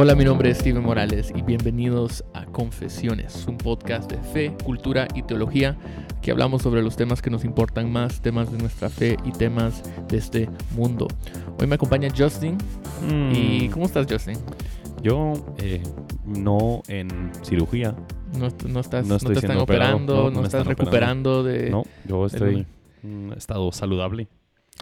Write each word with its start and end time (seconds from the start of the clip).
Hola, 0.00 0.14
mi 0.14 0.24
nombre 0.24 0.48
es 0.50 0.58
Steven 0.58 0.84
Morales 0.84 1.32
y 1.34 1.42
bienvenidos 1.42 2.24
a 2.32 2.44
Confesiones, 2.46 3.44
un 3.48 3.58
podcast 3.58 4.08
de 4.08 4.18
fe, 4.18 4.56
cultura 4.62 5.08
y 5.12 5.24
teología 5.24 5.76
que 6.22 6.30
hablamos 6.30 6.62
sobre 6.62 6.82
los 6.82 6.94
temas 6.94 7.20
que 7.20 7.30
nos 7.30 7.44
importan 7.44 7.90
más, 7.90 8.22
temas 8.22 8.52
de 8.52 8.58
nuestra 8.58 8.90
fe 8.90 9.16
y 9.24 9.32
temas 9.32 9.82
de 10.06 10.18
este 10.18 10.48
mundo. 10.76 11.08
Hoy 11.58 11.66
me 11.66 11.74
acompaña 11.74 12.10
Justin. 12.16 12.58
Mm. 13.02 13.32
¿Y 13.34 13.68
cómo 13.70 13.86
estás, 13.86 14.06
Justin? 14.08 14.38
Yo 15.02 15.32
eh, 15.58 15.82
no 16.24 16.82
en 16.86 17.32
cirugía. 17.42 17.96
No, 18.38 18.50
no 18.68 18.78
estás, 18.78 19.04
No 19.04 19.14
no 19.14 19.18
te 19.18 19.32
están 19.32 19.56
operado, 19.56 19.96
operando, 19.96 20.30
no, 20.30 20.44
estás 20.44 20.64
recuperando 20.64 21.42
de 21.42 21.70
No, 21.70 21.82
yo 22.04 22.26
estoy 22.26 22.66
en 23.02 23.34
estado 23.36 23.72
saludable. 23.72 24.28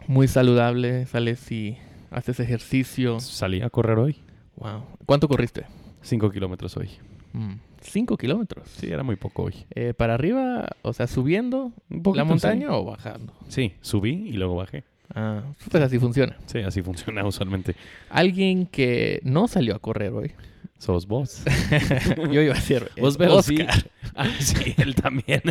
muy 0.08 0.28
saludable, 0.28 1.06
sales 1.06 1.50
y 1.50 1.78
haces 2.10 2.38
ejercicio. 2.38 3.18
Salí 3.18 3.62
a 3.62 3.70
correr 3.70 3.98
hoy. 3.98 4.25
Wow. 4.56 4.82
¿Cuánto 5.04 5.28
corriste? 5.28 5.66
5 6.02 6.30
kilómetros 6.30 6.76
hoy. 6.76 6.90
Mm, 7.32 7.54
Cinco 7.82 8.16
kilómetros. 8.16 8.68
Sí, 8.68 8.88
era 8.90 9.02
muy 9.02 9.16
poco 9.16 9.44
hoy. 9.44 9.66
Eh, 9.70 9.94
para 9.94 10.14
arriba, 10.14 10.70
o 10.82 10.92
sea, 10.92 11.06
subiendo 11.06 11.72
Un 11.90 12.16
la 12.16 12.24
montaña 12.24 12.72
o 12.72 12.84
bajando. 12.84 13.32
Sí, 13.48 13.74
subí 13.80 14.10
y 14.28 14.32
luego 14.32 14.56
bajé. 14.56 14.84
Ah, 15.14 15.42
pues 15.70 15.82
así 15.82 15.98
funciona. 15.98 16.36
Sí, 16.46 16.58
así 16.58 16.82
funciona 16.82 17.24
usualmente. 17.26 17.76
Alguien 18.10 18.66
que 18.66 19.20
no 19.24 19.48
salió 19.48 19.74
a 19.74 19.78
correr 19.78 20.12
hoy. 20.12 20.32
Sos 20.78 21.06
vos. 21.06 21.42
Yo 22.30 22.42
iba 22.42 22.52
a 22.52 22.56
decir. 22.56 22.86
Vos, 23.00 23.16
pero 23.16 23.42
sí. 23.42 23.60
Oscar. 23.60 23.90
Ah, 24.18 24.30
sí, 24.38 24.74
él 24.78 24.94
también. 24.94 25.42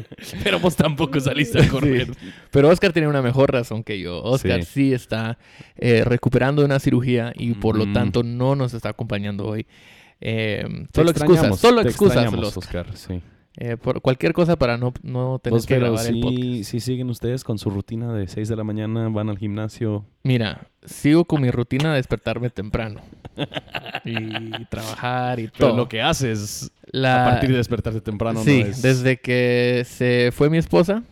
Pero 0.44 0.60
vos 0.60 0.76
tampoco 0.76 1.20
saliste 1.20 1.62
a 1.62 1.68
correr. 1.68 2.08
Sí. 2.08 2.32
Pero 2.50 2.70
Oscar 2.70 2.94
tiene 2.94 3.08
una 3.08 3.22
mejor 3.22 3.52
razón 3.54 3.84
que 3.84 4.00
yo. 4.00 4.24
Oscar 4.24 4.64
sí, 4.64 4.88
Sí. 4.88 4.94
está 4.94 5.38
eh, 5.78 6.04
recuperando 6.04 6.64
de 6.64 6.66
una 6.66 6.80
cirugía 6.80 7.32
y 7.36 7.54
por 7.54 7.78
lo 7.78 7.92
tanto 7.94 8.24
no 8.24 8.56
nos 8.56 8.74
está 8.74 8.90
acompañando 8.90 9.46
hoy. 9.46 9.68
Eh, 10.20 10.66
solo 10.96 11.12
excusas, 11.12 11.60
solo 11.60 11.82
excusas. 11.82 12.34
Oscar, 12.34 12.88
sí. 12.96 13.22
Eh, 13.58 13.78
por 13.78 14.02
cualquier 14.02 14.34
cosa 14.34 14.58
para 14.58 14.78
no, 14.78 14.94
no 15.02 15.40
tener 15.40 15.56
Vos, 15.58 15.66
que 15.66 15.76
pero 15.76 15.92
grabar 15.94 16.06
el 16.08 16.20
podcast. 16.20 16.42
sí, 16.42 16.64
sí 16.66 16.80
siguen 16.82 17.10
ustedes 17.10 17.44
con 17.46 17.58
su 17.58 17.70
rutina 17.70 18.12
de 18.14 18.28
6 18.28 18.50
de 18.50 18.56
la 18.58 18.66
mañana, 18.66 19.08
van 19.08 19.30
al 19.30 19.38
gimnasio. 19.38 20.06
Mira, 20.24 20.68
sigo 20.84 21.24
con 21.24 21.42
mi 21.42 21.50
rutina 21.52 21.92
de 21.92 21.96
despertarme 21.98 22.50
temprano. 22.50 23.00
y 24.04 24.66
trabajar 24.66 25.40
y 25.40 25.48
Pero 25.58 25.68
todo. 25.70 25.78
lo 25.78 25.88
que 25.90 26.02
haces 26.02 26.72
La- 26.92 27.26
a 27.26 27.30
partir 27.32 27.50
de 27.52 27.58
despertarse 27.58 28.02
temprano 28.02 28.42
sí, 28.44 28.62
no 28.64 28.70
es... 28.70 28.82
desde 28.82 29.18
que 29.22 29.84
se 29.88 30.32
fue 30.34 30.50
mi 30.50 30.58
esposa, 30.58 31.04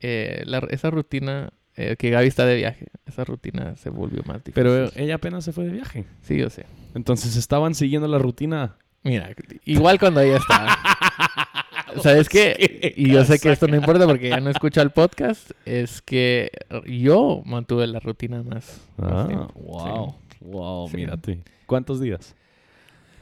eh, 0.00 0.42
la- 0.46 0.66
esa 0.70 0.90
rutina, 0.90 1.50
eh, 1.76 1.96
que 1.98 2.10
Gaby 2.10 2.26
está 2.28 2.44
de 2.46 2.56
viaje, 2.56 2.88
esa 3.06 3.24
rutina 3.24 3.74
se 3.76 3.88
volvió 3.90 4.22
más 4.26 4.38
difícil. 4.44 4.52
Pero 4.54 4.90
ella 4.96 5.14
apenas 5.14 5.44
se 5.44 5.52
fue 5.52 5.64
de 5.64 5.72
viaje. 5.72 6.04
Sí, 6.22 6.36
yo 6.36 6.50
sé. 6.50 6.66
Entonces 6.94 7.36
estaban 7.36 7.74
siguiendo 7.74 8.06
la 8.08 8.18
rutina. 8.18 8.76
Mira, 9.02 9.30
igual 9.64 9.98
cuando 9.98 10.20
ella 10.20 10.36
estaba. 10.38 10.76
¿Sabes 12.02 12.28
qué? 12.28 12.92
Y 12.96 13.10
yo 13.10 13.24
sé 13.24 13.38
que 13.38 13.50
esto 13.52 13.66
no 13.68 13.76
importa 13.76 14.06
porque 14.06 14.28
ya 14.30 14.40
no 14.40 14.50
escucha 14.50 14.82
el 14.82 14.90
podcast. 14.90 15.50
Es 15.64 16.00
que 16.02 16.50
yo 16.86 17.42
mantuve 17.44 17.86
la 17.86 18.00
rutina 18.00 18.42
más. 18.42 18.80
Ah, 19.00 19.48
wow. 19.54 20.14
Wow, 20.40 20.88
Sí. 20.88 20.96
mírate. 20.96 21.40
¿Cuántos 21.66 22.00
días? 22.00 22.34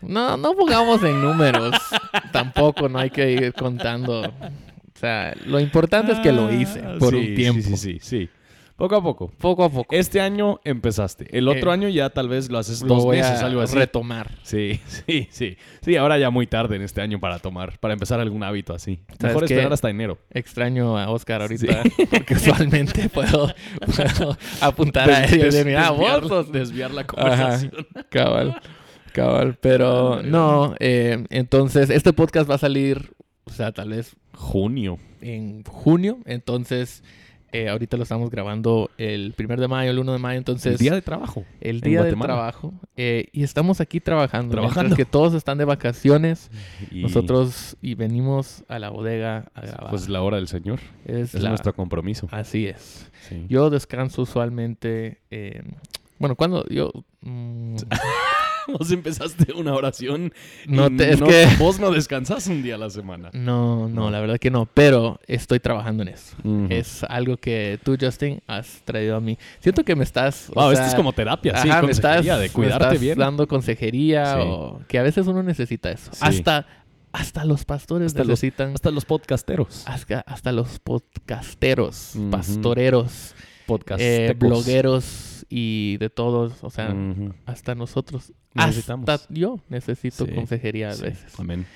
No, 0.02 0.36
no 0.36 0.52
pongamos 0.54 1.02
en 1.02 1.22
números. 1.22 1.74
Tampoco 2.32 2.88
no 2.88 2.98
hay 2.98 3.10
que 3.10 3.30
ir 3.32 3.52
contando. 3.54 4.20
O 4.22 4.98
sea, 4.98 5.34
lo 5.46 5.58
importante 5.58 6.12
es 6.12 6.18
que 6.20 6.30
lo 6.32 6.52
hice 6.52 6.80
Ah, 6.84 6.96
por 6.98 7.14
sí, 7.14 7.20
un 7.30 7.34
tiempo. 7.34 7.62
Sí, 7.62 7.76
sí, 7.76 7.76
sí, 7.76 7.98
sí. 8.02 8.28
Poco 8.76 8.96
a 8.96 9.02
poco. 9.02 9.30
Poco 9.38 9.62
a 9.62 9.70
poco. 9.70 9.94
Este 9.94 10.20
año 10.20 10.60
empezaste. 10.64 11.26
El 11.38 11.46
otro 11.46 11.70
Eh, 11.70 11.74
año 11.74 11.88
ya 11.88 12.10
tal 12.10 12.28
vez 12.28 12.50
lo 12.50 12.58
haces 12.58 12.82
Lo 12.82 12.88
dos 12.96 13.04
voy 13.04 13.18
meses, 13.18 13.40
a 13.40 13.46
algo 13.46 13.60
así. 13.60 13.76
retomar. 13.76 14.32
Sí, 14.42 14.80
sí, 15.06 15.28
sí. 15.30 15.56
Sí, 15.80 15.96
ahora 15.96 16.18
ya 16.18 16.30
muy 16.30 16.48
tarde 16.48 16.74
en 16.74 16.82
este 16.82 17.00
año 17.00 17.20
para 17.20 17.38
tomar, 17.38 17.78
para 17.78 17.94
empezar 17.94 18.18
algún 18.18 18.42
hábito 18.42 18.74
así. 18.74 18.98
¿Sabes 19.20 19.34
Mejor 19.34 19.46
qué? 19.46 19.54
esperar 19.54 19.72
hasta 19.72 19.90
enero. 19.90 20.18
Extraño 20.30 20.98
a 20.98 21.08
Oscar 21.08 21.42
ahorita 21.42 21.82
porque 22.10 22.34
usualmente 22.34 23.08
puedo, 23.14 23.54
puedo 23.94 24.36
apuntar 24.60 25.08
a 25.08 25.24
él 25.24 25.38
des- 25.40 25.64
mira, 25.64 25.90
desviar, 25.92 26.46
desviar 26.46 26.90
la 26.90 27.02
Ajá, 27.02 27.06
conversación. 27.06 27.72
cabal, 28.10 28.60
cabal. 29.12 29.56
Pero 29.60 30.20
no, 30.24 30.74
eh, 30.80 31.24
entonces 31.30 31.90
este 31.90 32.12
podcast 32.12 32.50
va 32.50 32.56
a 32.56 32.58
salir, 32.58 33.12
o 33.44 33.50
sea, 33.52 33.70
tal 33.70 33.90
vez 33.90 34.16
Junio. 34.32 34.98
en 35.20 35.62
junio. 35.62 36.18
Entonces, 36.26 37.04
eh, 37.54 37.68
ahorita 37.68 37.96
lo 37.96 38.02
estamos 38.02 38.30
grabando 38.30 38.90
el 38.98 39.32
primer 39.32 39.60
de 39.60 39.68
mayo, 39.68 39.90
el 39.90 39.98
1 40.00 40.12
de 40.12 40.18
mayo. 40.18 40.38
Entonces, 40.38 40.72
el 40.72 40.78
día 40.78 40.92
de 40.92 41.02
trabajo. 41.02 41.44
el 41.60 41.80
día 41.80 42.00
Guatemala. 42.00 42.34
trabajo. 42.34 42.74
eh, 42.96 43.28
y 43.32 43.42
estamos 43.44 43.80
aquí 43.80 44.00
trabajando. 44.00 44.50
Trabajando. 44.52 44.96
Que 44.96 45.04
todos 45.04 45.34
están 45.34 45.58
de 45.58 45.64
vacaciones, 45.64 46.50
Y 46.90 47.02
nosotros 47.02 47.76
y 47.80 47.94
venimos 47.94 48.64
a 48.68 48.78
la 48.78 48.90
bodega 48.90 49.50
a 49.54 49.60
grabar. 49.62 49.90
Pues 49.90 50.08
la 50.08 50.22
hora 50.22 50.36
del 50.38 50.48
Señor. 50.48 50.80
es 51.06 51.34
Es 51.34 51.42
la- 51.42 51.50
nuestro 51.50 51.74
compromiso. 51.74 52.26
Así 52.30 52.66
es. 52.66 53.10
Sí. 53.28 53.46
Yo 53.48 53.70
descanso 53.70 54.22
usualmente. 54.22 55.20
eh, 55.30 55.62
bueno, 56.18 56.36
cuando 56.36 56.64
yo. 56.68 56.90
mm, 57.22 57.76
Vos 58.78 58.90
empezaste 58.90 59.52
una 59.52 59.74
oración. 59.74 60.32
no 60.66 60.88
te, 60.94 61.12
es 61.12 61.20
no- 61.20 61.26
que. 61.26 61.46
Vos 61.58 61.78
no 61.78 61.90
descansás 61.92 62.46
un 62.46 62.62
día 62.62 62.76
a 62.76 62.78
la 62.78 62.90
semana. 62.90 63.30
No, 63.32 63.88
no, 63.88 64.04
No. 64.04 64.10
la 64.10 64.20
verdad 64.20 64.38
que 64.38 64.50
no. 64.50 64.66
Pero 64.66 65.20
estoy 65.26 65.60
trabajando 65.60 66.02
en 66.02 66.08
eso. 66.08 66.36
Ujú. 66.44 66.66
Es 66.70 67.04
algo 67.04 67.36
que 67.36 67.78
tú, 67.82 67.96
Justin, 68.00 68.40
has 68.46 68.82
traído 68.84 69.16
a 69.16 69.20
mí. 69.20 69.38
Siento 69.60 69.84
que 69.84 69.94
me 69.96 70.04
estás. 70.04 70.50
Wow, 70.54 70.64
sea, 70.70 70.72
esto 70.74 70.86
es 70.86 70.94
como 70.94 71.12
terapia, 71.12 71.56
sí, 71.62 71.68
ajá, 71.68 71.82
me 71.82 71.90
estás, 71.92 72.24
de 72.24 72.32
me 72.32 72.48
cuidarte 72.50 72.84
estás 72.84 73.00
bien. 73.00 73.18
dando 73.18 73.46
consejería 73.46 74.34
Sí. 74.36 74.40
o 74.44 74.80
que 74.88 74.98
a 74.98 75.02
veces 75.02 75.26
uno 75.26 75.42
necesita 75.42 75.90
eso. 75.90 76.10
Sí. 76.12 76.18
Hasta, 76.22 76.66
hasta 77.12 77.44
los 77.44 77.64
pastores 77.64 78.06
Hasta 78.08 78.20
los- 78.20 78.28
necesitan. 78.28 78.72
Hasta 78.74 78.90
los 78.90 79.04
podcasteros. 79.04 79.84
hasta, 79.86 80.20
hasta 80.20 80.52
los 80.52 80.78
podcasteros, 80.80 82.12
Ujú. 82.16 82.30
pastoreros, 82.30 83.34
Podcast. 83.66 84.00
eh, 84.02 84.34
blogueros 84.38 85.46
y 85.48 85.96
de 85.98 86.10
todos. 86.10 86.62
O 86.62 86.70
sea, 86.70 86.94
hasta 87.46 87.74
nosotros. 87.74 88.32
Necesitamos. 88.54 89.08
Hasta 89.08 89.32
yo 89.34 89.58
necesito 89.68 90.26
Sí, 90.26 90.32
consejería 90.32 90.90
a 90.90 90.92
Sí, 90.94 91.02
veces. 91.02 91.38
Amén. 91.38 91.66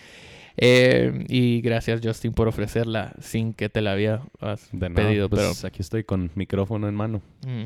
Eh, 0.57 1.25
y 1.29 1.61
gracias, 1.61 2.01
Justin, 2.03 2.33
por 2.33 2.49
ofrecerla 2.49 3.13
sin 3.21 3.53
que 3.53 3.69
te 3.69 3.81
la 3.81 3.93
había 3.93 4.23
has 4.41 4.69
De 4.73 4.89
nada, 4.89 5.07
pedido. 5.09 5.29
pues, 5.31 5.65
aquí 5.65 5.83
estoy 5.83 6.03
con 6.05 6.31
micrófono 6.35 6.89
en 6.89 6.95
mano. 6.95 7.23
mm. 7.47 7.65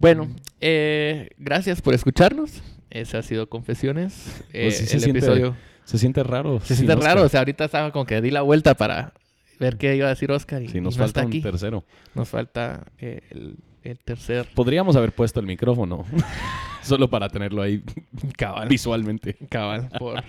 Bueno, 0.00 0.28
eh, 0.60 1.30
gracias 1.38 1.82
por 1.82 1.92
escucharnos. 1.94 2.62
Ese 2.90 3.16
ha 3.16 3.22
sido 3.22 3.48
Confesiones. 3.48 4.42
Eh, 4.52 4.64
Pues 4.66 4.78
sí 4.78 4.86
se 4.86 4.96
el 4.96 5.02
siente 5.02 5.18
episodio 5.18 5.56
Se 5.84 5.98
siente 5.98 6.22
raro. 6.22 6.60
se 6.60 6.76
siente 6.76 6.92
Oscar. 6.94 7.14
raro. 7.16 7.26
O 7.26 7.28
sea, 7.28 7.40
ahorita 7.40 7.64
estaba 7.64 7.90
como 7.92 8.04
que 8.06 8.20
di 8.20 8.30
la 8.30 8.42
vuelta 8.42 8.74
para 8.74 9.12
ver 9.58 9.76
qué 9.76 9.96
iba 9.96 10.06
a 10.06 10.10
decir 10.10 10.30
Oscar. 10.32 10.62
Y, 10.62 10.68
Sí, 10.68 10.80
nos 10.80 10.96
y 10.96 10.98
no 10.98 11.04
falta 11.04 11.20
un 11.22 11.26
aquí. 11.28 11.40
tercero. 11.40 11.84
Nos 12.14 12.28
falta 12.28 12.86
eh, 12.98 13.20
el, 13.30 13.56
el 13.82 13.98
tercer 13.98 14.48
Podríamos 14.54 14.96
haber 14.96 15.12
puesto 15.12 15.40
el 15.40 15.46
micrófono. 15.46 16.04
Solo 16.82 17.08
para 17.10 17.28
tenerlo 17.28 17.60
ahí 17.62 17.82
cabal. 18.36 18.68
visualmente. 18.68 19.36
Cabal, 19.50 19.88
por- 19.98 20.22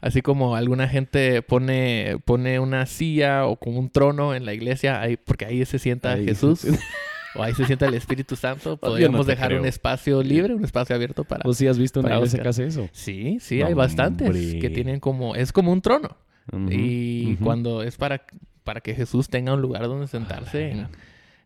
así 0.00 0.22
como 0.22 0.56
alguna 0.56 0.88
gente 0.88 1.42
pone, 1.42 2.16
pone 2.24 2.58
una 2.60 2.86
silla 2.86 3.46
o 3.46 3.56
como 3.56 3.78
un 3.78 3.90
trono 3.90 4.34
en 4.34 4.44
la 4.46 4.54
iglesia, 4.54 5.00
ahí, 5.00 5.16
porque 5.16 5.44
ahí 5.46 5.64
se 5.66 5.78
sienta 5.78 6.12
Ahí 6.12 6.24
Jesús 6.24 6.64
o 7.34 7.42
ahí 7.42 7.52
se 7.54 7.66
sienta 7.66 7.86
el 7.86 7.92
Espíritu 7.94 8.34
Santo, 8.36 8.76
podríamos 8.78 9.18
no 9.18 9.24
dejar 9.24 9.52
un 9.58 9.66
espacio 9.66 10.22
libre, 10.22 10.54
un 10.54 10.64
espacio 10.64 10.94
abierto 10.96 11.24
para... 11.24 11.42
¿Vos 11.44 11.58
sí 11.58 11.66
has 11.66 11.78
visto 11.78 12.00
una 12.00 12.14
iglesia 12.14 12.40
que 12.40 12.48
hace 12.48 12.66
eso? 12.66 12.88
Sí, 12.92 13.36
sí, 13.40 13.58
No, 13.58 13.66
hay 13.66 13.74
bastantes 13.74 14.28
hombre. 14.28 14.58
que 14.58 14.70
tienen 14.70 15.00
como, 15.00 15.34
es 15.34 15.52
como 15.52 15.70
un 15.72 15.82
trono. 15.82 16.16
Y 16.70 17.34
cuando 17.36 17.82
es 17.82 17.96
para, 17.96 18.22
para 18.66 18.80
que 18.82 18.94
Jesús 18.94 19.28
tenga 19.30 19.54
un 19.54 19.62
lugar 19.62 19.84
donde 19.84 20.08
sentarse 20.08 20.86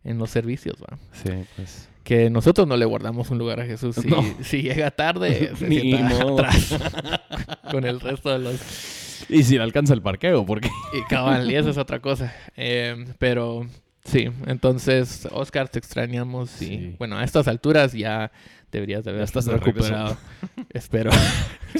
en, 0.03 0.17
los 0.17 0.29
servicios, 0.31 0.75
¿va? 0.81 0.97
Sí, 1.13 1.29
pues. 1.55 1.87
Que 2.03 2.31
nosotros 2.31 2.67
no 2.67 2.75
le 2.75 2.85
guardamos 2.85 3.29
un 3.29 3.37
lugar 3.37 3.59
a 3.59 3.65
Jesús. 3.65 3.95
Si, 3.95 4.07
No. 4.07 4.23
si 4.43 4.63
llega 4.63 4.89
tarde, 4.89 5.53
se 5.59 5.67
Ni 5.69 5.93
modo. 5.93 6.33
atrás 6.33 6.75
con 7.71 7.85
el 7.85 7.99
resto 7.99 8.31
de 8.31 8.39
los 8.39 9.25
Y 9.29 9.43
si 9.43 9.55
le 9.57 9.63
alcanza 9.63 9.93
el 9.93 10.01
parqueo, 10.01 10.43
porque. 10.45 10.67
Y 10.93 11.03
cabal, 11.07 11.49
y 11.49 11.55
eso 11.55 11.69
es 11.69 11.77
otra 11.77 11.99
cosa. 11.99 12.33
Eh, 12.57 13.05
pero 13.19 13.67
sí, 14.03 14.29
entonces, 14.47 15.27
Oscar, 15.31 15.69
te 15.69 15.77
extrañamos. 15.77 16.59
Y 16.61 16.65
Sí. 16.65 16.95
bueno, 16.97 17.17
a 17.19 17.23
estas 17.23 17.47
alturas 17.47 17.93
ya 17.93 18.31
deberías 18.71 19.03
de 19.03 19.11
haber 19.11 19.23
estás 19.23 19.45
recuperado. 19.47 20.17
Espero. 20.73 21.11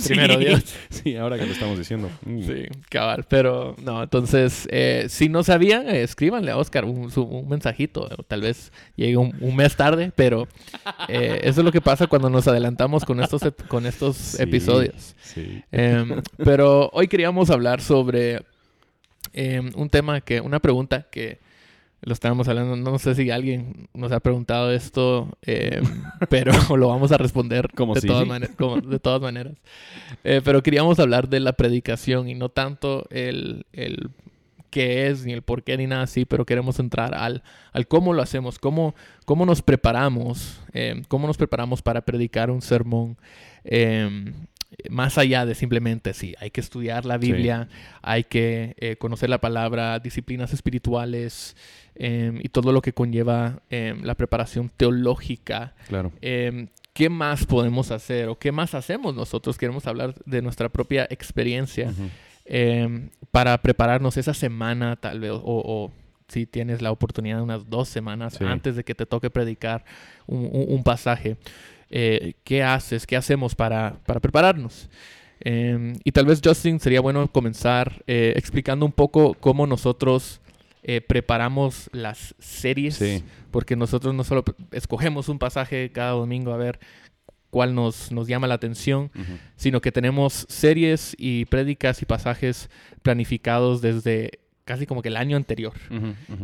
Primero 0.05 0.35
Sí, 0.35 0.39
Dios. 0.45 0.63
Sí, 0.89 1.15
ahora 1.17 1.37
que 1.37 1.45
lo 1.45 1.51
estamos 1.51 1.77
diciendo. 1.77 2.09
Mm. 2.25 2.41
Sí, 2.43 2.65
cabal. 2.89 3.25
Pero 3.27 3.75
no, 3.83 4.03
entonces, 4.03 4.67
eh, 4.71 5.05
si 5.09 5.27
no 5.29 5.43
sabían, 5.43 5.89
eh, 5.89 6.03
escríbanle 6.03 6.51
a 6.51 6.57
Oscar 6.57 6.85
un, 6.85 7.11
su- 7.11 7.23
un 7.23 7.49
mensajito. 7.49 8.07
Tal 8.27 8.41
vez 8.41 8.71
llegue 8.95 9.17
un, 9.17 9.35
un 9.41 9.55
mes 9.55 9.75
tarde, 9.75 10.11
pero 10.15 10.47
eh, 11.09 11.41
eso 11.43 11.61
es 11.61 11.65
lo 11.65 11.71
que 11.71 11.81
pasa 11.81 12.07
cuando 12.07 12.29
nos 12.29 12.47
adelantamos 12.47 13.03
con 13.05 13.19
estos, 13.21 13.41
con 13.67 13.85
estos 13.85 14.15
Sí, 14.17 14.43
episodios. 14.43 15.15
Sí. 15.21 15.63
Em, 15.71 16.21
pero 16.37 16.89
hoy 16.93 17.07
queríamos 17.07 17.49
hablar 17.49 17.81
sobre 17.81 18.41
em, 19.33 19.71
un 19.75 19.89
tema 19.89 20.21
que, 20.21 20.39
una 20.41 20.59
pregunta 20.59 21.07
que 21.11 21.39
lo 22.01 22.13
estábamos 22.13 22.47
hablando, 22.47 22.75
no 22.75 22.97
sé 22.99 23.13
si 23.15 23.29
alguien 23.29 23.87
nos 23.93 24.11
ha 24.11 24.19
preguntado 24.19 24.71
esto, 24.71 25.29
eh, 25.43 25.81
pero 26.29 26.51
lo 26.77 26.87
vamos 26.87 27.11
a 27.11 27.17
responder 27.17 27.69
Como 27.75 27.93
de, 27.93 28.01
sí, 28.01 28.07
todas 28.07 28.23
sí. 28.23 28.29
mane- 28.29 28.49
como 28.57 28.81
de 28.81 28.99
todas 28.99 29.21
maneras. 29.21 29.53
Eh, 30.23 30.41
pero 30.43 30.63
queríamos 30.63 30.99
hablar 30.99 31.29
de 31.29 31.39
la 31.39 31.53
predicación 31.53 32.27
y 32.29 32.35
no 32.35 32.49
tanto 32.49 33.05
el, 33.11 33.65
el 33.73 34.09
qué 34.71 35.07
es, 35.07 35.25
ni 35.25 35.33
el 35.33 35.41
por 35.41 35.63
qué, 35.63 35.77
ni 35.77 35.85
nada 35.85 36.03
así, 36.03 36.25
pero 36.25 36.45
queremos 36.45 36.79
entrar 36.79 37.13
al, 37.13 37.43
al 37.73 37.87
cómo 37.87 38.13
lo 38.13 38.21
hacemos, 38.21 38.57
cómo, 38.57 38.95
cómo 39.25 39.45
nos 39.45 39.61
preparamos, 39.61 40.61
eh, 40.73 41.01
cómo 41.07 41.27
nos 41.27 41.37
preparamos 41.37 41.81
para 41.81 42.01
predicar 42.01 42.49
un 42.49 42.61
sermón. 42.61 43.17
Más 44.89 45.17
allá 45.17 45.45
de 45.45 45.53
simplemente, 45.55 46.13
sí, 46.13 46.33
hay 46.39 46.49
que 46.51 46.61
estudiar 46.61 47.05
la 47.05 47.17
Biblia, 47.17 47.67
hay 48.01 48.23
que 48.23 48.73
eh, 48.77 48.95
conocer 48.95 49.29
la 49.29 49.39
palabra, 49.39 49.99
disciplinas 49.99 50.53
espirituales 50.53 51.55
eh, 51.95 52.31
y 52.41 52.49
todo 52.49 52.71
lo 52.71 52.81
que 52.81 52.93
conlleva 52.93 53.61
eh, 53.69 53.95
la 54.01 54.15
preparación 54.15 54.69
teológica. 54.77 55.73
Claro. 55.87 56.11
Eh, 56.21 56.67
¿Qué 56.93 57.09
más 57.09 57.45
podemos 57.45 57.89
hacer 57.91 58.27
o 58.27 58.37
qué 58.37 58.51
más 58.51 58.73
hacemos 58.75 59.15
nosotros? 59.15 59.57
Queremos 59.57 59.87
hablar 59.87 60.13
de 60.25 60.41
nuestra 60.41 60.67
propia 60.69 61.07
experiencia 61.09 61.93
para 63.31 63.57
prepararnos 63.61 64.17
esa 64.17 64.33
semana 64.33 64.95
tal 64.97 65.19
vez 65.21 65.31
o, 65.31 65.41
o 65.45 65.91
si 66.27 66.45
tienes 66.45 66.81
la 66.81 66.91
oportunidad 66.91 67.37
de 67.37 67.43
unas 67.43 67.69
dos 67.69 67.87
semanas 67.89 68.33
Sí. 68.37 68.43
antes 68.45 68.75
de 68.75 68.83
que 68.83 68.95
te 68.95 69.05
toque 69.05 69.29
predicar 69.29 69.83
un, 70.27 70.49
un- 70.51 70.65
un 70.69 70.83
pasaje. 70.83 71.37
Eh, 71.91 72.33
¿Qué 72.43 72.63
haces? 72.63 73.05
¿Qué 73.05 73.15
hacemos 73.17 73.53
para, 73.53 73.97
para 74.05 74.19
prepararnos? 74.19 74.89
Eh, 75.41 75.93
y 76.03 76.11
tal 76.11 76.25
vez, 76.25 76.39
Justin, 76.43 76.79
sería 76.79 77.01
bueno 77.01 77.27
comenzar 77.31 78.03
eh, 78.07 78.33
explicando 78.35 78.85
un 78.85 78.91
poco 78.91 79.33
cómo 79.35 79.67
nosotros 79.67 80.39
eh, 80.83 81.01
preparamos 81.01 81.89
las 81.93 82.33
series, 82.39 82.95
Sí. 82.95 83.23
porque 83.51 83.75
nosotros 83.75 84.13
no 84.15 84.23
solo 84.23 84.43
escogemos 84.71 85.29
un 85.29 85.37
pasaje 85.39 85.91
cada 85.91 86.11
domingo 86.11 86.53
a 86.53 86.57
ver 86.57 86.79
cuál 87.49 87.75
nos, 87.75 88.11
nos 88.11 88.27
llama 88.27 88.47
la 88.47 88.53
atención, 88.55 89.11
sino 89.57 89.81
que 89.81 89.91
tenemos 89.91 90.45
series 90.47 91.13
y 91.19 91.45
prédicas 91.45 92.01
y 92.01 92.05
pasajes 92.05 92.69
planificados 93.01 93.81
desde 93.81 94.39
casi 94.65 94.85
como 94.85 95.01
que 95.01 95.09
el 95.09 95.17
año 95.17 95.37
anterior. 95.37 95.73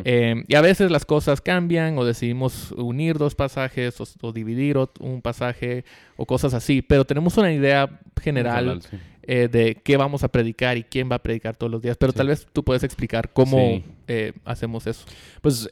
Eh, 0.04 0.44
y 0.48 0.56
a 0.56 0.62
veces 0.62 0.92
las 0.92 1.06
cosas 1.06 1.42
cambian 1.42 1.98
o 1.98 2.06
decidimos 2.06 2.72
unir 2.74 3.18
dos 3.18 3.36
pasajes 3.36 4.00
o, 4.02 4.06
o 4.22 4.32
dividir 4.34 4.78
un 5.00 5.22
pasaje 5.22 5.86
o 6.16 6.26
cosas 6.26 6.54
así, 6.54 6.82
pero 6.82 7.06
tenemos 7.06 7.38
una 7.38 7.52
idea 7.54 8.00
general 8.22 8.82
sí. 8.82 8.98
eh, 9.24 9.48
de 9.52 9.76
qué 9.76 9.98
vamos 9.98 10.24
a 10.24 10.28
predicar 10.30 10.78
y 10.78 10.84
quién 10.84 11.10
va 11.12 11.16
a 11.18 11.24
predicar 11.24 11.56
todos 11.56 11.72
los 11.72 11.82
días, 11.82 11.98
pero 11.98 12.12
Sí. 12.12 12.18
tal 12.18 12.28
vez 12.28 12.48
tú 12.52 12.64
puedes 12.64 12.84
explicar 12.84 13.32
cómo 13.34 13.58
Sí. 13.58 13.84
eh, 14.08 14.34
hacemos 14.46 14.88
eso. 14.88 15.06
Pues 15.42 15.70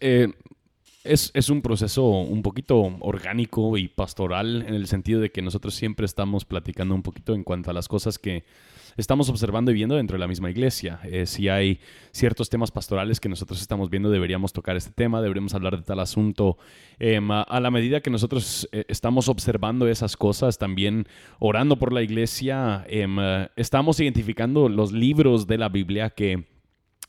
es, 1.04 1.32
es 1.34 1.50
un 1.50 1.62
proceso 1.62 2.04
un 2.08 2.42
poquito 2.42 2.80
orgánico 3.02 3.78
y 3.78 3.88
pastoral 3.88 4.64
en 4.68 4.74
el 4.74 4.88
sentido 4.88 5.20
de 5.22 5.32
que 5.32 5.42
nosotros 5.42 5.76
siempre 5.76 6.06
estamos 6.06 6.46
platicando 6.46 6.96
un 6.96 7.04
poquito 7.04 7.36
en 7.36 7.44
cuanto 7.44 7.70
a 7.70 7.74
las 7.74 7.88
cosas 7.88 8.18
que 8.18 8.44
estamos 8.98 9.30
observando 9.30 9.72
y 9.72 9.74
viendo 9.74 9.96
dentro 9.96 10.16
de 10.16 10.20
la 10.20 10.28
misma 10.28 10.50
iglesia. 10.50 11.00
Eh, 11.04 11.26
si 11.26 11.50
hay 11.50 11.80
ciertos 12.12 12.50
temas 12.50 12.72
pastorales 12.72 13.20
que 13.20 13.30
nosotros 13.30 13.62
estamos 13.62 13.90
viendo, 13.90 14.10
deberíamos 14.10 14.54
tocar 14.54 14.76
este 14.76 14.92
tema, 14.92 15.22
deberíamos 15.22 15.54
hablar 15.54 15.78
de 15.78 15.84
tal 15.84 16.00
asunto. 16.00 16.58
Em, 17.00 17.30
a, 17.32 17.60
la 17.60 17.72
medida 17.72 18.02
que 18.02 18.10
nosotros 18.10 18.68
eh, 18.72 18.86
estamos 18.88 19.28
observando 19.30 19.88
esas 19.88 20.16
cosas, 20.18 20.58
también 20.58 21.08
orando 21.40 21.78
por 21.78 21.92
la 21.92 22.02
iglesia, 22.02 22.86
em, 22.88 23.18
eh, 23.20 23.50
estamos 23.56 24.00
identificando 24.00 24.70
los 24.70 24.92
libros 24.92 25.48
de 25.48 25.58
la 25.58 25.70
Biblia 25.70 26.10
que 26.10 26.46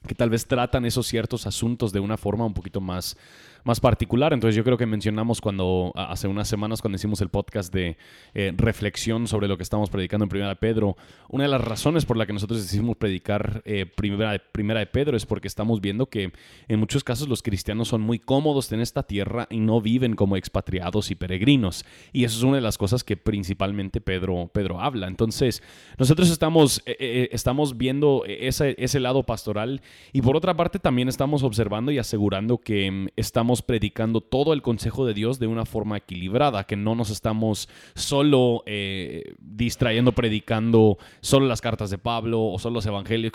que 0.06 0.15
tal 0.15 0.31
vez 0.31 0.47
tratan 0.47 0.85
esos 0.85 1.06
ciertos 1.06 1.47
asuntos 1.47 1.93
de 1.93 2.00
una 2.00 2.17
forma 2.17 2.47
un 2.47 2.55
poquito 2.55 2.81
más, 2.81 3.17
más 3.66 3.80
particular. 3.80 4.32
Entonces 4.32 4.54
yo 4.54 4.62
creo 4.62 4.78
que 4.78 4.86
mencionamos 4.86 5.40
cuando, 5.40 5.92
hace 5.96 6.28
unas 6.28 6.48
semanas, 6.48 6.80
cuando 6.80 6.96
hicimos 6.96 7.20
el 7.20 7.28
podcast 7.28 7.74
de 7.74 7.96
eh, 8.32 8.54
reflexión 8.56 9.26
sobre 9.26 9.48
lo 9.48 9.56
que 9.56 9.64
estamos 9.64 9.90
predicando 9.90 10.24
en 10.24 10.28
Primera 10.28 10.50
de 10.50 10.56
Pedro, 10.56 10.96
una 11.28 11.44
de 11.44 11.50
las 11.50 11.60
razones 11.60 12.06
por 12.06 12.16
la 12.16 12.26
que 12.26 12.32
nosotros 12.32 12.62
decidimos 12.62 12.96
predicar 12.96 13.62
eh, 13.64 13.84
primera, 13.84 14.40
primera 14.52 14.80
de 14.80 14.86
Pedro 14.86 15.16
es 15.16 15.26
porque 15.26 15.48
estamos 15.48 15.80
viendo 15.80 16.06
que 16.06 16.32
en 16.68 16.78
muchos 16.78 17.02
casos 17.02 17.28
los 17.28 17.42
cristianos 17.42 17.88
son 17.88 18.02
muy 18.02 18.20
cómodos 18.20 18.70
en 18.70 18.80
esta 18.80 19.02
tierra 19.02 19.48
y 19.50 19.58
no 19.58 19.80
viven 19.80 20.14
como 20.14 20.36
expatriados 20.36 21.10
y 21.10 21.16
peregrinos. 21.16 21.84
Y 22.12 22.22
eso 22.22 22.38
es 22.38 22.44
una 22.44 22.56
de 22.56 22.62
las 22.62 22.78
cosas 22.78 23.02
que 23.02 23.16
principalmente 23.16 24.00
Pedro, 24.00 24.48
Pedro 24.52 24.80
habla. 24.80 25.08
Entonces, 25.08 25.60
nosotros 25.98 26.30
estamos, 26.30 26.82
eh, 26.86 27.28
estamos 27.32 27.76
viendo 27.76 28.22
ese, 28.26 28.76
ese 28.78 29.00
lado 29.00 29.24
pastoral 29.24 29.82
y 30.12 30.22
por 30.22 30.36
otra 30.36 30.56
parte 30.56 30.78
también 30.78 31.08
estamos 31.08 31.42
observando 31.42 31.90
y 31.90 31.98
asegurando 31.98 32.58
que 32.58 32.90
mm, 32.90 33.08
estamos 33.56 33.62
predicando 33.67 34.20
todo 34.20 34.53
el 34.53 34.61
consejo 34.61 35.06
de 35.06 35.14
Dios 35.14 35.38
de 35.38 35.47
una 35.47 35.64
forma 35.64 35.97
equilibrada, 35.97 36.64
que 36.64 36.76
no 36.76 36.94
nos 36.94 37.08
estamos 37.11 37.69
solo 37.94 38.62
eh, 38.67 39.35
distrayendo 39.38 40.12
predicando 40.12 40.99
solo 41.23 41.47
las 41.47 41.61
cartas 41.62 41.88
de 41.91 41.97
Pablo 41.97 42.43
o 42.43 42.58
solo 42.58 42.75
los 42.76 42.87
evangelios, 42.87 43.32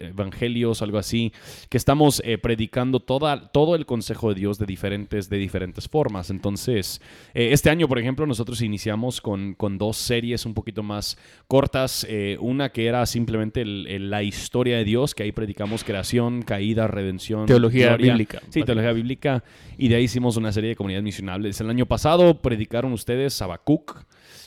evangelios 0.00 0.82
algo 0.82 0.98
así, 0.98 1.32
que 1.70 1.78
estamos 1.78 2.20
eh, 2.26 2.36
predicando 2.36 3.00
toda, 3.00 3.50
todo 3.50 3.74
el 3.74 3.86
consejo 3.86 4.28
de 4.28 4.34
Dios 4.40 4.58
de 4.58 4.66
diferentes, 4.66 5.30
de 5.30 5.38
diferentes 5.38 5.88
formas. 5.88 6.28
Entonces, 6.30 7.00
eh, 7.32 7.48
este 7.52 7.70
año, 7.70 7.88
por 7.88 7.98
ejemplo, 7.98 8.26
nosotros 8.26 8.60
iniciamos 8.60 9.20
con, 9.22 9.54
con 9.54 9.78
dos 9.78 9.96
series 9.96 10.44
un 10.44 10.52
poquito 10.54 10.82
más 10.82 11.16
cortas. 11.48 12.06
eh, 12.10 12.36
una 12.40 12.70
que 12.70 12.86
era 12.86 13.06
simplemente 13.06 13.62
el- 13.62 13.86
el- 13.88 14.10
la 14.10 14.22
historia 14.22 14.76
de 14.76 14.84
Dios, 14.84 15.14
que 15.14 15.22
ahí 15.22 15.32
predicamos 15.32 15.82
creación, 15.84 16.42
caída, 16.42 16.86
redención. 16.88 17.46
Teología 17.46 17.88
gloria. 17.90 18.12
bíblica. 18.12 18.40
Sí, 18.50 18.62
teología 18.64 18.92
bíblica. 18.92 19.44
Y 19.78 19.88
de 19.88 19.96
ahí 19.96 20.04
hicimos 20.04 20.36
una 20.36 20.52
serie 20.52 20.70
de 20.70 20.76
comunidades 20.76 21.04
misionables. 21.04 21.60
El 21.60 21.70
año 21.70 21.86
pasado 21.86 22.40
predicaron 22.42 22.92
ustedes 22.92 23.40
Habacuc. 23.42 24.04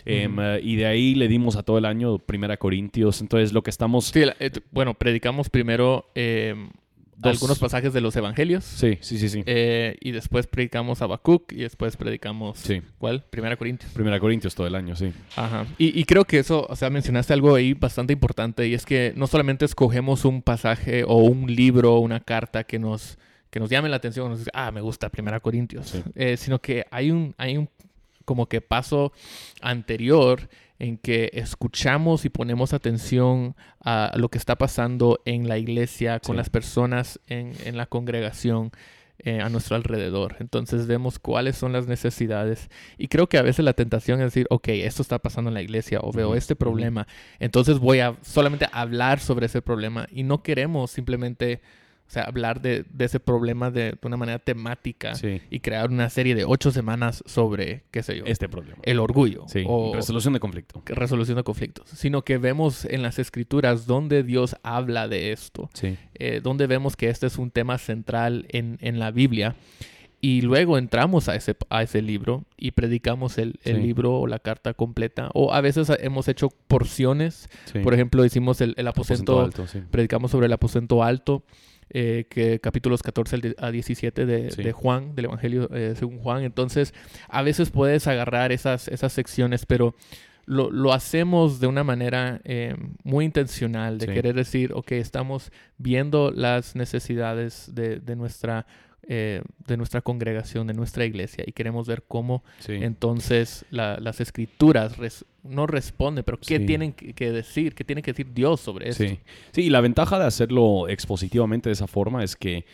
em, 0.07 0.37
eh, 0.39 0.59
y 0.61 0.75
de 0.75 0.85
ahí 0.85 1.15
le 1.15 1.27
dimos 1.27 1.55
a 1.55 1.63
todo 1.63 1.77
el 1.79 1.85
año 1.85 2.19
Primera 2.19 2.57
Corintios. 2.57 3.21
Entonces, 3.21 3.53
lo 3.53 3.63
que 3.63 3.71
estamos. 3.71 4.05
Sí, 4.05 4.23
la- 4.25 4.35
eh, 4.39 4.51
bueno, 4.71 4.93
predicamos 4.93 5.49
primero 5.49 6.11
eh, 6.13 6.53
Dos. 7.17 7.33
algunos 7.33 7.57
pasajes 7.57 7.91
de 7.91 8.01
los 8.01 8.15
evangelios. 8.15 8.63
Sí, 8.65 8.97
sí, 9.01 9.17
sí, 9.17 9.29
sí. 9.29 9.41
eh, 9.47 9.95
y 10.01 10.11
después 10.11 10.45
predicamos 10.47 11.01
Habacuc 11.01 11.51
y 11.53 11.61
después 11.63 11.97
predicamos 11.97 12.59
Sí. 12.59 12.81
¿cuál? 12.99 13.23
Primera 13.23 13.55
Corintios. 13.57 13.91
Primera 13.93 14.19
Corintios 14.19 14.53
todo 14.53 14.67
el 14.67 14.75
año, 14.75 14.95
sí. 14.95 15.11
Ajá. 15.37 15.65
Y, 15.79 15.99
y 15.99 16.03
creo 16.03 16.25
que 16.25 16.37
eso, 16.39 16.67
o 16.69 16.75
sea, 16.75 16.89
mencionaste 16.91 17.33
algo 17.33 17.55
ahí 17.55 17.73
bastante 17.73 18.13
importante 18.13 18.67
y 18.67 18.73
es 18.75 18.85
que 18.85 19.11
no 19.15 19.25
solamente 19.27 19.65
escogemos 19.65 20.23
un 20.25 20.41
pasaje 20.43 21.03
o 21.03 21.17
un 21.17 21.47
libro 21.55 21.95
o 21.95 21.99
una 21.99 22.19
carta 22.19 22.63
que 22.65 22.77
nos, 22.79 23.17
que 23.55 23.59
nos 23.61 23.69
llame 23.69 23.87
la 23.87 23.95
atención, 23.95 24.27
nos 24.29 24.39
dice, 24.39 24.51
ah, 24.53 24.69
me 24.69 24.81
gusta 24.81 25.07
Primera 25.07 25.39
Corintios, 25.39 25.87
Sí. 25.87 26.03
eh, 26.13 26.35
sino 26.35 26.59
que 26.59 26.85
hay 26.91 27.09
un, 27.09 27.33
hay 27.37 27.55
un 27.55 27.69
como 28.25 28.49
que 28.49 28.59
paso 28.59 29.13
anterior 29.61 30.49
en 30.77 30.97
que 30.97 31.29
escuchamos 31.31 32.25
y 32.25 32.29
ponemos 32.29 32.73
atención 32.73 33.55
a 33.79 34.11
lo 34.17 34.27
que 34.27 34.37
está 34.37 34.57
pasando 34.57 35.21
en 35.23 35.47
la 35.47 35.57
iglesia, 35.57 36.19
con 36.19 36.33
Sí. 36.35 36.37
las 36.37 36.49
personas 36.49 37.21
en, 37.27 37.53
en 37.63 37.77
la 37.77 37.85
congregación, 37.85 38.71
eh, 39.19 39.39
a 39.39 39.47
nuestro 39.47 39.77
alrededor. 39.77 40.35
Entonces 40.41 40.85
vemos 40.87 41.17
cuáles 41.17 41.55
son 41.55 41.71
las 41.71 41.87
necesidades. 41.87 42.69
Y 42.97 43.07
creo 43.07 43.27
que 43.29 43.37
a 43.37 43.41
veces 43.41 43.63
la 43.63 43.71
tentación 43.71 44.19
es 44.19 44.25
decir, 44.25 44.47
ok, 44.49 44.67
esto 44.67 45.01
está 45.01 45.19
pasando 45.19 45.49
en 45.49 45.53
la 45.53 45.61
iglesia 45.61 45.99
o 46.01 46.11
veo 46.11 46.35
este 46.35 46.57
problema, 46.57 47.07
entonces 47.39 47.79
voy 47.79 48.01
a 48.01 48.17
solamente 48.21 48.67
hablar 48.73 49.21
sobre 49.21 49.45
ese 49.45 49.61
problema 49.61 50.07
y 50.11 50.23
no 50.23 50.43
queremos 50.43 50.91
simplemente, 50.91 51.61
o 52.07 52.11
sea, 52.15 52.23
hablar 52.23 52.61
de, 52.61 52.85
de 52.89 53.05
ese 53.05 53.19
problema 53.19 53.71
de, 53.71 53.91
de 53.93 53.97
una 54.03 54.15
manera 54.17 54.37
temática 54.39 55.15
Sí. 55.15 55.41
y 55.49 55.59
crear 55.59 55.89
una 55.89 56.09
serie 56.09 56.35
de 56.35 56.45
ocho 56.45 56.71
semanas 56.71 57.23
sobre, 57.25 57.83
qué 57.91 58.03
sé 58.03 58.17
yo, 58.17 58.23
Este 58.25 58.47
problema. 58.47 58.77
el 58.83 58.99
orgullo 58.99 59.45
Sí. 59.47 59.63
o 59.67 59.93
Resolución 59.95 60.33
de 60.33 60.39
conflicto. 60.39 60.81
resolución 60.85 61.37
de 61.37 61.43
conflictos, 61.43 61.89
sino 61.89 62.21
que 62.21 62.37
vemos 62.37 62.85
en 62.85 63.01
las 63.01 63.17
escrituras 63.19 63.87
donde 63.87 64.23
Dios 64.23 64.55
habla 64.63 65.07
de 65.07 65.31
esto 65.31 65.69
Sí. 65.73 65.97
eh, 66.13 66.41
donde 66.43 66.67
vemos 66.67 66.95
que 66.95 67.09
este 67.09 67.25
es 67.27 67.37
un 67.37 67.49
tema 67.51 67.77
central 67.79 68.45
en, 68.49 68.77
en 68.81 68.99
la 68.99 69.11
Biblia. 69.11 69.55
Y 70.21 70.41
luego 70.41 70.79
entramos 70.79 71.29
a 71.29 71.35
ese, 71.35 71.55
a 71.69 71.83
ese 71.83 72.01
libro 72.01 72.45
y 72.57 72.71
predicamos 72.71 73.37
el, 73.37 73.59
el 73.63 73.75
Sí. 73.75 73.81
libro 73.81 74.19
o 74.21 74.25
la 74.27 74.39
carta 74.39 74.73
completa. 74.73 75.29
O 75.35 75.53
a 75.53 75.61
veces 75.61 75.91
hemos 75.99 76.27
hecho 76.27 76.49
porciones. 76.67 77.47
sí. 77.71 77.79
Por 77.79 77.93
ejemplo, 77.93 78.25
hicimos 78.25 78.59
el, 78.61 78.73
el 78.77 78.87
aposento, 78.87 79.39
alto, 79.41 79.67
sí. 79.67 79.81
predicamos 79.91 80.31
sobre 80.31 80.47
el 80.47 80.53
aposento 80.53 81.03
alto, 81.03 81.43
eh, 81.89 82.25
que 82.29 82.59
capítulos 82.59 83.01
14 83.03 83.35
al 83.35 83.41
di- 83.41 83.55
a 83.57 83.71
17 83.71 84.25
de, 84.25 84.51
Sí. 84.51 84.63
de 84.63 84.71
Juan, 84.71 85.15
del 85.15 85.25
Evangelio 85.25 85.69
eh, 85.73 85.93
según 85.97 86.19
Juan. 86.19 86.43
Entonces, 86.43 86.93
a 87.29 87.41
veces 87.43 87.69
puedes 87.71 88.07
agarrar 88.07 88.51
esas, 88.51 88.87
esas 88.87 89.13
secciones, 89.13 89.65
pero 89.65 89.95
lo, 90.45 90.69
lo 90.71 90.93
hacemos 90.93 91.59
de 91.59 91.67
una 91.67 91.83
manera 91.83 92.39
eh, 92.43 92.75
muy 93.03 93.25
intencional, 93.25 93.97
de 93.97 94.05
Sí. 94.07 94.13
querer 94.13 94.35
decir, 94.35 94.71
ok, 94.73 94.91
estamos 94.93 95.51
viendo 95.77 96.31
las 96.31 96.75
necesidades 96.75 97.71
de, 97.73 97.99
de 97.99 98.15
nuestra... 98.15 98.65
eh, 99.07 99.43
de 99.67 99.77
nuestra 99.77 100.01
congregación, 100.01 100.65
de 100.65 100.73
nuestra 100.73 101.05
iglesia, 101.05 101.43
y 101.45 101.51
queremos 101.51 101.87
ver 101.87 102.03
cómo 102.07 102.43
Sí. 102.57 102.73
entonces 102.73 103.63
la- 103.69 103.99
las 103.99 104.19
escrituras 104.19 104.97
res- 104.97 105.25
no 105.43 105.67
responden, 105.67 106.23
pero 106.23 106.39
¿qué 106.39 106.57
Sí. 106.57 106.65
tienen 106.65 106.91
que, 106.93 107.31
decir? 107.31 107.75
¿Qué 107.75 107.83
tiene 107.83 108.01
que 108.01 108.13
decir 108.13 108.33
Dios 108.33 108.61
sobre 108.61 108.89
esto? 108.89 109.03
Sí. 109.03 109.19
sí, 109.51 109.61
y 109.65 109.69
la 109.69 109.81
ventaja 109.81 110.17
de 110.17 110.25
hacerlo 110.25 110.89
expositivamente 110.89 111.69
de 111.69 111.73
esa 111.73 111.85
forma 111.85 112.23
es 112.23 112.35
que 112.35 112.65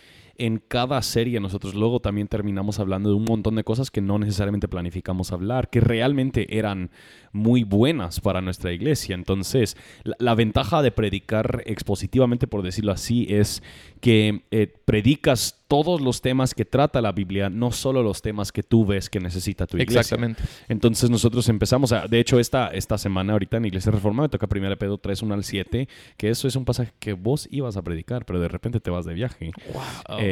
en 0.45 0.57
cada 0.57 1.01
serie 1.01 1.39
nosotros 1.39 1.75
luego 1.75 1.99
también 1.99 2.27
terminamos 2.27 2.79
hablando 2.79 3.09
de 3.09 3.15
un 3.15 3.25
montón 3.25 3.55
de 3.55 3.63
cosas 3.63 3.91
que 3.91 4.01
no 4.01 4.17
necesariamente 4.17 4.67
planificamos 4.67 5.31
hablar, 5.31 5.69
que 5.69 5.81
realmente 5.81 6.57
eran 6.57 6.89
muy 7.31 7.63
buenas 7.63 8.19
para 8.19 8.41
nuestra 8.41 8.73
iglesia. 8.73 9.15
Entonces, 9.15 9.77
la, 10.03 10.35
ventaja 10.35 10.81
de 10.81 10.91
predicar 10.91 11.63
expositivamente, 11.65 12.47
por 12.47 12.63
decirlo 12.63 12.91
así, 12.91 13.27
es 13.29 13.61
que 13.99 14.43
eh, 14.51 14.73
predicas 14.85 15.61
todos 15.67 16.01
los 16.01 16.21
temas 16.21 16.53
que 16.53 16.65
trata 16.65 16.99
la 17.01 17.13
Biblia, 17.13 17.49
no 17.49 17.71
solo 17.71 18.03
los 18.03 18.21
temas 18.21 18.51
que 18.51 18.61
tú 18.61 18.85
ves 18.85 19.09
que 19.09 19.21
necesita 19.21 19.65
tu 19.67 19.77
iglesia. 19.77 20.01
Exactamente. 20.01 20.43
Entonces 20.67 21.09
nosotros 21.09 21.47
empezamos, 21.47 21.93
a, 21.93 22.07
de 22.07 22.19
hecho 22.19 22.39
esta, 22.39 22.67
esta 22.69 22.97
semana 22.97 23.31
ahorita 23.31 23.55
en 23.55 23.65
Iglesia 23.65 23.89
Reforma 23.89 24.23
me 24.23 24.29
toca 24.29 24.49
1 24.53 24.75
Pedro 24.77 24.97
3, 24.97 25.21
1 25.21 25.33
al 25.33 25.45
7, 25.45 25.87
que 26.17 26.29
eso 26.29 26.49
es 26.49 26.57
un 26.57 26.65
pasaje 26.65 26.91
que 26.99 27.13
vos 27.13 27.47
ibas 27.51 27.77
a 27.77 27.83
predicar, 27.83 28.25
pero 28.25 28.41
de 28.41 28.49
repente 28.49 28.81
te 28.81 28.91
vas 28.91 29.05
de 29.05 29.13
viaje. 29.13 29.51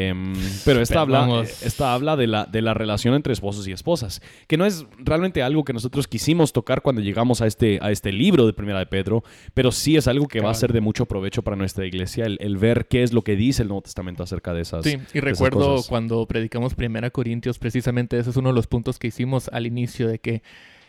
Em, 0.08 0.34
pero 0.66 0.82
esta 0.82 1.02
habla, 1.02 1.44
esta 1.44 1.94
habla 1.94 2.16
de, 2.16 2.28
la, 2.28 2.46
de 2.46 2.62
la 2.62 2.74
relación 2.74 3.14
entre 3.14 3.34
esposos 3.34 3.68
y 3.68 3.72
esposas, 3.72 4.22
que 4.48 4.58
no 4.58 4.66
es 4.66 4.86
realmente 4.98 5.44
algo 5.44 5.64
que 5.64 5.74
nosotros 5.74 6.08
quisimos 6.08 6.54
tocar 6.54 6.82
cuando 6.82 7.02
llegamos 7.02 7.42
a 7.42 7.48
este, 7.48 7.80
a 7.82 7.92
este 7.92 8.12
libro 8.12 8.46
de 8.46 8.54
Primera 8.54 8.80
de 8.80 8.86
Pedro, 8.86 9.24
pero 9.54 9.72
sí 9.72 9.98
es 9.98 10.08
algo 10.08 10.28
que 10.28 10.42
va 10.42 10.52
a 10.52 10.54
ser 10.54 10.74
de 10.74 10.82
mucho 10.82 11.06
provecho 11.06 11.44
para 11.44 11.56
nuestra 11.56 11.86
iglesia, 11.86 12.26
el, 12.26 12.58
ver 12.58 12.88
qué 12.88 13.04
es 13.04 13.14
lo 13.14 13.24
que 13.24 13.36
dice 13.36 13.64
el 13.64 13.70
Nuevo 13.70 13.82
Testamento 13.82 14.24
acerca 14.24 14.54
de 14.54 14.62
esas. 14.62 14.84
Sí, 14.84 14.98
y 15.14 15.20
recuerdo 15.20 15.84
cuando 15.88 16.26
predicamos 16.26 16.76
Primera 16.76 17.10
Corintios, 17.10 17.60
precisamente 17.60 18.18
ese 18.18 18.30
es 18.30 18.38
uno 18.38 18.50
de 18.50 18.56
los 18.56 18.68
puntos 18.68 19.00
que 19.00 19.08
hicimos 19.08 19.50
al 19.50 19.66
inicio 19.66 20.08
de 20.08 20.20
que 20.20 20.42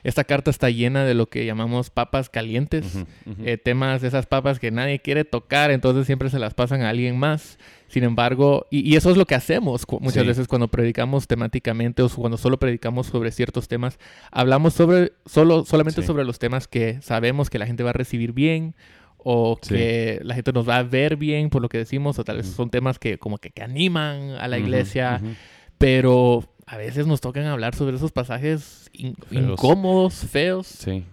esta 0.02 0.24
carta 0.24 0.50
está 0.50 0.70
llena 0.70 1.04
de 1.04 1.14
lo 1.14 1.28
que 1.28 1.44
llamamos 1.44 1.90
papas 1.90 2.28
calientes, 2.30 3.04
eh, 3.44 3.58
temas 3.58 4.02
de 4.02 4.08
esas 4.08 4.26
papas 4.26 4.58
que 4.58 4.70
nadie 4.70 5.00
quiere 5.00 5.24
tocar, 5.24 5.70
entonces 5.70 6.06
siempre 6.06 6.30
se 6.30 6.38
las 6.38 6.54
pasan 6.54 6.82
a 6.82 6.90
alguien 6.90 7.18
más. 7.18 7.58
Sin 7.88 8.04
embargo, 8.04 8.66
y, 8.70 8.94
eso 8.94 9.10
es 9.10 9.16
lo 9.16 9.26
que 9.26 9.34
hacemos 9.34 9.84
muchas 10.00 10.24
veces 10.24 10.46
cuando 10.46 10.68
predicamos 10.68 11.26
temáticamente 11.26 12.02
o 12.02 12.08
cuando 12.08 12.38
solo 12.38 12.58
predicamos 12.58 13.08
sobre 13.08 13.32
ciertos 13.32 13.66
temas, 13.66 13.98
hablamos 14.30 14.74
sobre 14.74 15.12
solo 15.26 15.64
solamente 15.64 16.02
sobre 16.02 16.24
los 16.24 16.38
temas 16.38 16.68
que 16.68 17.00
sabemos 17.02 17.50
que 17.50 17.58
la 17.58 17.66
gente 17.66 17.82
va 17.82 17.90
a 17.90 17.94
recibir 17.94 18.32
bien 18.32 18.76
o 19.18 19.56
que 19.56 20.20
la 20.22 20.34
gente 20.34 20.52
nos 20.52 20.68
va 20.68 20.78
a 20.78 20.82
ver 20.82 21.16
bien 21.16 21.50
por 21.50 21.62
lo 21.62 21.68
que 21.68 21.78
decimos, 21.78 22.18
o 22.18 22.24
tal 22.24 22.38
vez 22.38 22.46
son 22.46 22.70
temas 22.70 22.98
que 22.98 23.18
como 23.18 23.38
que, 23.38 23.52
animan 23.60 24.30
a 24.38 24.48
la 24.48 24.58
iglesia, 24.58 25.20
pero 25.76 26.44
a 26.70 26.76
veces 26.76 27.04
nos 27.04 27.20
tocan 27.20 27.46
hablar 27.46 27.74
sobre 27.74 27.96
esos 27.96 28.12
pasajes 28.12 28.88
incómodos, 28.92 30.24
feos, 30.30 30.86
eh, 30.86 31.04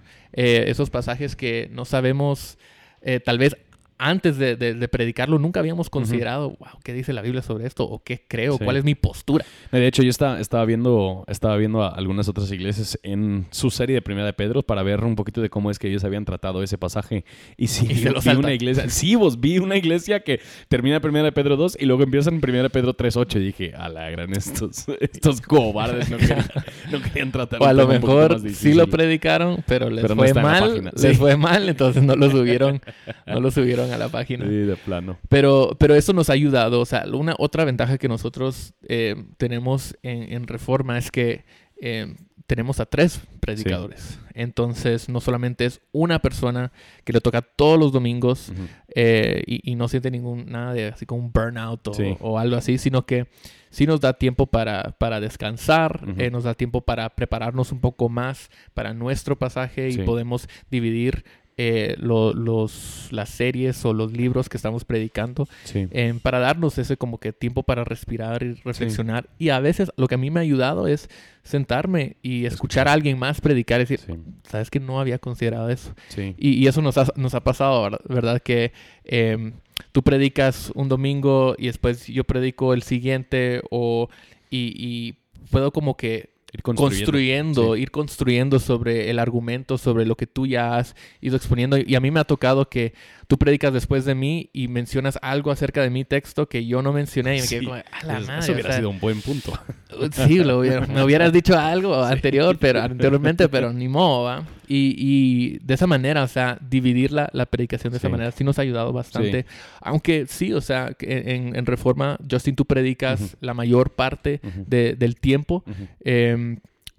esos 0.67 0.91
pasajes 0.91 1.35
que 1.35 1.67
no 1.71 1.83
sabemos 1.83 2.59
eh, 3.01 3.19
tal 3.19 3.39
vez 3.39 3.57
antes 3.97 4.37
de, 4.37 4.55
predicarlo 4.91 5.39
nunca 5.39 5.59
habíamos 5.59 5.89
considerado, 5.89 6.49
wow, 6.59 6.79
¿qué 6.83 6.93
dice 6.93 7.13
la 7.13 7.21
Biblia 7.21 7.41
sobre 7.41 7.65
esto? 7.65 7.83
¿O 7.83 8.03
qué 8.03 8.23
creo? 8.27 8.57
¿Cuál 8.57 8.77
es 8.77 8.83
mi 8.83 8.95
postura? 8.95 9.45
De 9.71 9.87
hecho, 9.87 10.03
yo 10.03 10.09
estaba, 10.09 10.39
estaba, 10.39 10.65
viendo, 10.65 11.25
estaba 11.27 11.57
viendo 11.57 11.83
a 11.83 11.89
algunas 11.89 12.27
otras 12.29 12.51
iglesias 12.51 12.99
en 13.03 13.47
su 13.51 13.71
serie 13.71 13.95
de 13.95 14.01
Primera 14.01 14.25
de 14.25 14.33
Pedro 14.33 14.61
para 14.61 14.83
ver 14.83 15.03
un 15.03 15.15
poquito 15.15 15.41
de 15.41 15.49
cómo 15.49 15.71
es 15.71 15.79
que 15.79 15.87
ellos 15.87 16.03
habían 16.03 16.25
tratado 16.25 16.61
ese 16.61 16.77
pasaje. 16.77 17.25
Y 17.57 17.67
sí, 17.67 17.87
vi 18.23 18.29
una 18.35 18.53
iglesia, 18.53 18.89
sí, 18.89 19.15
vos 19.15 19.39
vi 19.39 19.59
una 19.59 19.75
iglesia 19.75 20.19
que 20.19 20.41
termina 20.67 20.99
Primera 20.99 21.25
de 21.25 21.31
Pedro 21.31 21.57
2 21.57 21.77
y 21.79 21.85
luego 21.85 22.03
empieza 22.03 22.29
en 22.29 22.39
Primera 22.39 22.63
de 22.63 22.69
Pedro 22.69 22.95
3.8 22.95 23.35
y 23.37 23.39
dije, 23.39 23.73
a 23.75 23.89
la 23.89 24.09
gran, 24.11 24.31
estos, 24.33 24.85
estos 24.99 25.41
cobardes 25.41 26.09
no 26.09 26.17
querían, 26.17 26.45
no 26.91 27.01
querían 27.01 27.31
tratar 27.31 27.61
O 27.61 27.65
a 27.65 27.73
lo 27.73 27.87
mejor 27.87 28.39
sí 28.51 28.73
lo 28.73 28.87
predicaron, 28.87 29.63
pero 29.67 29.89
les 29.89 30.05
fue 30.05 30.33
mal, 30.33 30.91
les 30.95 31.17
fue 31.17 31.35
mal, 31.35 31.67
entonces 31.67 32.03
no 32.03 32.15
lo 32.15 32.29
subieron, 32.29 32.81
no 33.25 33.39
lo 33.39 33.49
subieron 33.51 33.86
a 33.91 33.97
la 33.97 34.09
página. 34.09 34.45
Sí, 34.45 34.51
de 34.51 34.75
plano. 34.75 35.17
Pero, 35.29 35.75
pero 35.79 35.95
eso 35.95 36.13
nos 36.13 36.29
ha 36.29 36.33
ayudado. 36.33 36.79
O 36.81 36.85
sea, 36.85 37.05
una 37.11 37.35
otra 37.37 37.65
ventaja 37.65 37.97
que 37.97 38.07
nosotros 38.07 38.73
eh, 38.87 39.15
tenemos 39.37 39.97
en, 40.03 40.47
Reforma 40.47 40.97
es 40.97 41.11
que 41.11 41.43
eh, 41.81 42.15
tenemos 42.45 42.79
a 42.79 42.85
tres 42.85 43.21
predicadores. 43.39 44.19
Entonces, 44.33 45.09
no 45.09 45.19
solamente 45.19 45.65
es 45.65 45.81
una 45.91 46.19
persona 46.19 46.71
que 47.03 47.13
le 47.13 47.21
toca 47.21 47.41
todos 47.41 47.77
los 47.77 47.91
domingos 47.91 48.51
eh, 48.95 49.43
y, 49.45 49.75
no 49.75 49.87
siente 49.87 50.11
ningún 50.11 50.45
nada 50.49 50.73
de 50.73 50.87
así 50.87 51.05
como 51.05 51.21
un 51.21 51.31
burnout 51.31 51.87
o, 52.19 52.39
algo 52.39 52.55
así, 52.55 52.77
sino 52.77 53.05
que 53.05 53.27
sí 53.69 53.85
nos 53.85 53.99
da 53.99 54.13
tiempo 54.13 54.47
para, 54.47 54.95
para 54.97 55.19
descansar, 55.19 56.07
nos 56.31 56.45
da 56.45 56.53
tiempo 56.53 56.81
para 56.81 57.09
prepararnos 57.09 57.71
un 57.71 57.81
poco 57.81 58.09
más 58.09 58.49
para 58.73 58.93
nuestro 58.93 59.37
pasaje 59.37 59.89
y 59.89 59.97
podemos 59.97 60.47
dividir 60.69 61.25
eh, 61.59 61.95
los, 61.97 63.07
las 63.11 63.29
series 63.29 63.83
o 63.83 63.91
los 63.91 64.13
libros 64.13 64.47
que 64.47 64.57
estamos 64.57 64.85
predicando 64.85 65.47
em, 65.73 66.19
para 66.19 66.37
darnos 66.37 66.77
ese 66.77 66.97
como 66.97 67.19
que 67.19 67.33
tiempo 67.33 67.63
para 67.63 67.83
respirar 67.83 68.43
y 68.43 68.53
reflexionar. 68.53 69.27
Y 69.39 69.49
a 69.49 69.59
veces 69.59 69.91
lo 69.97 70.07
que 70.07 70.15
a 70.15 70.17
mí 70.19 70.29
me 70.29 70.39
ha 70.39 70.43
ayudado 70.43 70.87
es 70.87 71.09
sentarme 71.41 72.17
y 72.21 72.45
escuchar 72.45 72.87
a 72.87 72.93
alguien 72.93 73.17
más 73.17 73.41
predicar 73.41 73.81
y 73.81 73.85
decir, 73.85 74.01
sabes 74.43 74.69
que 74.69 74.79
no 74.79 74.99
había 74.99 75.17
considerado 75.17 75.69
eso. 75.69 75.95
Y, 76.37 76.67
eso 76.67 76.83
nos 76.83 76.97
ha, 76.99 77.07
nos 77.15 77.33
ha 77.33 77.43
pasado, 77.43 77.89
¿verdad? 78.07 78.39
Que 78.39 78.71
em, 79.03 79.53
tú 79.91 80.03
predicas 80.03 80.71
un 80.75 80.89
domingo 80.89 81.55
y 81.57 81.65
después 81.65 82.05
yo 82.05 82.23
predico 82.23 82.75
el 82.75 82.83
siguiente 82.83 83.61
o 83.71 84.09
y 84.51 85.13
puedo 85.49 85.71
como 85.71 85.97
que 85.97 86.36
Ir 86.53 86.63
construyendo, 86.63 87.75
ir 87.75 87.91
construyendo 87.91 88.59
sobre 88.59 89.09
el 89.09 89.19
argumento, 89.19 89.77
sobre 89.77 90.05
lo 90.05 90.15
que 90.15 90.27
tú 90.27 90.45
ya 90.45 90.77
has 90.77 90.95
ido 91.19 91.35
exponiendo. 91.35 91.77
Y 91.77 91.95
a 91.95 91.99
mí 91.99 92.09
me 92.09 92.21
ha 92.21 92.23
tocado 92.23 92.69
que 92.69 92.93
tú 93.27 93.37
predicas 93.37 93.73
después 93.73 94.05
de 94.05 94.15
mí 94.15 94.49
y 94.53 94.69
mencionas 94.69 95.19
algo 95.21 95.51
acerca 95.51 95.81
de 95.81 95.89
mi 95.89 96.05
texto 96.05 96.47
que 96.47 96.65
yo 96.65 96.81
no 96.81 96.93
mencioné 96.93 97.37
y 97.37 97.41
me 97.41 97.47
quedé 97.47 97.63
como, 97.65 97.75
a 97.75 97.83
la 98.05 98.19
madre. 98.21 98.39
Eso 98.39 98.53
hubiera 98.53 98.75
sido 98.75 98.89
un 98.89 98.99
buen 98.99 99.21
punto. 99.21 99.53
Sí, 100.11 100.41
me 100.41 101.03
hubieras 101.03 101.31
dicho 101.31 101.57
algo 101.57 101.95
anterior, 102.03 102.57
pero 102.59 102.81
anteriormente, 102.81 103.47
pero 103.49 103.71
ni 103.73 103.87
modo, 103.87 104.25
¿va? 104.25 104.43
Y, 104.67 104.93
y, 104.97 105.59
de 105.59 105.73
esa 105.73 105.87
manera, 105.87 106.23
o 106.23 106.27
sea, 106.27 106.59
dividir 106.61 107.13
la, 107.13 107.29
la 107.33 107.45
predicación 107.45 107.91
de 107.91 107.97
esa 107.97 108.09
manera 108.09 108.31
sí 108.31 108.43
nos 108.43 108.59
ha 108.59 108.63
ayudado 108.63 108.91
bastante. 108.91 109.45
Aunque 109.81 110.25
sí, 110.27 110.53
o 110.53 110.61
sea, 110.61 110.93
en, 110.99 111.55
en 111.55 111.65
Reforma, 111.65 112.17
Justin, 112.29 112.55
tú 112.55 112.65
predicas 112.65 113.37
la 113.39 113.53
mayor 113.53 113.91
parte 113.91 114.41
de, 114.67 114.95
del 114.95 115.15
tiempo 115.15 115.63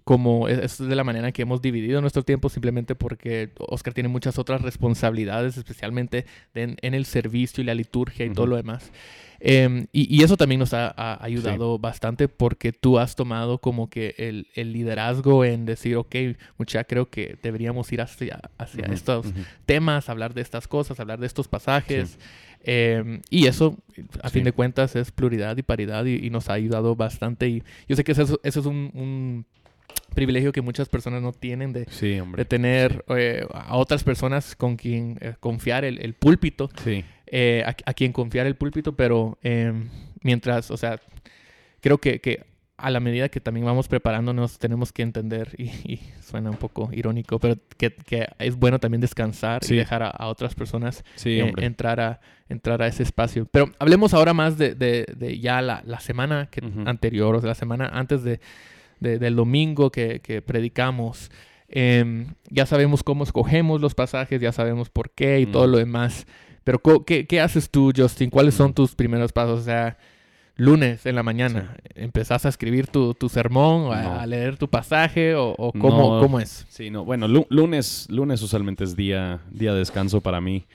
como 0.08 0.48
es 0.48 0.78
de 0.78 0.96
la 0.96 1.04
manera 1.04 1.32
que 1.32 1.42
hemos 1.42 1.60
dividido 1.60 2.00
nuestro 2.00 2.22
tiempo, 2.22 2.48
simplemente 2.48 2.94
porque 2.94 3.50
Oscar 3.58 3.92
tiene 3.92 4.08
muchas 4.08 4.38
otras 4.38 4.62
responsabilidades, 4.62 5.58
especialmente 5.58 6.24
en, 6.54 6.78
el 6.80 7.04
servicio 7.04 7.60
y 7.60 7.66
la 7.66 7.74
liturgia 7.74 8.24
y 8.24 8.30
todo 8.30 8.46
lo 8.46 8.56
demás. 8.56 8.90
Em, 9.38 9.86
y, 9.92 10.22
eso 10.24 10.38
también 10.38 10.60
nos 10.60 10.72
ha, 10.72 11.22
ayudado 11.22 11.78
bastante 11.78 12.26
porque 12.26 12.72
tú 12.72 12.98
has 12.98 13.16
tomado 13.16 13.58
como 13.58 13.90
que 13.90 14.14
el, 14.16 14.72
liderazgo 14.72 15.44
en 15.44 15.66
decir, 15.66 15.96
ok, 15.96 16.16
mucha, 16.56 16.84
creo 16.84 17.10
que 17.10 17.36
deberíamos 17.42 17.92
ir 17.92 18.00
hacia, 18.00 18.40
hacia 18.56 18.86
estos 18.86 19.26
temas, 19.66 20.08
hablar 20.08 20.32
de 20.32 20.40
estas 20.40 20.66
cosas, 20.68 20.98
hablar 21.00 21.20
de 21.20 21.26
estos 21.26 21.48
pasajes. 21.48 22.18
Em, 22.64 23.20
y 23.28 23.46
eso, 23.46 23.76
a 24.22 24.30
fin 24.30 24.44
de 24.44 24.52
cuentas, 24.52 24.96
es 24.96 25.12
pluralidad 25.12 25.58
y 25.58 25.62
paridad 25.62 26.06
y, 26.06 26.30
nos 26.30 26.48
ha 26.48 26.54
ayudado 26.54 26.96
bastante. 26.96 27.46
Y 27.46 27.62
yo 27.86 27.94
sé 27.94 28.04
que 28.04 28.12
eso, 28.12 28.40
eso 28.42 28.60
es 28.60 28.66
un 28.66 29.44
privilegio 30.18 30.50
que 30.50 30.62
muchas 30.62 30.88
personas 30.88 31.22
no 31.22 31.32
tienen 31.32 31.72
de, 31.72 31.84
de 31.84 32.44
tener 32.44 33.04
eh, 33.16 33.46
a 33.52 33.76
otras 33.76 34.02
personas 34.02 34.56
con 34.56 34.74
quien 34.74 35.16
eh, 35.20 35.34
confiar 35.38 35.84
el, 35.84 36.12
púlpito, 36.14 36.68
eh, 37.26 37.62
a, 37.64 37.94
quien 37.94 38.12
confiar 38.12 38.48
el 38.48 38.56
púlpito, 38.56 38.96
pero 38.96 39.38
em, 39.42 39.88
mientras, 40.22 40.72
o 40.72 40.76
sea, 40.76 41.00
creo 41.80 41.98
que, 41.98 42.20
que, 42.20 42.44
a 42.76 42.90
la 42.90 42.98
medida 42.98 43.28
que 43.28 43.40
también 43.40 43.64
vamos 43.64 43.86
preparándonos 43.86 44.58
tenemos 44.58 44.92
que 44.92 45.02
entender, 45.02 45.54
y, 45.56 46.00
suena 46.20 46.50
un 46.50 46.56
poco 46.56 46.90
irónico, 46.92 47.38
pero 47.38 47.54
que, 47.76 47.92
que 47.92 48.26
es 48.40 48.56
bueno 48.56 48.80
también 48.80 49.00
descansar 49.00 49.60
y 49.68 49.76
dejar 49.76 50.02
a, 50.02 50.26
otras 50.26 50.56
personas 50.56 51.04
entrar, 51.24 52.00
a, 52.00 52.20
entrar 52.48 52.82
a 52.82 52.88
ese 52.88 53.04
espacio. 53.04 53.46
Pero 53.52 53.70
hablemos 53.78 54.14
ahora 54.14 54.34
más 54.34 54.58
de, 54.58 54.74
de, 54.74 55.38
ya 55.38 55.62
la, 55.62 55.80
la 55.86 56.00
semana 56.00 56.48
que, 56.50 56.60
anterior, 56.86 57.36
o 57.36 57.40
sea, 57.40 57.48
la 57.48 57.54
semana 57.54 57.88
antes 57.92 58.24
de 58.24 58.40
del 59.00 59.36
domingo 59.36 59.90
que, 59.90 60.42
predicamos. 60.46 61.30
Em, 61.68 62.28
ya 62.48 62.64
sabemos 62.64 63.02
cómo 63.02 63.24
escogemos 63.24 63.80
los 63.80 63.94
pasajes, 63.94 64.40
ya 64.40 64.52
sabemos 64.52 64.88
por 64.88 65.10
qué 65.10 65.40
y 65.40 65.46
todo 65.46 65.66
lo 65.66 65.78
demás. 65.78 66.26
Pero 66.64 66.82
¿qué, 67.04 67.40
haces 67.40 67.70
tú, 67.70 67.92
Justin? 67.96 68.30
¿Cuáles 68.30 68.54
son 68.54 68.74
tus 68.74 68.94
primeros 68.94 69.32
pasos? 69.32 69.60
O 69.60 69.64
sea, 69.64 69.96
lunes 70.56 71.06
en 71.06 71.14
la 71.14 71.22
mañana, 71.22 71.76
¿empezás 71.94 72.44
a 72.44 72.48
escribir 72.50 72.88
tu, 72.88 73.14
sermón, 73.30 73.92
a, 73.92 74.26
leer 74.26 74.56
tu 74.56 74.68
pasaje 74.68 75.34
o, 75.34 75.72
cómo, 75.78 76.40
es? 76.40 76.66
Sí, 76.68 76.90
no. 76.90 77.04
Bueno, 77.04 77.26
lunes, 77.28 78.06
lunes 78.10 78.42
usualmente 78.42 78.84
es 78.84 78.96
día, 78.96 79.40
día 79.50 79.72
de 79.72 79.78
descanso 79.78 80.20
para 80.20 80.40
mí. 80.40 80.66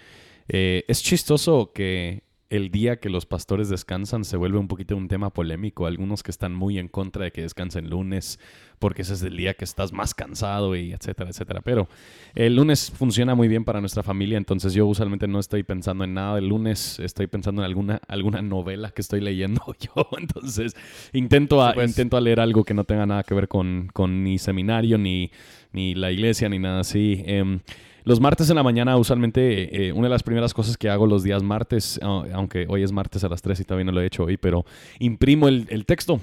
Eh, 0.48 0.84
es 0.88 1.02
chistoso 1.04 1.72
que 1.74 2.24
el 2.54 2.70
día 2.70 2.98
que 2.98 3.10
los 3.10 3.26
pastores 3.26 3.68
descansan 3.68 4.24
se 4.24 4.38
vuelve 4.38 4.60
un 4.60 4.68
poquito 4.68 4.96
un 4.96 5.08
tema 5.08 5.32
polémico. 5.32 5.88
Algunos 5.88 6.22
que 6.22 6.30
están 6.30 6.54
muy 6.54 6.78
en 6.78 6.88
contra 6.88 7.26
de 7.26 7.32
que 7.32 7.42
descansen 7.42 7.90
lunes, 7.90 8.40
porque 8.78 9.02
ese 9.02 9.14
es 9.14 9.24
el 9.24 9.36
día 9.36 9.56
que 9.56 9.66
estás 9.66 9.92
más 9.92 10.14
cansado 10.14 10.76
y 10.76 10.94
etcétera, 10.94 11.32
etcétera. 11.32 11.62
Pero 11.62 11.88
el 12.36 12.56
lunes 12.56 12.92
funciona 12.92 13.34
muy 13.34 13.48
bien 13.48 13.66
para 13.66 13.80
nuestra 13.80 14.04
familia, 14.04 14.38
entonces 14.38 14.74
yo 14.74 14.86
usualmente 14.86 15.28
no 15.28 15.40
estoy 15.40 15.64
pensando 15.64 16.04
en 16.04 16.14
nada 16.14 16.36
del 16.36 16.48
lunes, 16.48 17.00
estoy 17.00 17.26
pensando 17.26 17.64
en 17.64 17.66
alguna, 17.66 18.00
alguna 18.08 18.44
novela 18.44 18.92
que 18.92 19.02
estoy 19.02 19.20
leyendo 19.20 19.64
yo. 19.80 20.08
Entonces 20.20 20.76
intento, 21.12 21.64
a, 21.64 21.74
pues. 21.74 21.90
intento 21.90 22.18
a 22.18 22.22
leer 22.22 22.40
algo 22.40 22.64
que 22.64 22.76
no 22.76 22.84
tenga 22.84 23.08
nada 23.08 23.24
que 23.24 23.34
ver 23.34 23.48
con, 23.48 23.90
con 23.94 24.24
ni 24.24 24.38
seminario, 24.38 25.00
ni, 25.00 25.32
ni 25.72 25.96
la 25.96 26.12
iglesia, 26.12 26.50
ni 26.50 26.60
nada 26.60 26.82
así. 26.82 27.24
Em, 27.26 27.62
los 28.04 28.20
martes 28.20 28.50
en 28.50 28.56
la 28.56 28.64
mañana, 28.64 28.98
usualmente, 28.98 29.88
eh, 29.88 29.92
una 29.94 30.08
de 30.08 30.12
las 30.12 30.24
primeras 30.24 30.54
cosas 30.54 30.78
que 30.78 30.90
hago 30.90 31.08
los 31.08 31.24
días 31.24 31.42
martes, 31.44 32.00
aunque 32.04 32.66
hoy 32.70 32.84
es 32.84 32.92
martes 32.92 33.24
a 33.24 33.30
las 33.30 33.42
3 33.42 33.60
y 33.60 33.64
todavía 33.64 33.86
no 33.86 33.92
lo 33.92 34.02
he 34.02 34.06
hecho 34.06 34.24
hoy, 34.26 34.38
pero 34.38 34.66
imprimo 35.00 35.48
el, 35.48 35.66
el 35.70 35.86
texto. 35.86 36.20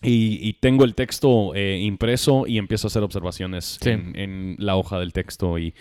Y, 0.00 0.38
y 0.48 0.52
tengo 0.52 0.84
el 0.84 0.94
texto 0.94 1.56
eh, 1.56 1.80
impreso 1.82 2.46
y 2.46 2.58
empiezo 2.58 2.86
a 2.86 2.88
hacer 2.88 3.02
observaciones 3.02 3.78
Sí. 3.82 3.90
en, 3.90 4.14
en 4.16 4.54
la 4.60 4.76
hoja 4.76 5.00
del 5.00 5.12
texto 5.12 5.58
y 5.58 5.74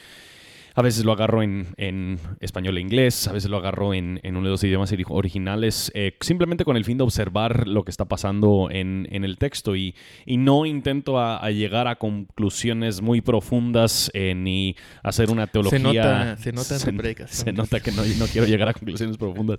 a 0.77 0.83
veces 0.83 1.03
lo 1.05 1.11
agarro 1.11 1.41
en, 1.41 1.73
en 1.77 2.19
español 2.39 2.77
e 2.77 2.81
inglés, 2.81 3.27
a 3.27 3.33
veces 3.33 3.49
lo 3.49 3.57
agarro 3.57 3.95
en, 3.95 4.19
en 4.21 4.37
uno 4.37 4.45
de 4.45 4.51
los 4.51 4.63
idiomas 4.63 4.93
ori- 4.93 5.05
originales, 5.09 5.91
eh, 5.95 6.15
simplemente 6.21 6.65
con 6.65 6.77
el 6.77 6.85
fin 6.85 6.99
de 6.99 7.03
observar 7.03 7.67
lo 7.67 7.83
que 7.83 7.89
está 7.89 8.05
pasando 8.05 8.69
en, 8.69 9.07
en 9.09 9.25
el 9.25 9.39
texto 9.39 9.75
y, 9.75 9.95
y 10.27 10.37
no 10.37 10.67
intento 10.67 11.17
a, 11.17 11.37
a 11.37 11.49
llegar 11.49 11.87
a 11.87 11.95
conclusiones 11.95 13.01
muy 13.01 13.21
profundas 13.21 14.11
eh, 14.13 14.35
ni 14.35 14.75
hacer 15.01 15.31
una 15.31 15.47
teología. 15.47 15.79
Se 15.79 15.79
nota, 15.79 16.37
se 16.37 16.51
nota 16.51 17.25
se, 17.27 17.27
se 17.27 17.53
nota 17.53 17.79
que 17.79 17.91
no, 17.91 18.03
no 18.19 18.27
quiero 18.27 18.45
llegar 18.45 18.69
a 18.69 18.73
conclusiones 18.73 19.17
profundas. 19.17 19.57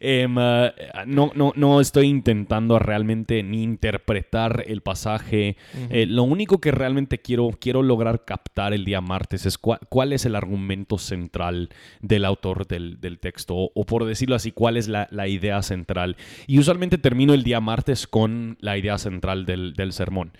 Em, 0.00 0.36
ah, 0.36 0.74
no, 1.06 1.32
no, 1.34 1.54
no 1.56 1.80
estoy 1.80 2.08
intentando 2.08 2.78
realmente 2.78 3.42
ni 3.42 3.62
interpretar 3.62 4.64
el 4.66 4.82
pasaje. 4.82 5.56
Ujú. 5.72 5.86
Eh, 5.94 6.04
lo 6.04 6.24
único 6.24 6.60
que 6.60 6.72
realmente 6.72 7.16
quiero, 7.22 7.52
quiero 7.58 7.82
lograr 7.82 8.26
captar 8.26 8.74
el 8.74 8.84
día 8.84 9.00
martes 9.00 9.46
es 9.46 9.56
cuál 9.56 10.12
es 10.12 10.26
el 10.26 10.36
argumento 10.36 10.57
central 10.98 11.68
del 12.00 12.24
autor 12.24 12.66
del, 12.66 13.00
del 13.00 13.18
texto, 13.18 13.54
o, 13.54 13.70
o 13.74 13.84
por 13.86 14.04
decirlo 14.04 14.34
así, 14.34 14.50
cuál 14.52 14.76
es 14.76 14.88
la, 14.88 15.06
la 15.10 15.28
idea 15.28 15.62
central. 15.62 16.16
Y 16.46 16.58
usualmente 16.58 16.98
termino 16.98 17.34
el 17.34 17.42
día 17.42 17.60
martes 17.60 18.06
con 18.06 18.56
la 18.60 18.76
idea 18.78 18.98
central 18.98 19.46
del, 19.46 19.74
del 19.74 19.92
sermón. 19.92 20.32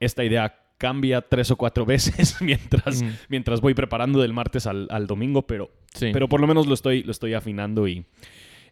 Esta 0.00 0.24
idea 0.24 0.58
cambia 0.78 1.22
tres 1.22 1.50
o 1.50 1.56
cuatro 1.56 1.84
veces 1.86 2.36
mientras, 2.40 3.02
mientras 3.28 3.60
voy 3.60 3.74
preparando 3.74 4.20
del 4.20 4.32
martes 4.32 4.66
al, 4.66 4.86
al 4.90 5.06
domingo, 5.06 5.46
pero, 5.46 5.70
Sí. 5.94 6.10
pero 6.12 6.28
por 6.28 6.40
lo 6.40 6.46
menos 6.46 6.66
lo 6.66 6.74
estoy, 6.74 7.02
lo 7.02 7.10
estoy 7.10 7.32
afinando 7.32 7.88
y 7.88 8.04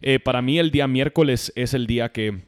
eh, 0.01 0.19
para 0.19 0.43
mí 0.43 0.59
el 0.59 0.69
día 0.69 0.87
miércoles 0.87 1.51
es 1.55 1.73
el 1.73 1.87
día 1.87 2.11
que 2.11 2.47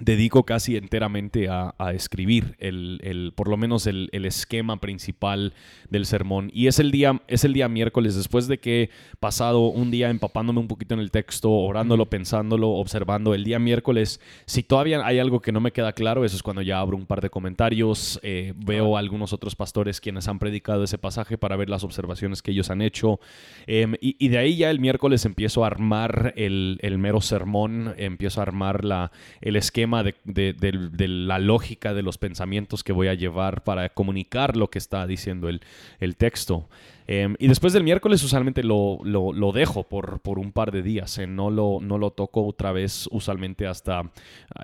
dedico 0.00 0.44
casi 0.44 0.76
enteramente 0.76 1.48
a, 1.48 1.74
a 1.78 1.92
escribir 1.92 2.56
el, 2.58 3.00
el- 3.02 3.32
por 3.36 3.48
lo 3.48 3.56
menos 3.56 3.86
el, 3.86 4.08
el 4.12 4.24
esquema 4.24 4.78
principal 4.80 5.52
del 5.90 6.06
sermón. 6.06 6.50
Y 6.52 6.66
es 6.66 6.78
el 6.78 6.90
día 6.90 7.20
es 7.28 7.44
el 7.44 7.52
día 7.52 7.68
miércoles. 7.68 8.16
Después 8.16 8.48
de 8.48 8.58
que 8.58 8.82
he 8.84 8.90
pasado 9.20 9.60
un 9.68 9.90
día 9.90 10.10
empapándome 10.10 10.60
un 10.60 10.68
poquito 10.68 10.94
en 10.94 11.00
el 11.00 11.10
texto 11.10 11.50
orándolo 11.50 12.06
pensándolo 12.06 12.70
observando 12.70 13.34
el 13.34 13.44
día 13.44 13.58
miércoles 13.58 14.20
si 14.46 14.62
todavía 14.62 15.04
hay 15.06 15.18
algo 15.18 15.40
que 15.40 15.52
no 15.52 15.60
me 15.60 15.72
queda 15.72 15.92
claro 15.92 16.24
eso 16.24 16.36
es 16.36 16.42
cuando 16.42 16.62
ya 16.62 16.80
abro 16.80 16.96
un 16.96 17.06
par 17.06 17.20
de 17.20 17.30
comentarios 17.30 18.18
eh, 18.22 18.54
veo 18.56 18.96
a 18.96 19.00
algunos 19.00 19.32
otros 19.32 19.54
pastores 19.56 20.00
quienes 20.00 20.28
han 20.28 20.38
predicado 20.38 20.84
ese 20.84 20.98
pasaje 20.98 21.36
para 21.38 21.56
ver 21.56 21.68
las 21.68 21.84
observaciones 21.84 22.42
que 22.42 22.52
ellos 22.52 22.70
han 22.70 22.80
hecho. 22.82 23.20
Em, 23.66 23.94
y, 24.00 24.16
y 24.18 24.28
de 24.28 24.38
ahí 24.38 24.56
ya 24.56 24.70
el 24.70 24.80
miércoles 24.80 25.24
empiezo 25.24 25.64
a 25.64 25.66
armar 25.66 26.32
el, 26.36 26.78
el 26.82 26.98
mero 26.98 27.20
sermón, 27.20 27.94
empiezo 27.98 28.40
a 28.40 28.44
armar 28.44 28.84
la, 28.84 29.12
el 29.40 29.56
esquema 29.56 29.89
de, 30.02 30.14
de- 30.24 31.08
la 31.08 31.38
lógica 31.38 31.94
de 31.94 32.02
los 32.02 32.18
pensamientos 32.18 32.82
que 32.84 32.92
voy 32.92 33.08
a 33.08 33.14
llevar 33.14 33.62
para 33.64 33.88
comunicar 33.90 34.56
lo 34.56 34.68
que 34.70 34.78
está 34.78 35.06
diciendo 35.06 35.48
el, 35.48 35.60
el 36.00 36.16
texto. 36.16 36.68
Em, 37.12 37.34
y 37.40 37.48
después 37.48 37.72
del 37.72 37.82
miércoles 37.82 38.22
usualmente 38.22 38.62
lo, 38.62 39.00
lo- 39.02 39.50
dejo 39.50 39.82
por, 39.82 40.20
por 40.20 40.38
un 40.38 40.52
par 40.52 40.70
de 40.70 40.80
días. 40.80 41.18
eh, 41.18 41.26
no, 41.26 41.50
lo, 41.50 41.80
no 41.82 41.98
lo 41.98 42.12
toco 42.12 42.46
otra 42.46 42.70
vez 42.70 43.08
usualmente 43.10 43.66
hasta 43.66 44.12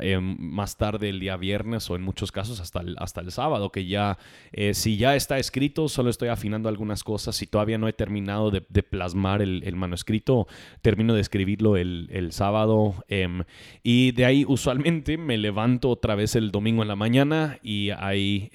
em, 0.01 0.37
más 0.39 0.77
tarde 0.77 1.09
el 1.09 1.19
día 1.19 1.37
viernes 1.37 1.91
o 1.91 1.97
en 1.97 2.03
muchos 2.03 2.31
casos 2.31 2.61
hasta 2.61 2.83
el, 2.83 2.95
hasta 3.01 3.21
el 3.21 3.33
sábado, 3.33 3.73
que 3.73 3.87
ya 3.87 4.17
eh, 4.53 4.75
si 4.75 4.97
ya 4.97 5.17
está 5.17 5.39
escrito, 5.41 5.89
solo 5.89 6.09
estoy 6.09 6.29
afinando 6.29 6.69
algunas 6.69 7.03
cosas. 7.03 7.35
Si 7.35 7.49
todavía 7.49 7.79
no 7.79 7.89
he 7.89 7.93
terminado 7.93 8.53
de, 8.53 8.61
plasmar 8.85 9.43
el, 9.43 9.65
el 9.65 9.75
manuscrito, 9.75 10.47
termino 10.83 11.15
de 11.15 11.23
escribirlo 11.23 11.77
el, 11.77 12.07
el 12.13 12.31
sábado. 12.31 12.95
em, 13.09 13.43
y 13.83 14.13
de 14.13 14.25
ahí 14.25 14.45
usualmente 14.47 15.19
me 15.19 15.37
levanto 15.37 15.91
otra 15.91 16.15
vez 16.15 16.37
el 16.37 16.53
domingo 16.53 16.83
en 16.83 16.89
la 16.89 16.95
mañana 16.97 17.59
y 17.61 17.91
hay, 17.91 18.51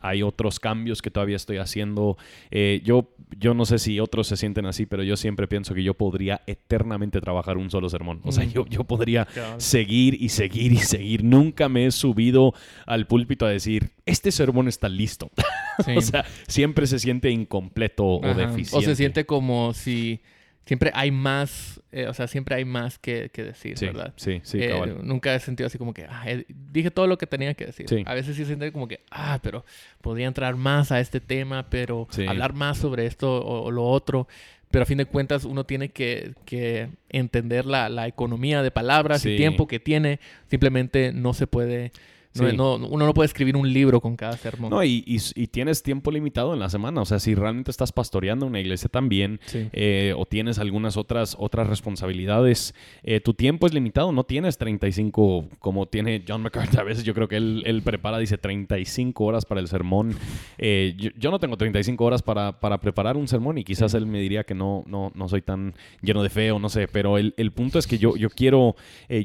hay 0.00 0.22
otros 0.22 0.60
cambios 0.60 1.00
que 1.00 1.10
todavía 1.10 1.36
estoy 1.36 1.56
haciendo. 1.56 2.18
Eh, 2.50 2.82
yo, 2.84 3.08
yo 3.38 3.54
no 3.54 3.64
sé 3.64 3.78
si 3.78 4.00
otros 4.00 4.26
se 4.26 4.36
sienten 4.36 4.66
así, 4.66 4.86
pero 4.86 5.02
yo 5.02 5.16
siempre 5.16 5.48
pienso 5.48 5.74
que 5.74 5.82
yo 5.82 5.94
podría 5.94 6.42
eternamente 6.46 7.20
trabajar 7.20 7.56
un 7.56 7.70
solo 7.70 7.88
sermón. 7.88 8.20
O 8.24 8.32
sea, 8.32 8.44
yo, 8.44 8.66
yo 8.66 8.84
podría 8.84 9.26
seguir 9.58 10.16
y 10.20 10.28
seguir 10.28 10.72
y 10.72 10.78
seguir. 10.78 11.24
Nunca 11.24 11.68
me 11.68 11.86
he 11.86 11.90
subido 11.90 12.54
al 12.86 13.06
púlpito 13.06 13.46
a 13.46 13.50
decir, 13.50 13.90
este 14.06 14.30
sermón 14.32 14.68
está 14.68 14.88
listo. 14.88 15.30
Sí. 15.86 15.96
o 15.96 16.02
sea, 16.02 16.26
siempre 16.48 16.86
se 16.86 16.98
siente 16.98 17.30
incompleto 17.30 18.04
o 18.04 18.34
deficiente. 18.34 18.76
O 18.76 18.82
se 18.82 18.94
siente 18.94 19.24
como 19.24 19.72
si 19.72 20.20
siempre 20.64 20.90
hay 20.94 21.10
más, 21.10 21.80
eh, 21.92 22.06
o 22.06 22.14
sea, 22.14 22.26
siempre 22.28 22.54
hay 22.54 22.64
más 22.64 22.98
que, 22.98 23.30
que 23.32 23.42
decir, 23.44 23.76
Sí, 23.78 23.86
¿verdad? 23.86 24.12
sí, 24.16 24.40
sí, 24.44 24.58
Eh, 24.62 24.68
cabal. 24.70 24.98
nunca 25.02 25.34
he 25.34 25.40
sentido 25.40 25.66
así 25.66 25.78
como 25.78 25.92
que 25.92 26.06
ah, 26.08 26.22
eh, 26.26 26.44
dije 26.48 26.90
todo 26.90 27.06
lo 27.06 27.18
que 27.18 27.26
tenía 27.26 27.54
que 27.54 27.66
decir. 27.66 27.88
Sí. 27.88 28.02
A 28.06 28.14
veces 28.14 28.36
sí 28.36 28.44
siento 28.44 28.70
como 28.72 28.86
que, 28.88 29.00
ah, 29.10 29.38
pero 29.42 29.64
podría 30.00 30.26
entrar 30.28 30.54
más 30.56 30.92
a 30.92 31.00
este 31.00 31.20
tema, 31.20 31.68
pero 31.68 32.06
Sí. 32.10 32.26
hablar 32.26 32.52
más 32.54 32.78
sobre 32.78 33.06
esto 33.06 33.42
o, 33.42 33.64
o 33.64 33.70
lo 33.70 33.84
otro. 33.84 34.28
Pero 34.70 34.84
a 34.84 34.86
fin 34.86 34.96
de 34.96 35.04
cuentas 35.04 35.44
uno 35.44 35.64
tiene 35.64 35.90
que, 35.90 36.32
que 36.46 36.88
entender 37.10 37.66
la, 37.66 37.90
la 37.90 38.06
economía 38.06 38.62
de 38.62 38.70
palabras 38.70 39.26
y 39.26 39.36
tiempo 39.36 39.66
que 39.66 39.80
tiene. 39.80 40.18
Simplemente 40.48 41.12
no 41.12 41.34
se 41.34 41.46
puede, 41.46 41.92
no- 42.34 42.50
Sí. 42.50 42.56
no- 42.56 42.76
uno 42.76 43.06
no 43.06 43.14
puede 43.14 43.26
escribir 43.26 43.56
un 43.56 43.70
libro 43.72 44.00
con 44.00 44.16
cada 44.16 44.36
sermón. 44.36 44.70
No, 44.70 44.82
y, 44.82 45.04
y- 45.06 45.18
y 45.34 45.46
tienes 45.48 45.82
tiempo 45.82 46.10
limitado 46.10 46.54
en 46.54 46.60
la 46.60 46.68
semana. 46.68 47.00
O 47.00 47.04
sea, 47.04 47.18
si 47.18 47.34
realmente 47.34 47.70
estás 47.70 47.92
pastoreando 47.92 48.46
una 48.46 48.60
iglesia 48.60 48.88
también, 48.88 49.40
Sí. 49.46 49.68
eh, 49.72 50.14
o 50.16 50.24
tienes 50.26 50.58
algunas 50.58 50.96
otras, 50.96 51.36
otras 51.38 51.66
responsabilidades, 51.68 52.74
eh, 53.02 53.20
tu 53.20 53.34
tiempo 53.34 53.66
es 53.66 53.74
limitado. 53.74 54.12
No 54.12 54.24
tienes 54.24 54.58
35 54.58 55.46
como 55.58 55.86
tiene 55.86 56.24
John 56.26 56.42
MacArthur. 56.42 56.80
A 56.80 56.84
veces 56.84 57.04
yo 57.04 57.14
creo 57.14 57.28
que 57.28 57.36
él, 57.36 57.62
él 57.66 57.82
prepara, 57.82 58.18
dice 58.18 58.38
35 58.38 59.24
horas 59.24 59.44
para 59.44 59.60
el 59.60 59.68
sermón. 59.68 60.14
Eh, 60.58 60.94
yo, 60.98 61.10
yo 61.18 61.30
no 61.30 61.38
tengo 61.38 61.56
35 61.56 62.04
horas 62.04 62.22
para, 62.22 62.60
para 62.60 62.80
preparar 62.80 63.16
un 63.16 63.28
sermón 63.28 63.58
y 63.58 63.64
quizás 63.64 63.94
él 63.94 64.06
me 64.06 64.18
diría 64.20 64.44
que 64.44 64.54
no, 64.54 64.82
no, 64.86 65.12
no 65.14 65.28
soy 65.28 65.42
tan 65.42 65.74
lleno 66.02 66.22
de 66.22 66.30
fe 66.30 66.50
o 66.50 66.58
no 66.58 66.68
sé. 66.68 66.88
Pero 66.88 67.18
el, 67.18 67.34
el 67.36 67.52
punto 67.52 67.78
es 67.78 67.86
que 67.86 67.98
yo, 67.98 68.16
yo, 68.16 68.30
quiero, 68.30 68.74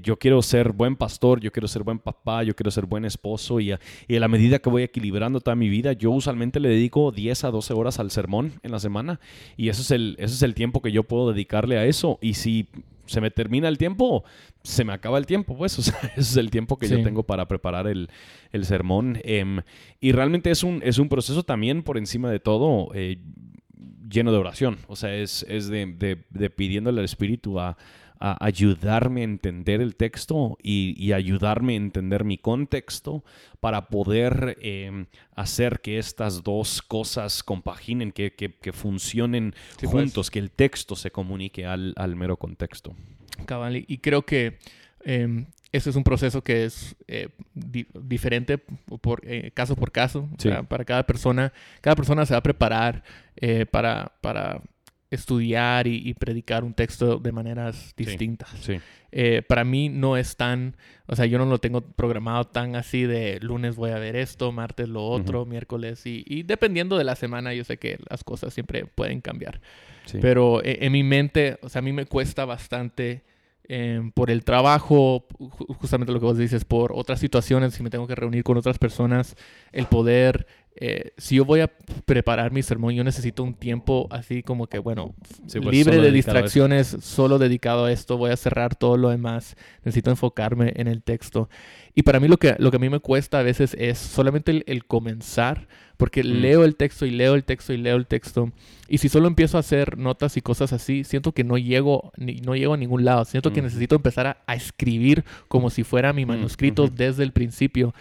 yo 0.04 0.18
quiero 0.18 0.42
ser 0.42 0.72
buen 0.72 0.96
pastor, 0.96 1.40
yo 1.40 1.52
quiero 1.52 1.68
ser 1.68 1.84
buen 1.84 2.00
papá, 2.00 2.44
yo 2.44 2.56
quiero 2.56 2.72
ser 2.72 2.86
buen 2.86 2.97
esposo 3.06 3.60
y 3.60 3.72
a, 3.72 3.80
y 4.08 4.16
a 4.16 4.20
la 4.20 4.28
medida 4.28 4.60
que 4.60 4.70
voy 4.70 4.84
equilibrando 4.84 5.40
toda 5.42 5.56
mi 5.56 5.70
vida, 5.70 5.94
yo 5.94 6.12
usualmente 6.12 6.60
le 6.60 6.70
dedico 6.70 7.12
10 7.12 7.44
a 7.46 7.52
12 7.52 7.74
horas 7.74 8.00
al 8.00 8.12
sermón 8.12 8.54
en 8.64 8.72
la 8.72 8.80
semana 8.80 9.20
y 9.56 9.70
eso 9.70 9.82
es 9.82 9.92
el, 9.92 10.16
ese 10.20 10.36
es 10.36 10.42
el 10.44 10.54
tiempo 10.54 10.82
que 10.82 10.92
yo 10.92 11.04
puedo 11.04 11.32
dedicarle 11.34 11.78
a 11.78 11.86
eso 11.86 12.20
y 12.22 12.34
si 12.36 12.68
se 13.06 13.22
me 13.22 13.32
termina 13.32 13.70
el 13.70 13.78
tiempo, 13.78 14.26
se 14.64 14.84
me 14.84 14.92
acaba 14.92 15.18
el 15.18 15.26
tiempo, 15.26 15.56
pues, 15.58 15.80
o 15.80 15.82
sea, 15.82 15.98
ese 16.18 16.20
es 16.22 16.38
el 16.38 16.52
tiempo 16.52 16.78
que 16.78 16.88
Sí. 16.88 16.98
yo 16.98 17.04
tengo 17.04 17.24
para 17.24 17.48
preparar 17.48 17.88
el, 17.88 18.10
el 18.52 18.66
sermón 18.66 19.20
em, 19.24 19.62
y 20.02 20.12
realmente 20.12 20.52
es 20.52 20.62
un, 20.64 20.82
es 20.84 20.98
un 20.98 21.08
proceso 21.08 21.44
también 21.44 21.84
por 21.84 21.98
encima 21.98 22.30
de 22.30 22.40
todo 22.42 22.90
eh, 22.94 23.18
lleno 24.10 24.32
de 24.32 24.38
oración, 24.38 24.78
o 24.88 24.96
sea, 24.96 25.14
es, 25.16 25.46
es 25.50 25.68
de, 25.70 25.86
de- 25.86 26.24
de 26.30 26.50
pidiéndole 26.50 27.00
al 27.00 27.06
Espíritu 27.06 27.60
a, 27.60 27.78
a 28.20 28.38
ayudarme 28.46 29.22
a 29.22 29.26
entender 29.26 29.82
el 29.82 29.96
texto 29.96 30.58
y, 30.62 30.96
y 30.98 31.14
ayudarme 31.14 31.74
a 31.74 31.78
entender 31.78 32.24
mi 32.24 32.38
contexto 32.38 33.24
para 33.60 33.88
poder 33.90 34.58
eh, 34.62 35.06
hacer 35.36 35.82
que 35.82 35.98
estas 36.00 36.44
dos 36.44 36.82
cosas 36.82 37.44
compaginen, 37.44 38.12
que, 38.12 38.34
que- 38.34 38.54
que 38.56 38.74
funcionen 38.74 39.54
Sí, 39.80 39.88
pues. 39.88 39.92
juntos, 39.92 40.32
que 40.32 40.40
el 40.40 40.52
texto 40.52 40.96
se 40.96 41.12
comunique 41.12 41.66
al, 41.66 41.94
al 41.98 42.16
mero 42.16 42.38
contexto. 42.38 42.96
Cabal, 43.46 43.76
y- 43.88 43.98
creo 44.00 44.24
que 44.26 44.58
eh, 45.06 45.46
este 45.72 45.90
es 45.90 45.96
un 45.96 46.04
proceso 46.04 46.44
que 46.44 46.66
es 46.66 46.96
eh, 47.08 47.30
di- 47.54 47.88
diferente 48.02 48.58
por, 48.58 49.22
eh, 49.26 49.52
caso 49.54 49.76
por 49.76 49.92
caso. 49.92 50.28
Sí. 50.38 50.50
para 50.68 50.86
cada 50.86 51.06
persona, 51.06 51.54
cada 51.82 51.96
persona 51.96 52.26
se 52.26 52.34
va 52.34 52.40
a 52.40 52.44
preparar 52.44 53.04
para, 53.72 54.14
para 54.22 54.62
estudiar 55.10 55.88
y, 55.88 56.02
y 56.08 56.14
predicar 56.14 56.64
un 56.64 56.74
texto 56.74 57.18
de 57.18 57.32
maneras 57.32 57.94
distintas. 57.96 58.50
Sí, 58.62 58.80
Eh, 59.12 59.42
para 59.48 59.64
mí 59.64 59.88
no 59.88 60.18
es 60.18 60.36
tan, 60.36 60.76
o 61.06 61.16
sea, 61.16 61.26
yo 61.26 61.38
no 61.38 61.46
lo 61.46 61.60
tengo 61.60 61.80
programado 61.82 62.44
tan 62.46 62.76
así 62.76 63.04
de 63.04 63.40
lunes 63.40 63.78
voy 63.78 63.92
a 63.92 64.00
ver 64.00 64.18
esto, 64.18 64.52
martes 64.52 64.90
lo 64.90 65.06
otro, 65.06 65.46
miércoles 65.46 66.06
y, 66.06 66.24
y 66.28 66.44
dependiendo 66.44 66.98
de 66.98 67.06
la 67.06 67.16
semana 67.16 67.54
yo 67.54 67.64
sé 67.64 67.78
que 67.78 67.98
las 68.10 68.24
cosas 68.26 68.54
siempre 68.54 68.86
pueden 68.86 69.22
cambiar. 69.22 69.62
sí. 70.06 70.18
Pero 70.22 70.62
eh, 70.64 70.80
en 70.82 70.92
mi 70.92 71.04
mente, 71.04 71.58
o 71.62 71.70
sea, 71.70 71.80
a 71.80 71.82
mí 71.84 71.94
me 71.94 72.06
cuesta 72.06 72.44
bastante 72.44 73.24
em, 73.70 74.12
por 74.12 74.30
el 74.30 74.44
trabajo, 74.44 75.26
justamente 75.80 76.12
lo 76.12 76.20
que 76.20 76.26
vos 76.26 76.38
dices, 76.38 76.66
por 76.66 76.92
otras 76.94 77.20
situaciones, 77.22 77.74
si 77.74 77.84
me 77.84 77.90
tengo 77.90 78.08
que 78.08 78.16
reunir 78.16 78.44
con 78.44 78.58
otras 78.58 78.78
personas, 78.78 79.36
el 79.72 79.86
poder 79.86 80.48
eh, 80.80 81.12
si 81.18 81.36
yo 81.36 81.46
voy 81.46 81.62
a 81.62 81.72
preparar 82.06 82.52
mi 82.52 82.62
sermón, 82.62 82.94
yo 82.94 83.04
necesito 83.04 83.44
un 83.44 83.56
tiempo 83.56 84.08
así 84.12 84.44
como 84.44 84.68
que, 84.68 84.78
bueno, 84.78 85.16
pues, 85.20 85.56
libre 85.66 86.00
de 86.00 86.12
distracciones, 86.12 86.98
solo 87.02 87.40
dedicado 87.40 87.86
a 87.86 87.92
esto, 87.92 88.18
voy 88.18 88.30
a 88.30 88.38
cerrar 88.38 88.76
todo 88.76 88.96
lo 88.96 89.10
demás, 89.10 89.56
necesito 89.84 90.12
enfocarme 90.12 90.74
en 90.76 90.88
el 90.88 91.02
texto. 91.02 91.50
Y 91.96 92.04
para 92.04 92.20
mí 92.20 92.28
lo 92.28 92.38
que, 92.38 92.56
lo 92.60 92.70
que 92.70 92.78
a 92.78 92.80
mí 92.80 92.90
me 92.90 93.00
cuesta 93.00 93.40
a 93.40 93.44
veces 93.44 93.76
es 93.80 93.98
solamente 93.98 94.64
el, 94.68 94.86
comenzar, 94.86 95.68
porque 95.98 96.24
mm. 96.24 96.28
leo 96.28 96.64
el 96.64 96.76
texto 96.76 97.08
y 97.08 97.10
leo 97.10 97.34
el 97.34 97.44
texto 97.44 97.74
y 97.74 97.78
leo 97.78 97.96
el 97.96 98.06
texto, 98.06 98.52
y 98.88 99.00
si 99.00 99.10
solo 99.10 99.28
empiezo 99.28 99.58
a 99.58 99.62
hacer 99.62 99.98
notas 99.98 100.38
y 100.38 100.42
cosas 100.42 100.74
así, 100.74 101.04
siento 101.04 101.32
que 101.32 101.44
no 101.44 101.58
llego, 101.58 102.12
ni, 102.18 102.36
no 102.36 102.56
llego 102.56 102.76
a 102.76 102.78
ningún 102.78 103.04
lado, 103.04 103.26
siento 103.26 103.52
que 103.52 103.62
mm. 103.62 103.66
necesito 103.66 103.96
empezar 103.96 104.44
a, 104.46 104.54
escribir 104.54 105.26
como 105.48 105.72
si 105.72 105.84
fuera 105.84 106.14
mi 106.14 106.26
mm, 106.26 106.28
manuscrito 106.28 106.88
desde 106.88 107.24
el 107.24 107.32
principio. 107.32 107.96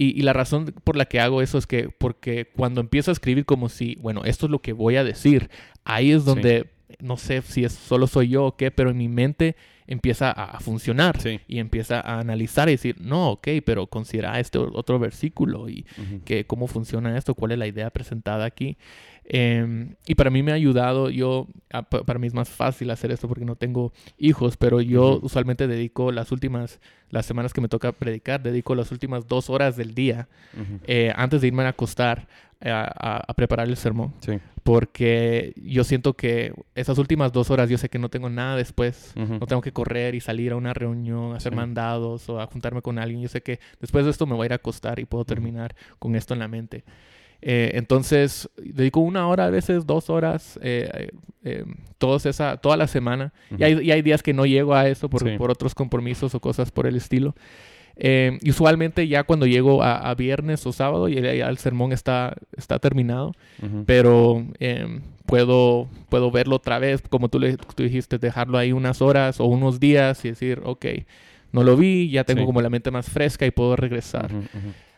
Y, 0.00 0.22
la 0.22 0.32
razón 0.32 0.72
por 0.84 0.94
la 0.94 1.06
que 1.06 1.18
hago 1.18 1.42
eso 1.42 1.58
es 1.58 1.66
que 1.66 1.88
porque 1.88 2.46
cuando 2.54 2.80
empiezo 2.80 3.10
a 3.10 3.12
escribir 3.12 3.44
como 3.44 3.68
si, 3.68 3.96
bueno, 3.96 4.22
esto 4.24 4.46
es 4.46 4.52
lo 4.52 4.60
que 4.60 4.72
voy 4.72 4.94
a 4.94 5.02
decir, 5.02 5.50
ahí 5.84 6.12
es 6.12 6.24
donde, 6.24 6.70
no 7.00 7.16
sé 7.16 7.42
si 7.42 7.64
es 7.64 7.72
solo 7.72 8.06
soy 8.06 8.28
yo 8.28 8.44
o 8.44 8.56
qué, 8.56 8.70
pero 8.70 8.90
en 8.90 8.96
mi 8.96 9.08
mente 9.08 9.56
empieza 9.88 10.30
a, 10.30 10.60
funcionar 10.60 11.18
y 11.48 11.58
empieza 11.58 11.98
a 11.98 12.20
analizar 12.20 12.68
y 12.68 12.72
decir, 12.72 12.94
no, 13.00 13.30
ok, 13.32 13.48
pero 13.66 13.88
considera 13.88 14.38
este 14.38 14.58
otro 14.58 15.00
versículo 15.00 15.68
y 15.68 15.84
que, 16.24 16.46
cómo 16.46 16.68
funciona 16.68 17.18
esto, 17.18 17.34
cuál 17.34 17.50
es 17.50 17.58
la 17.58 17.66
idea 17.66 17.90
presentada 17.90 18.44
aquí. 18.44 18.76
Em, 19.30 19.94
y 20.06 20.14
para 20.14 20.30
mí 20.30 20.42
me 20.42 20.52
ha 20.52 20.54
ayudado, 20.54 21.10
yo, 21.10 21.46
para 22.06 22.18
mí 22.18 22.26
es 22.26 22.32
más 22.32 22.48
fácil 22.48 22.90
hacer 22.90 23.10
esto 23.10 23.28
porque 23.28 23.44
no 23.44 23.56
tengo 23.56 23.92
hijos, 24.16 24.56
pero 24.56 24.80
yo 24.80 25.20
usualmente 25.22 25.68
dedico 25.68 26.12
las 26.12 26.32
últimas, 26.32 26.80
las 27.10 27.26
semanas 27.26 27.52
que 27.52 27.60
me 27.60 27.68
toca 27.68 27.92
predicar, 27.92 28.42
dedico 28.42 28.74
las 28.74 28.90
últimas 28.90 29.28
dos 29.28 29.50
horas 29.50 29.76
del 29.76 29.94
día 29.94 30.28
eh, 30.86 31.12
antes 31.14 31.42
de 31.42 31.48
irme 31.48 31.62
a 31.64 31.68
acostar 31.68 32.26
eh, 32.62 32.70
a, 32.72 33.34
preparar 33.34 33.68
el 33.68 33.76
sermón. 33.76 34.14
Porque 34.62 35.52
yo 35.56 35.84
siento 35.84 36.14
que 36.14 36.54
esas 36.74 36.96
últimas 36.96 37.30
dos 37.30 37.50
horas 37.50 37.68
yo 37.68 37.76
sé 37.76 37.90
que 37.90 37.98
no 37.98 38.08
tengo 38.08 38.30
nada 38.30 38.56
después, 38.56 39.12
no 39.14 39.46
tengo 39.46 39.60
que 39.60 39.72
correr 39.72 40.14
y 40.14 40.20
salir 40.20 40.52
a 40.52 40.56
una 40.56 40.72
reunión, 40.72 41.36
hacer 41.36 41.54
mandados 41.54 42.30
o 42.30 42.40
a 42.40 42.46
juntarme 42.46 42.80
con 42.80 42.98
alguien, 42.98 43.20
yo 43.20 43.28
sé 43.28 43.42
que 43.42 43.60
después 43.78 44.06
de 44.06 44.10
esto 44.10 44.26
me 44.26 44.34
voy 44.34 44.44
a 44.44 44.46
ir 44.46 44.52
a 44.52 44.56
acostar 44.56 44.98
y 44.98 45.04
puedo 45.04 45.26
terminar 45.26 45.76
con 45.98 46.16
esto 46.16 46.32
en 46.32 46.40
la 46.40 46.48
mente. 46.48 46.84
Eh, 47.40 47.72
entonces, 47.74 48.50
dedico 48.56 49.00
una 49.00 49.28
hora, 49.28 49.46
a 49.46 49.50
veces 49.50 49.86
dos 49.86 50.10
horas, 50.10 50.58
eh, 50.62 51.10
eh, 51.44 51.64
todos 51.98 52.26
esa, 52.26 52.56
toda 52.56 52.76
la 52.76 52.86
semana. 52.86 53.32
y, 53.56 53.62
hay, 53.62 53.90
hay, 53.90 54.02
días 54.02 54.22
que 54.22 54.34
no 54.34 54.44
llego 54.44 54.74
a 54.74 54.88
eso 54.88 55.08
por, 55.08 55.36
por 55.36 55.50
otros 55.50 55.74
compromisos 55.74 56.34
o 56.34 56.40
cosas 56.40 56.70
por 56.72 56.86
el 56.86 56.96
estilo. 56.96 57.34
y 57.96 58.50
usualmente 58.50 59.06
ya 59.06 59.24
cuando 59.24 59.46
llego 59.46 59.82
a, 59.82 60.14
viernes 60.14 60.66
o 60.66 60.72
sábado, 60.72 61.08
ya, 61.08 61.48
el 61.48 61.58
sermón 61.58 61.92
está, 61.92 62.36
está 62.56 62.78
terminado, 62.78 63.32
pero 63.86 64.44
puedo, 65.26 65.88
puedo 66.08 66.30
verlo 66.30 66.56
otra 66.56 66.78
vez, 66.78 67.02
como 67.08 67.28
tú, 67.28 67.38
le, 67.38 67.56
tú 67.56 67.82
dijiste, 67.82 68.18
dejarlo 68.18 68.58
ahí 68.58 68.72
unas 68.72 69.00
horas 69.00 69.40
o 69.40 69.46
unos 69.46 69.78
días 69.78 70.24
y 70.24 70.30
decir, 70.30 70.60
ok, 70.64 70.86
no 71.52 71.62
lo 71.62 71.76
vi, 71.76 72.10
ya 72.10 72.24
tengo 72.24 72.44
como 72.44 72.60
la 72.60 72.70
mente 72.70 72.90
más 72.90 73.08
fresca 73.08 73.46
y 73.46 73.50
puedo 73.50 73.76
regresar. 73.76 74.30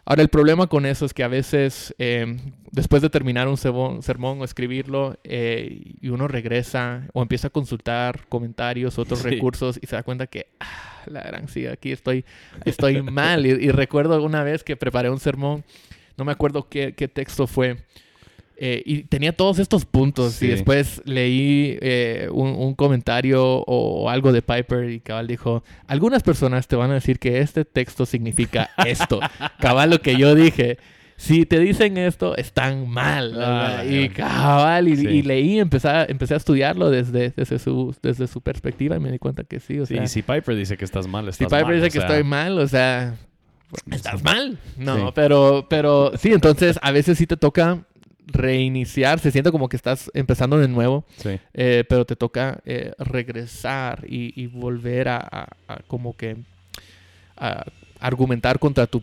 Ahora, 0.04 0.22
el 0.22 0.28
problema 0.28 0.66
con 0.66 0.86
eso 0.86 1.04
es 1.04 1.14
que 1.14 1.22
a 1.22 1.28
veces, 1.28 1.94
eh, 1.98 2.36
después 2.72 3.02
de 3.02 3.10
terminar 3.10 3.48
un 3.48 3.56
sermón 3.56 4.40
o 4.40 4.44
escribirlo, 4.44 5.18
eh, 5.24 5.94
y 6.00 6.08
uno 6.08 6.26
regresa 6.26 7.06
o 7.12 7.22
empieza 7.22 7.48
a 7.48 7.50
consultar 7.50 8.26
comentarios, 8.28 8.98
otros 8.98 9.22
recursos, 9.22 9.78
y 9.80 9.86
se 9.86 9.96
da 9.96 10.02
cuenta 10.02 10.26
que, 10.26 10.48
ah, 10.60 11.02
la 11.06 11.22
gran 11.22 11.48
sí, 11.48 11.66
aquí 11.66 11.92
estoy, 11.92 12.24
estoy 12.64 13.02
mal. 13.02 13.46
Y, 13.46 13.70
recuerdo 13.70 14.22
una 14.22 14.42
vez 14.42 14.64
que 14.64 14.76
preparé 14.76 15.10
un 15.10 15.20
sermón, 15.20 15.64
no 16.16 16.24
me 16.24 16.32
acuerdo 16.32 16.68
qué, 16.68 16.94
qué 16.94 17.06
texto 17.08 17.46
fue, 17.46 17.76
eh, 18.62 18.82
y 18.84 19.04
tenía 19.04 19.34
todos 19.34 19.58
estos 19.58 19.86
puntos 19.86 20.42
y 20.42 20.48
después 20.48 21.00
leí 21.06 21.78
eh, 21.80 22.28
un, 22.30 22.74
comentario 22.74 23.42
o 23.42 24.10
algo 24.10 24.32
de 24.32 24.42
Piper 24.42 24.90
y 24.90 25.00
Cabal 25.00 25.26
dijo, 25.26 25.64
algunas 25.86 26.22
personas 26.22 26.68
te 26.68 26.76
van 26.76 26.90
a 26.90 26.94
decir 26.94 27.18
que 27.18 27.38
este 27.38 27.64
texto 27.64 28.04
significa 28.04 28.68
esto. 28.86 29.18
Cabal 29.60 29.88
lo 29.88 30.02
que 30.02 30.14
yo 30.18 30.34
dije, 30.34 30.76
si 31.16 31.46
te 31.46 31.58
dicen 31.58 31.96
esto, 31.96 32.36
están 32.36 32.86
mal. 32.86 33.34
Ah, 33.42 33.82
y 33.88 34.10
cabal, 34.10 34.88
y, 34.88 35.22
leí, 35.22 35.58
empecé 35.58 35.88
a, 35.88 36.04
empecé 36.04 36.34
a 36.34 36.36
estudiarlo 36.36 36.90
desde, 36.90 37.30
desde, 37.30 37.58
su, 37.58 37.96
desde 38.02 38.26
su 38.26 38.42
perspectiva 38.42 38.94
y 38.96 39.00
me 39.00 39.10
di 39.10 39.18
cuenta 39.18 39.42
que 39.42 39.58
sí. 39.60 39.80
O 39.80 39.86
sí, 39.86 39.96
si 40.04 40.20
Piper 40.20 40.54
dice 40.54 40.76
que 40.76 40.84
estás 40.84 41.08
mal, 41.08 41.26
estás 41.30 41.48
Si 41.50 41.56
Piper 41.56 41.76
dice 41.76 41.88
que 41.88 41.98
estoy 41.98 42.24
mal, 42.24 42.58
o 42.58 42.68
sea, 42.68 43.16
estás 43.90 44.22
mal. 44.22 44.58
No, 44.76 45.14
pero, 45.14 45.66
pero 45.70 46.12
sí, 46.18 46.30
entonces 46.30 46.78
a 46.82 46.90
veces 46.90 47.16
sí 47.16 47.26
te 47.26 47.38
toca 47.38 47.86
reiniciar, 48.32 49.18
se 49.18 49.30
siente 49.30 49.50
como 49.50 49.68
que 49.68 49.76
estás 49.76 50.10
empezando 50.14 50.58
de 50.58 50.68
nuevo, 50.68 51.04
eh, 51.54 51.84
pero 51.88 52.04
te 52.04 52.16
toca 52.16 52.60
eh, 52.64 52.92
regresar 52.98 54.04
y, 54.08 54.46
volver 54.46 55.08
a, 55.08 55.48
como 55.86 56.16
que 56.16 56.36
a 57.36 57.64
argumentar 58.00 58.58
contra 58.58 58.86
tu, 58.86 59.02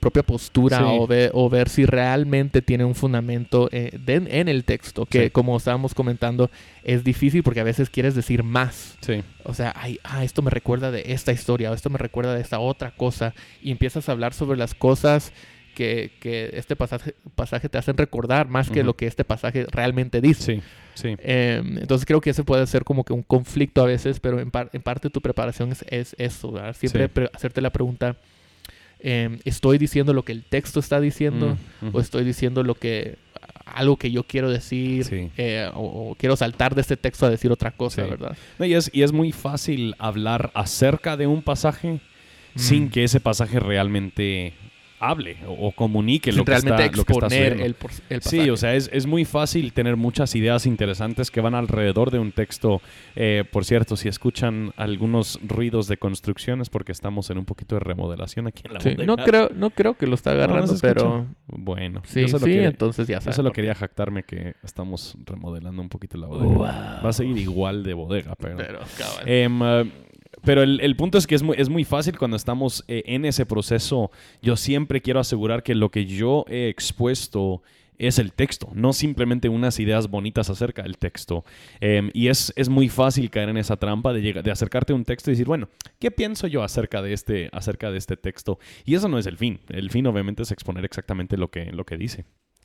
propia 0.00 0.22
postura 0.22 0.84
o, 0.84 1.06
o, 1.32 1.48
ver 1.48 1.68
si 1.68 1.86
realmente 1.86 2.60
tiene 2.60 2.84
un 2.84 2.94
fundamento 2.94 3.68
eh, 3.70 3.98
en 4.06 4.48
el 4.48 4.64
texto, 4.64 5.06
que 5.06 5.30
como 5.30 5.56
estábamos 5.56 5.94
comentando 5.94 6.50
es 6.82 7.04
difícil 7.04 7.42
porque 7.42 7.60
a 7.60 7.64
veces 7.64 7.88
quieres 7.88 8.14
decir 8.14 8.42
más. 8.42 8.98
O 9.44 9.54
sea, 9.54 9.72
Ay, 9.76 9.98
ah, 10.02 10.24
esto 10.24 10.42
me 10.42 10.50
recuerda 10.50 10.90
de 10.90 11.04
esta 11.12 11.32
historia 11.32 11.70
o 11.70 11.74
esto 11.74 11.90
me 11.90 11.98
recuerda 11.98 12.34
de 12.34 12.42
esta 12.42 12.58
otra 12.58 12.90
cosa 12.90 13.34
y 13.62 13.70
empiezas 13.70 14.08
a 14.08 14.12
hablar 14.12 14.34
sobre 14.34 14.58
las 14.58 14.74
cosas 14.74 15.32
que, 15.76 16.50
este 16.54 16.74
pasaje, 16.74 17.14
pasaje 17.34 17.68
te 17.68 17.78
hacen 17.78 17.96
recordar 17.96 18.48
más 18.48 18.70
que 18.70 18.82
lo 18.82 18.96
que 18.96 19.06
este 19.06 19.24
pasaje 19.24 19.66
realmente 19.70 20.20
dice. 20.20 20.62
Sí, 20.94 21.14
em, 21.18 21.78
entonces 21.78 22.06
creo 22.06 22.22
que 22.22 22.30
ese 22.30 22.42
puede 22.42 22.66
ser 22.66 22.84
como 22.84 23.04
que 23.04 23.12
un 23.12 23.22
conflicto 23.22 23.82
a 23.82 23.86
veces, 23.86 24.18
pero 24.18 24.40
en, 24.40 24.50
en 24.72 24.82
parte 24.82 25.10
tu 25.10 25.20
preparación 25.20 25.72
es, 25.90 26.16
eso, 26.18 26.54
Siempre 26.72 27.10
hacerte 27.34 27.60
la 27.60 27.70
pregunta, 27.70 28.16
em, 29.00 29.38
¿estoy 29.44 29.76
diciendo 29.76 30.14
lo 30.14 30.24
que 30.24 30.32
el 30.32 30.42
texto 30.42 30.80
está 30.80 30.98
diciendo 30.98 31.58
o 31.92 32.00
estoy 32.00 32.24
diciendo 32.24 32.62
lo 32.62 32.74
que 32.74 33.18
algo 33.66 33.98
que 33.98 34.10
yo 34.10 34.22
quiero 34.22 34.48
decir 34.48 35.30
eh, 35.36 35.68
o, 35.74 36.16
quiero 36.18 36.36
saltar 36.36 36.74
de 36.74 36.80
este 36.80 36.96
texto 36.96 37.26
a 37.26 37.30
decir 37.30 37.52
otra 37.52 37.72
cosa, 37.72 38.04
¿verdad? 38.04 38.36
y, 38.60 38.72
es, 38.72 38.90
y 38.94 39.02
es 39.02 39.12
muy 39.12 39.32
fácil 39.32 39.94
hablar 39.98 40.50
acerca 40.54 41.18
de 41.18 41.26
un 41.26 41.42
pasaje 41.42 42.00
sin 42.54 42.88
que 42.88 43.04
ese 43.04 43.20
pasaje 43.20 43.60
realmente 43.60 44.54
hable 44.98 45.36
o, 45.46 45.72
comunique 45.72 46.32
lo 46.32 46.44
que, 46.44 46.54
está, 46.54 46.90
lo 46.90 47.04
que 47.04 47.12
está 47.12 47.26
el, 47.26 47.76
el 48.08 48.22
Sí, 48.22 48.50
o 48.50 48.56
sea, 48.56 48.74
es, 48.74 48.88
es, 48.92 49.06
muy 49.06 49.24
fácil 49.24 49.72
tener 49.72 49.96
muchas 49.96 50.34
ideas 50.34 50.66
interesantes 50.66 51.30
que 51.30 51.40
van 51.40 51.54
alrededor 51.54 52.10
de 52.10 52.18
un 52.18 52.32
texto. 52.32 52.80
Eh, 53.14 53.44
por 53.50 53.64
cierto, 53.64 53.96
si 53.96 54.08
escuchan 54.08 54.72
algunos 54.76 55.38
ruidos 55.46 55.88
de 55.88 55.96
construcciones 55.96 56.70
porque 56.70 56.92
estamos 56.92 57.30
en 57.30 57.38
un 57.38 57.44
poquito 57.44 57.76
de 57.76 57.80
remodelación 57.80 58.46
aquí 58.46 58.62
en 58.64 58.74
la 58.74 58.80
sí, 58.80 58.96
no 58.96 59.16
creo 59.16 59.50
No 59.54 59.70
creo 59.70 59.94
que 59.94 60.06
lo 60.06 60.14
está 60.14 60.32
agarrando, 60.32 60.74
pero... 60.80 61.26
Bueno. 61.46 62.02
Sí, 62.04 62.26
sí 62.28 62.58
entonces 62.58 63.06
ya 63.06 63.20
sabes. 63.20 63.36
Yo 63.36 63.42
solo 63.42 63.52
quería 63.52 63.74
jactarme 63.74 64.22
que 64.24 64.54
estamos 64.62 65.16
remodelando 65.24 65.82
un 65.82 65.88
poquito 65.88 66.18
la 66.18 66.26
bodega. 66.26 67.00
Va 67.04 67.08
a 67.08 67.12
seguir 67.12 67.38
igual 67.38 67.82
de 67.82 67.94
bodega, 67.94 68.34
pero... 68.36 68.56
pero 68.56 68.80
em, 69.26 69.60
pero 70.46 70.62
el, 70.62 70.94
punto 70.94 71.18
es 71.18 71.26
que 71.26 71.34
es 71.34 71.42
muy, 71.42 71.56
es 71.58 71.68
muy 71.68 71.82
fácil 71.82 72.16
cuando 72.16 72.36
estamos 72.36 72.84
eh, 72.86 73.02
en 73.06 73.24
ese 73.24 73.44
proceso. 73.44 74.12
Yo 74.40 74.54
siempre 74.54 75.02
quiero 75.02 75.18
asegurar 75.18 75.64
que 75.64 75.74
lo 75.74 75.90
que 75.90 76.06
yo 76.06 76.44
he 76.48 76.68
expuesto 76.68 77.62
es 77.98 78.20
el 78.20 78.32
texto, 78.32 78.68
no 78.72 78.92
simplemente 78.92 79.48
unas 79.48 79.80
ideas 79.80 80.08
bonitas 80.08 80.48
acerca 80.48 80.84
del 80.84 80.98
texto. 80.98 81.44
Em, 81.80 82.10
y 82.14 82.28
es, 82.28 82.52
es, 82.54 82.68
muy 82.68 82.88
fácil 82.88 83.28
caer 83.28 83.48
en 83.48 83.56
esa 83.56 83.76
trampa 83.76 84.12
de, 84.12 84.40
de 84.40 84.50
acercarte 84.52 84.92
a 84.92 84.96
un 84.96 85.04
texto 85.04 85.30
y 85.30 85.32
decir, 85.32 85.46
bueno, 85.46 85.68
¿qué 85.98 86.12
pienso 86.12 86.46
yo 86.46 86.62
acerca 86.62 87.02
de, 87.02 87.12
este, 87.12 87.48
acerca 87.52 87.90
de 87.90 87.98
este 87.98 88.16
texto? 88.16 88.60
Y 88.84 88.94
eso 88.94 89.08
no 89.08 89.18
es 89.18 89.26
el 89.26 89.38
fin. 89.38 89.58
El 89.68 89.90
fin 89.90 90.06
obviamente 90.06 90.44
es 90.44 90.52
exponer 90.52 90.84
exactamente 90.84 91.36
lo 91.36 91.50
que, 91.50 91.72
lo 91.72 91.84
que 91.84 91.96
dice. 91.96 92.24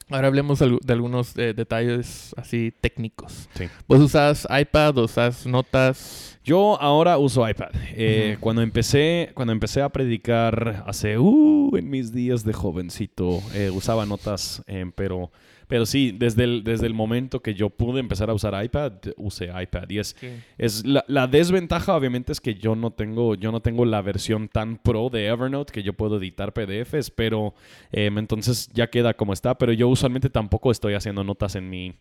Ahora 0.09 0.27
hablemos 0.27 0.59
de 0.59 0.93
algunos 0.93 1.37
eh, 1.37 1.53
detalles 1.53 2.33
así 2.37 2.73
técnicos. 2.81 3.49
Sí. 3.53 3.65
¿Vos 3.87 3.99
usas 3.99 4.47
iPad, 4.49 4.97
usas 4.97 5.45
notas? 5.45 6.37
Yo 6.43 6.79
ahora 6.81 7.17
uso 7.17 7.47
iPad. 7.47 7.69
Eh, 7.93 8.37
cuando, 8.39 8.61
empecé, 8.61 9.31
cuando 9.33 9.53
empecé 9.53 9.81
a 9.81 9.89
predicar 9.89 10.83
hace, 10.87 11.17
uh, 11.17 11.75
en 11.77 11.89
mis 11.89 12.11
días 12.11 12.43
de 12.43 12.53
jovencito, 12.53 13.41
eh, 13.53 13.69
usaba 13.69 14.05
notas, 14.05 14.63
pero 14.95 15.31
pero 15.71 15.85
sí, 15.85 16.11
desde 16.11 16.43
el, 16.43 16.65
desde 16.65 16.85
el 16.85 16.93
momento 16.93 17.41
que 17.41 17.53
yo 17.53 17.69
pude 17.69 18.01
empezar 18.01 18.29
a 18.29 18.33
usar 18.33 18.61
iPad, 18.61 18.91
usé 19.15 19.45
iPad. 19.45 19.89
Y 19.89 19.99
es, 19.99 20.17
es 20.57 20.83
la, 20.85 21.27
desventaja, 21.27 21.95
obviamente, 21.95 22.33
es 22.33 22.41
que 22.41 22.55
yo 22.55 22.75
no 22.75 22.91
tengo, 22.91 23.35
yo 23.35 23.53
no 23.53 23.61
tengo 23.61 23.85
la 23.85 24.01
versión 24.01 24.49
tan 24.49 24.75
pro 24.75 25.09
de 25.09 25.27
Evernote 25.27 25.71
que 25.71 25.81
yo 25.81 25.93
puedo 25.93 26.17
editar 26.17 26.51
PDFs, 26.51 27.11
pero 27.11 27.53
em, 27.93 28.17
entonces 28.17 28.69
ya 28.73 28.87
queda 28.87 29.13
como 29.13 29.31
está. 29.31 29.57
Pero 29.57 29.71
yo 29.71 29.87
usualmente 29.91 30.29
tampoco 30.29 30.71
estoy 30.71 30.93
haciendo 30.93 31.23
notas 31.23 31.55
en 31.55 31.69
mi, 31.69 31.93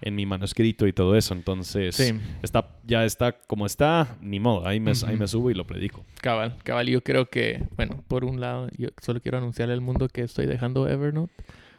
en 0.00 0.14
mi 0.14 0.26
manuscrito 0.26 0.86
y 0.86 0.92
todo 0.92 1.16
eso. 1.16 1.34
Entonces, 1.34 1.94
Sí. 1.94 2.12
está, 2.42 2.68
ya 2.84 3.04
está 3.04 3.32
como 3.32 3.66
está, 3.66 4.16
ni 4.20 4.40
modo. 4.40 4.66
Ahí 4.66 4.80
me, 4.80 4.92
ahí 5.06 5.16
me 5.16 5.26
subo 5.28 5.50
y 5.50 5.54
lo 5.54 5.66
predico. 5.66 6.04
Cabal, 6.20 6.56
cabal. 6.64 6.86
Yo 6.88 7.02
creo 7.02 7.26
que, 7.30 7.62
bueno, 7.76 8.02
por 8.08 8.24
un 8.24 8.40
lado, 8.40 8.68
yo 8.76 8.88
solo 9.02 9.20
quiero 9.20 9.38
anunciarle 9.38 9.74
al 9.74 9.80
mundo 9.80 10.08
que 10.08 10.22
estoy 10.22 10.46
dejando 10.46 10.88
Evernote 10.88 11.32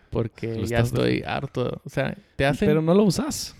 porque 0.09 0.65
ya 0.65 0.79
estoy 0.79 1.23
harto. 1.25 1.81
O 1.83 1.89
sea, 1.89 2.15
te 2.35 2.45
hacen... 2.45 2.67
Pero 2.69 2.81
no 2.81 2.93
lo 2.93 3.03
usas. 3.03 3.55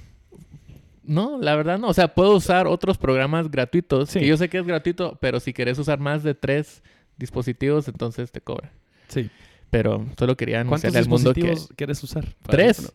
No, 1.03 1.37
la 1.39 1.55
verdad 1.55 1.77
no. 1.77 1.89
O 1.89 1.93
sea, 1.93 2.07
puedo 2.13 2.33
usar 2.35 2.65
otros 2.65 2.97
programas 2.97 3.51
gratuitos. 3.51 4.09
Sí. 4.09 4.19
Que 4.19 4.27
yo 4.27 4.37
sé 4.37 4.49
que 4.49 4.57
es 4.57 4.65
gratuito, 4.65 5.17
pero 5.21 5.39
si 5.39 5.53
querés 5.53 5.77
usar 5.77 5.99
más 5.99 6.23
de 6.23 6.33
tres 6.33 6.81
dispositivos, 7.17 7.87
entonces 7.87 8.31
te 8.31 8.41
cobra. 8.41 8.71
Sí. 9.07 9.29
Pero 9.77 10.05
solo 10.17 10.37
quería 10.37 10.63
¿Cuántos 10.63 10.85
anunciarle 10.85 10.99
al 10.99 11.09
mundo 11.09 11.33
que... 11.33 11.55
quieres 11.75 12.01
usar? 12.03 12.25
Tres. 12.47 12.93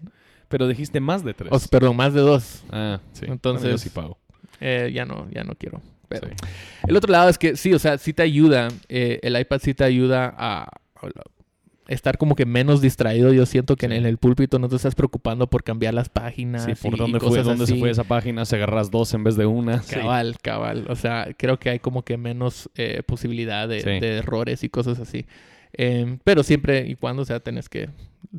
Pero 0.49 0.67
dijiste 0.67 0.99
más 1.01 1.23
de 1.25 1.35
tres. 1.35 1.53
o- 1.53 1.69
perdón, 1.69 1.95
más 1.97 2.15
de 2.15 2.21
dos. 2.21 2.65
ah, 2.71 3.01
sí. 3.13 3.27
Entonces- 3.29 3.63
Bueno, 3.65 3.75
yo 3.77 3.79
sí 3.79 3.91
pago. 3.91 4.19
Eh, 4.61 4.91
ya 4.95 5.05
no, 5.05 5.29
ya 5.31 5.45
no 5.45 5.55
quiero. 5.55 5.83
Pero 6.09 6.27
Sí. 6.29 6.35
el 6.89 6.97
otro 6.97 7.13
lado 7.13 7.29
es 7.29 7.39
que 7.39 7.57
sí, 7.57 7.73
o 7.75 7.79
sea, 7.79 7.99
sí 7.99 8.13
te 8.13 8.23
ayuda. 8.23 8.69
eh, 8.89 9.21
el 9.23 9.39
iPad 9.39 9.61
sí 9.63 9.75
te 9.75 9.85
ayuda 9.85 10.35
a, 10.37 10.63
a 10.65 11.09
estar 11.89 12.19
como 12.19 12.35
que 12.35 12.47
menos 12.47 12.81
distraído. 12.81 13.33
Yo 13.33 13.47
siento 13.47 13.77
que 13.77 13.87
Sí. 13.89 13.95
en 13.95 14.07
el 14.07 14.17
púlpito 14.19 14.59
no 14.59 14.69
te 14.69 14.77
estás 14.77 14.95
preocupando 14.95 15.49
por 15.49 15.63
cambiar 15.63 15.95
las 15.95 16.09
páginas. 16.09 16.65
Sí, 16.65 16.73
por 16.75 16.95
y- 16.95 16.99
dónde, 16.99 17.21
fue, 17.21 17.43
dónde 17.43 17.67
se 17.67 17.77
fue 17.77 17.91
esa 17.91 18.05
página, 18.05 18.45
se 18.45 18.57
agarras 18.57 18.91
dos 18.91 19.13
en 19.15 19.23
vez 19.23 19.37
de 19.37 19.47
una. 19.47 19.83
Sí. 19.83 19.95
Cabal, 19.97 20.37
cabal. 20.43 20.87
O 20.89 20.97
sea, 20.97 21.29
creo 21.37 21.59
que 21.61 21.71
hay 21.71 21.79
como 21.79 22.05
que 22.05 22.17
menos 22.17 22.69
eh, 22.75 23.03
posibilidad 23.07 23.69
de 23.69 23.81
errores 24.19 24.65
y 24.65 24.69
cosas 24.69 24.99
así. 24.99 25.27
Em, 25.73 26.19
pero 26.25 26.43
siempre 26.43 26.87
y 26.87 26.95
cuando, 26.97 27.23
o 27.23 27.25
sea, 27.25 27.41
tenés 27.41 27.69
que 27.69 27.89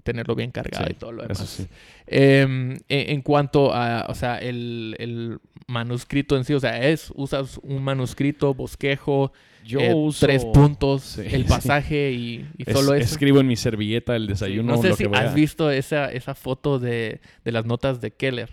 tenerlo 0.04 0.36
bien 0.36 0.52
cargado 0.52 0.86
Sí, 0.86 0.91
y 0.91 0.96
todo 0.96 1.12
lo 1.12 1.22
demás. 1.24 1.41
Eso 1.41 1.63
sí. 1.63 1.67
Em, 2.08 2.72
en, 2.74 2.80
en 2.89 3.22
cuanto 3.22 3.74
a, 3.74 4.06
o 4.10 4.15
sea, 4.15 4.38
el, 4.38 4.96
el 5.00 5.39
manuscrito 5.67 6.36
en 6.38 6.44
sí, 6.44 6.54
o 6.54 6.60
sea, 6.60 6.88
es, 6.88 7.12
usas 7.15 7.58
un 7.63 7.84
manuscrito, 7.84 8.54
bosquejo, 8.54 9.32
Yo 9.65 9.80
eh, 9.80 9.94
uso... 9.94 10.26
tres 10.26 10.44
puntos, 10.46 11.02
Sí, 11.04 11.22
el 11.32 11.46
pasaje 11.46 12.12
y, 12.12 12.48
y 12.58 12.63
Es- 12.70 12.74
solo 12.76 12.94
eso. 12.94 13.06
Escribo 13.06 13.39
en 13.39 13.48
mi 13.48 13.56
servilleta 13.56 14.15
el 14.15 14.28
desayuno. 14.28 14.76
No 14.76 14.82
sé 14.82 14.89
lo 14.89 14.96
si 14.96 15.06
que 15.08 15.15
has 15.17 15.32
a- 15.32 15.34
visto 15.34 15.72
esa, 15.72 16.12
esa 16.12 16.36
foto 16.36 16.80
de, 16.80 17.20
de 17.46 17.52
las 17.52 17.65
notas 17.65 18.02
de 18.02 18.12
Keller 18.12 18.50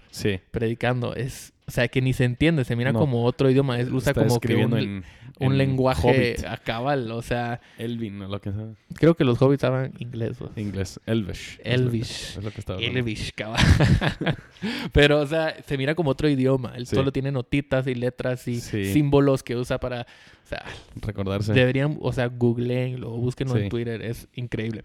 predicando. 0.51 1.15
Es, 1.15 1.53
o 1.67 1.71
sea, 1.71 1.89
que 1.89 2.01
ni 2.01 2.13
se 2.13 2.25
entiende, 2.25 2.65
se 2.65 2.77
mira 2.77 2.93
No. 2.93 2.99
como 3.01 3.25
otro 3.25 3.51
idioma. 3.51 3.79
Es, 3.81 3.89
usa 3.91 4.11
Está 4.13 4.25
como 4.27 4.41
que 4.41 4.55
un, 4.57 4.77
en, 4.79 5.05
un 5.41 5.53
en 5.53 5.59
lenguaje 5.59 6.09
Hobbit. 6.39 6.45
a 6.47 6.57
cabal. 6.59 7.11
O 7.13 7.23
sea, 7.23 7.61
Elvin, 7.79 8.21
o 8.23 8.29
lo 8.29 8.41
que 8.41 8.53
sea. 8.53 8.69
creo 8.95 9.15
que 9.17 9.25
los 9.25 9.41
hobbits 9.41 9.65
hablan 9.65 9.93
inglés. 9.99 10.39
Inglés. 10.57 11.01
Elvish. 11.07 11.61
Elvish. 11.65 12.37
Es 12.39 12.45
lo 12.45 12.51
que 12.51 12.61
estaba 12.61 12.79
hablando. 12.79 12.99
Elvish, 12.99 13.33
cabal. 13.35 13.61
Pero, 14.93 15.21
o 15.21 15.27
sea, 15.27 15.57
se 15.67 15.77
mira 15.79 15.95
como 15.95 16.11
otro 16.11 16.29
idioma. 16.29 16.73
Él 16.77 16.87
Sí. 16.87 16.97
solo 16.97 17.13
tiene 17.13 17.31
notitas 17.33 17.87
y 17.87 17.95
letras 17.95 18.47
y 18.49 18.61
Sí. 18.61 18.87
símbolos 18.93 19.43
que 19.43 19.57
usa 19.57 19.79
para... 19.79 20.03
O 20.03 20.49
sea, 20.49 20.65
Recordarse. 21.01 21.53
deberían... 21.53 21.99
O 22.01 22.13
sea, 22.13 22.27
googleenlo 22.29 23.13
o 23.13 23.19
búsquenlo 23.19 23.57
en 23.57 23.65
Sí. 23.65 23.69
Twitter. 23.69 24.03
Es 24.03 24.29
increíble. 24.35 24.83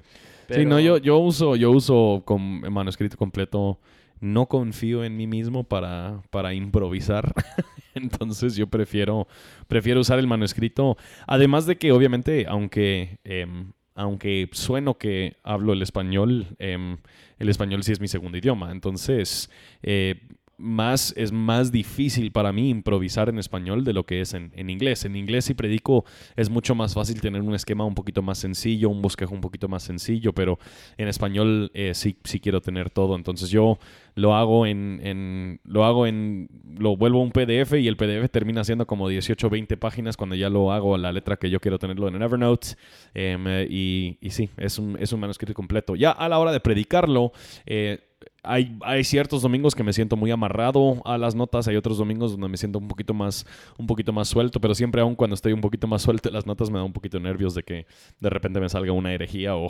Sí, 0.50 0.66
no, 0.66 0.80
yo, 0.80 0.98
yo 0.98 1.18
uso, 1.20 1.56
yo 1.56 1.72
uso 1.72 2.22
con 2.26 2.42
manuscrito 2.72 3.18
completo. 3.18 3.80
No 4.20 4.46
confío 4.48 5.04
en 5.04 5.18
mí 5.18 5.26
mismo 5.28 5.64
para, 5.64 6.22
para 6.30 6.54
improvisar. 6.54 7.34
Entonces 7.96 8.56
yo 8.56 8.68
prefiero, 8.68 9.28
prefiero 9.68 10.02
usar 10.02 10.20
el 10.20 10.28
manuscrito. 10.28 10.98
Además 11.28 11.66
de 11.66 11.78
que, 11.78 11.92
obviamente, 11.92 12.46
aunque, 12.48 13.20
em, 13.24 13.72
aunque 13.96 14.50
sueno 14.52 14.98
que 14.98 15.38
hablo 15.44 15.74
el 15.74 15.82
español, 15.82 16.48
em, 16.60 16.98
el 17.40 17.50
español 17.50 17.84
sí 17.84 17.92
es 17.92 18.00
mi 18.00 18.08
segundo 18.08 18.38
idioma. 18.38 18.72
Entonces, 18.72 19.50
eh, 19.82 20.22
más, 20.58 21.14
es 21.18 21.32
más 21.32 21.72
difícil 21.72 22.32
para 22.32 22.52
mí 22.52 22.70
improvisar 22.70 23.28
en 23.30 23.40
español 23.40 23.84
de 23.84 23.94
lo 23.94 24.06
que 24.06 24.22
es 24.22 24.34
en, 24.34 24.52
inglés. 24.70 25.04
En 25.06 25.16
inglés, 25.16 25.46
si 25.46 25.54
predico, 25.54 26.06
es 26.36 26.50
mucho 26.50 26.76
más 26.76 26.94
fácil 26.94 27.20
tener 27.22 27.42
un 27.42 27.56
esquema 27.56 27.86
un 27.86 27.96
poquito 27.96 28.22
más 28.22 28.38
sencillo, 28.38 28.90
un 28.90 29.02
bosquejo 29.02 29.34
un 29.34 29.42
poquito 29.42 29.68
más 29.68 29.84
sencillo, 29.84 30.34
pero 30.34 30.60
en 30.98 31.08
español 31.08 31.72
eh, 31.74 31.94
sí, 31.94 32.18
sí 32.24 32.40
quiero 32.40 32.62
tener 32.62 32.90
todo. 32.90 33.16
Entonces 33.16 33.50
yo 33.50 33.80
lo 34.16 34.36
hago 34.36 34.66
en, 34.66 35.00
en- 35.04 35.60
lo 35.64 35.86
hago 35.86 36.06
en, 36.08 36.48
lo 36.78 36.96
vuelvo 36.98 37.20
a 37.20 37.24
un 37.24 37.32
PDF 37.32 37.74
y 37.74 37.88
el 37.88 37.98
PDF 37.98 38.30
termina 38.32 38.64
siendo 38.64 38.86
como 38.88 39.08
18 39.10 39.48
o 39.48 39.50
20 39.50 39.78
páginas 39.78 40.18
cuando 40.18 40.36
ya 40.36 40.50
lo 40.50 40.72
hago 40.72 40.96
a 40.96 40.98
la 40.98 41.12
letra 41.12 41.38
que 41.38 41.50
yo 41.50 41.60
quiero 41.60 41.80
tenerlo 41.80 42.08
en 42.08 42.22
Evernote. 42.22 42.70
Em, 43.14 43.46
eh, 43.48 43.68
y, 43.70 44.18
y 44.22 44.30
sí, 44.30 44.50
es 44.58 44.78
un, 44.80 44.98
es 45.00 45.12
un 45.14 45.20
manuscrito 45.20 45.54
completo. 45.54 45.96
Ya 45.96 46.12
a 46.12 46.30
la 46.30 46.40
hora 46.40 46.52
de 46.52 46.60
predicarlo, 46.60 47.32
eh, 47.66 48.00
hay, 48.46 48.78
hay 48.82 49.06
ciertos 49.06 49.42
domingos 49.42 49.74
que 49.74 49.84
me 49.84 49.94
siento 49.94 50.18
muy 50.18 50.30
amarrado 50.30 51.02
a 51.06 51.18
las 51.18 51.34
notas, 51.34 51.68
hay 51.70 51.78
otros 51.78 51.98
domingos 51.98 52.32
donde 52.34 52.50
me 52.50 52.58
siento 52.58 52.78
un 52.78 52.90
poquito 52.90 53.14
más, 53.14 53.46
un 53.78 53.88
poquito 53.88 54.12
más 54.12 54.28
suelto, 54.28 54.60
pero 54.60 54.76
siempre 54.76 55.00
aún 55.02 55.16
cuando 55.16 55.34
estoy 55.34 55.54
un 55.54 55.62
poquito 55.62 55.88
más 55.88 56.02
suelto 56.02 56.30
las 56.30 56.46
notas 56.46 56.70
me 56.70 56.78
da 56.78 56.84
un 56.84 56.92
poquito 56.92 57.22
nervios 57.22 57.56
de 57.56 57.64
que 57.64 57.86
de 58.20 58.30
repente 58.30 58.60
me 58.60 58.68
salga 58.68 58.92
una 58.92 59.14
herejía 59.14 59.56
o, 59.56 59.68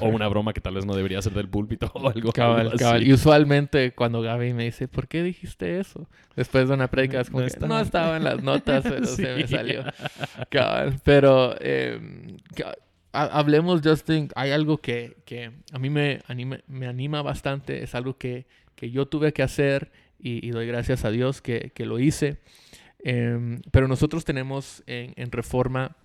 o 0.00 0.08
una 0.08 0.28
broma 0.28 0.52
que 0.52 0.60
tal 0.60 0.74
vez 0.74 0.84
no 0.84 0.94
debería 0.94 1.22
ser 1.22 1.32
del 1.32 1.48
púlpito 1.48 1.90
o 1.94 2.08
algo. 2.10 2.30
Cabal, 2.32 2.60
algo 2.60 2.74
así. 2.74 2.84
cabal. 2.84 3.06
Y 3.06 3.12
usualmente 3.14 3.79
cuando 3.96 4.22
Gaby 4.22 4.52
me 4.54 4.64
dice, 4.64 4.88
¿por 4.88 5.08
qué 5.08 5.22
dijiste 5.22 5.80
eso? 5.80 6.08
Después 6.36 6.68
de 6.68 6.74
una 6.74 6.88
prédica 6.88 7.20
es 7.20 7.28
como 7.30 7.40
No 7.40 7.46
que, 7.46 7.52
estaba. 7.52 7.68
no 7.74 7.80
estaba 7.80 8.16
en 8.16 8.24
las 8.24 8.42
notas, 8.42 8.82
pero 8.84 9.06
Sí. 9.06 9.22
se 9.22 9.34
me 9.34 9.46
salió. 9.48 9.84
Pero 11.04 11.54
eh, 11.60 12.00
hablemos, 13.12 13.80
Justin, 13.82 14.28
hay 14.34 14.50
algo 14.52 14.78
que, 14.78 15.16
que 15.24 15.50
a 15.72 15.78
mí 15.78 15.90
me 15.90 16.20
anima, 16.28 16.58
me 16.66 16.86
anima 16.86 17.22
bastante, 17.22 17.82
es 17.82 17.94
algo 17.94 18.16
que, 18.16 18.46
que 18.74 18.90
yo 18.90 19.06
tuve 19.06 19.32
que 19.32 19.42
hacer 19.42 19.90
y, 20.18 20.46
y 20.46 20.50
doy 20.50 20.66
gracias 20.66 21.04
a 21.04 21.10
Dios 21.10 21.40
que, 21.42 21.72
que 21.74 21.86
lo 21.86 21.98
hice. 21.98 22.38
Em, 23.02 23.60
pero 23.70 23.88
nosotros 23.88 24.24
tenemos 24.24 24.82
en, 24.86 25.14
en 25.16 25.32
Reforma 25.32 25.96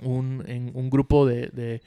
un, 0.00 0.42
en 0.46 0.70
un 0.74 0.90
grupo 0.90 1.26
de, 1.26 1.48
de- 1.48 1.80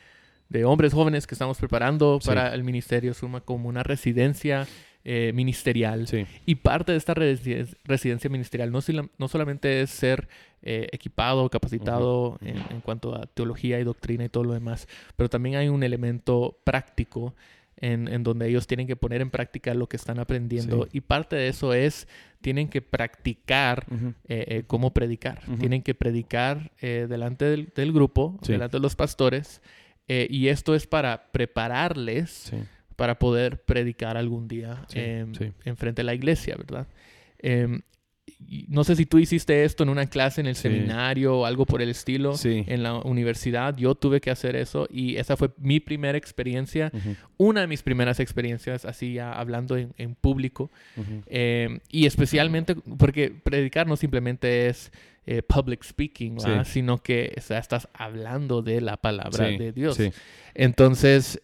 de 0.48 0.64
hombres 0.64 0.94
jóvenes 0.94 1.26
que 1.26 1.34
estamos 1.34 1.58
preparando 1.58 2.20
Sí. 2.22 2.28
para 2.28 2.54
el 2.54 2.64
ministerio, 2.64 3.16
suma 3.16 3.42
como 3.42 3.68
una 3.68 3.82
residencia 3.82 4.68
eh, 5.06 5.32
ministerial. 5.34 6.08
Sí, 6.08 6.26
Y 6.46 6.56
parte 6.56 6.92
de 6.92 6.98
esta 6.98 7.14
residen- 7.14 7.78
residencia 7.86 8.30
ministerial 8.30 8.72
no, 8.72 8.80
no 9.18 9.28
solamente 9.28 9.82
es 9.82 9.92
ser 9.92 10.28
eh, 10.64 10.90
equipado, 10.92 11.48
capacitado 11.50 12.38
en, 12.42 12.58
en 12.72 12.82
cuanto 12.82 13.16
a 13.16 13.28
teología 13.28 13.80
y 13.80 13.84
doctrina 13.84 14.26
y 14.26 14.30
todo 14.30 14.44
lo 14.44 14.54
demás, 14.54 14.88
pero 15.16 15.30
también 15.30 15.56
hay 15.58 15.70
un 15.70 15.84
elemento 15.84 16.58
práctico 16.64 17.36
en, 17.78 18.08
en 18.08 18.24
donde 18.24 18.48
ellos 18.48 18.66
tienen 18.68 18.88
que 18.88 18.96
poner 18.96 19.22
en 19.22 19.30
práctica 19.30 19.74
lo 19.76 19.88
que 19.88 19.98
están 19.98 20.18
aprendiendo. 20.18 20.84
Sí. 20.86 20.90
Y 20.98 21.02
parte 21.02 21.36
de 21.36 21.50
eso 21.50 21.74
es, 21.74 22.08
tienen 22.42 22.68
que 22.70 22.82
practicar 22.82 23.86
eh, 24.28 24.46
eh, 24.48 24.64
cómo 24.66 24.92
predicar. 24.94 25.42
Tienen 25.60 25.82
que 25.84 25.94
predicar 25.94 26.72
delante 26.82 27.46
del, 27.46 27.72
del 27.76 27.92
grupo, 27.92 28.40
Sí. 28.44 28.54
delante 28.54 28.78
de 28.78 28.82
los 28.82 28.96
pastores. 28.96 29.62
y 30.08 30.48
esto 30.48 30.74
es 30.76 30.88
para 30.88 31.32
prepararles 31.32 32.52
para 32.96 33.20
poder 33.20 33.62
predicar 33.64 34.18
algún 34.18 34.48
día 34.48 34.86
Sí, 34.90 35.00
em, 35.00 35.34
sí. 35.36 35.52
en 35.66 35.78
frente 35.78 36.02
de 36.02 36.06
la 36.06 36.14
iglesia, 36.14 36.56
¿verdad? 36.58 36.88
Em, 37.40 37.82
no 38.68 38.84
sé 38.84 38.96
si 38.96 39.06
tú 39.06 39.20
hiciste 39.20 39.64
esto 39.66 39.84
en 39.84 39.90
una 39.90 40.08
clase 40.08 40.42
en 40.42 40.48
el 40.48 40.56
Sí. 40.56 40.64
seminario 40.64 41.38
o 41.40 41.46
algo 41.46 41.66
por 41.66 41.82
el 41.82 41.90
estilo. 41.90 42.36
sí. 42.36 42.64
En 42.68 42.82
la 42.84 42.96
universidad 42.96 43.76
yo 43.78 43.94
tuve 43.96 44.20
que 44.20 44.32
hacer 44.32 44.56
eso 44.56 44.88
y 44.90 45.18
esa 45.18 45.38
fue 45.38 45.52
mi 45.58 45.80
primera 45.80 46.18
experiencia, 46.18 46.92
una 47.38 47.62
de 47.62 47.68
mis 47.68 47.84
primeras 47.84 48.20
experiencias 48.20 48.84
así 48.86 49.14
ya 49.14 49.32
hablando 49.32 49.78
en, 49.78 49.94
en 49.98 50.16
público 50.16 50.72
eh, 51.28 51.80
y 51.90 52.06
especialmente 52.08 52.76
porque 52.98 53.30
predicar 53.30 53.88
no 53.88 53.96
simplemente 53.96 54.68
es 54.68 54.92
eh, 55.28 55.42
public 55.42 55.84
speaking, 55.84 56.38
sino 56.66 56.98
que 57.02 57.34
o 57.38 57.42
sea, 57.42 57.60
estás 57.60 57.88
hablando 57.94 58.62
de 58.64 58.82
la 58.82 58.98
palabra 58.98 59.46
de 59.48 59.72
Dios. 59.72 59.98
Entonces, 60.56 61.42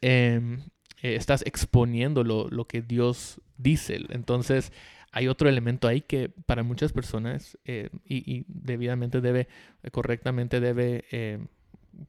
eh, 1.02 1.16
estás 1.16 1.44
exponiendo 1.46 2.24
lo, 2.24 2.48
lo 2.50 2.66
que 2.66 2.82
Dios 2.82 3.42
dice. 3.58 4.00
Entonces, 4.10 4.72
hay 5.12 5.28
otro 5.28 5.50
elemento 5.50 5.88
ahí 5.88 6.02
que 6.02 6.30
para 6.30 6.64
muchas 6.64 6.94
personas 6.94 7.58
eh, 7.66 7.90
y, 8.06 8.18
y 8.34 8.46
debidamente 8.48 9.20
debe, 9.22 9.48
correctamente 9.92 10.60
debe 10.60 11.04
eh, 11.12 11.40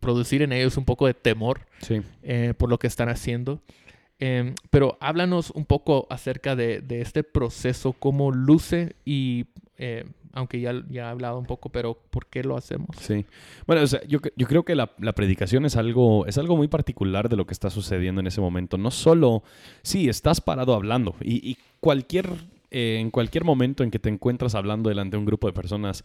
producir 0.01 0.43
en 0.43 0.53
ellos 0.53 0.77
un 0.77 0.85
poco 0.85 1.07
de 1.07 1.15
temor 1.15 1.67
Sí. 1.81 2.01
por 2.57 2.71
lo 2.71 2.79
que 2.79 2.87
están 2.87 3.09
haciendo. 3.09 3.61
Em, 4.21 4.55
pero 4.71 4.99
háblanos 5.01 5.51
un 5.51 5.65
poco 5.67 6.07
acerca 6.09 6.55
de, 6.55 6.81
de 6.81 7.01
este 7.01 7.25
proceso, 7.25 7.93
cómo 7.93 8.31
luce 8.31 8.95
y, 9.05 9.47
aunque 10.33 10.61
ya, 10.61 10.73
ya 10.89 11.05
he 11.05 11.11
hablado 11.11 11.39
un 11.39 11.47
poco, 11.47 11.69
pero 11.69 11.99
¿por 12.11 12.27
qué 12.27 12.43
lo 12.43 12.57
hacemos? 12.57 12.97
Sí. 12.99 13.25
Bueno, 13.67 13.83
o 13.83 13.87
sea, 13.87 14.01
yo, 14.07 14.19
yo 14.37 14.47
creo 14.47 14.65
que 14.65 14.75
la, 14.75 14.93
la 14.99 15.13
predicación 15.13 15.65
es 15.67 15.77
algo, 15.77 16.27
es 16.27 16.39
algo 16.39 16.57
muy 16.57 16.69
particular 16.69 17.29
de 17.29 17.37
lo 17.37 17.47
que 17.47 17.53
está 17.53 17.71
sucediendo 17.71 18.21
en 18.21 18.27
ese 18.27 18.41
momento. 18.41 18.79
No 18.79 18.91
solo, 18.91 19.43
sí, 19.83 20.09
estás 20.09 20.41
parado 20.41 20.75
hablando 20.75 21.15
y, 21.21 21.51
y 21.51 21.59
cualquier, 21.81 22.31
eh, 22.71 22.99
en 23.01 23.11
cualquier 23.11 23.45
momento 23.45 23.85
en 23.85 23.91
que 23.91 23.99
te 23.99 24.09
encuentras 24.09 24.55
hablando 24.55 24.89
delante 24.89 25.17
de 25.17 25.19
un 25.19 25.27
grupo 25.27 25.47
de 25.47 25.53
personas, 25.53 26.05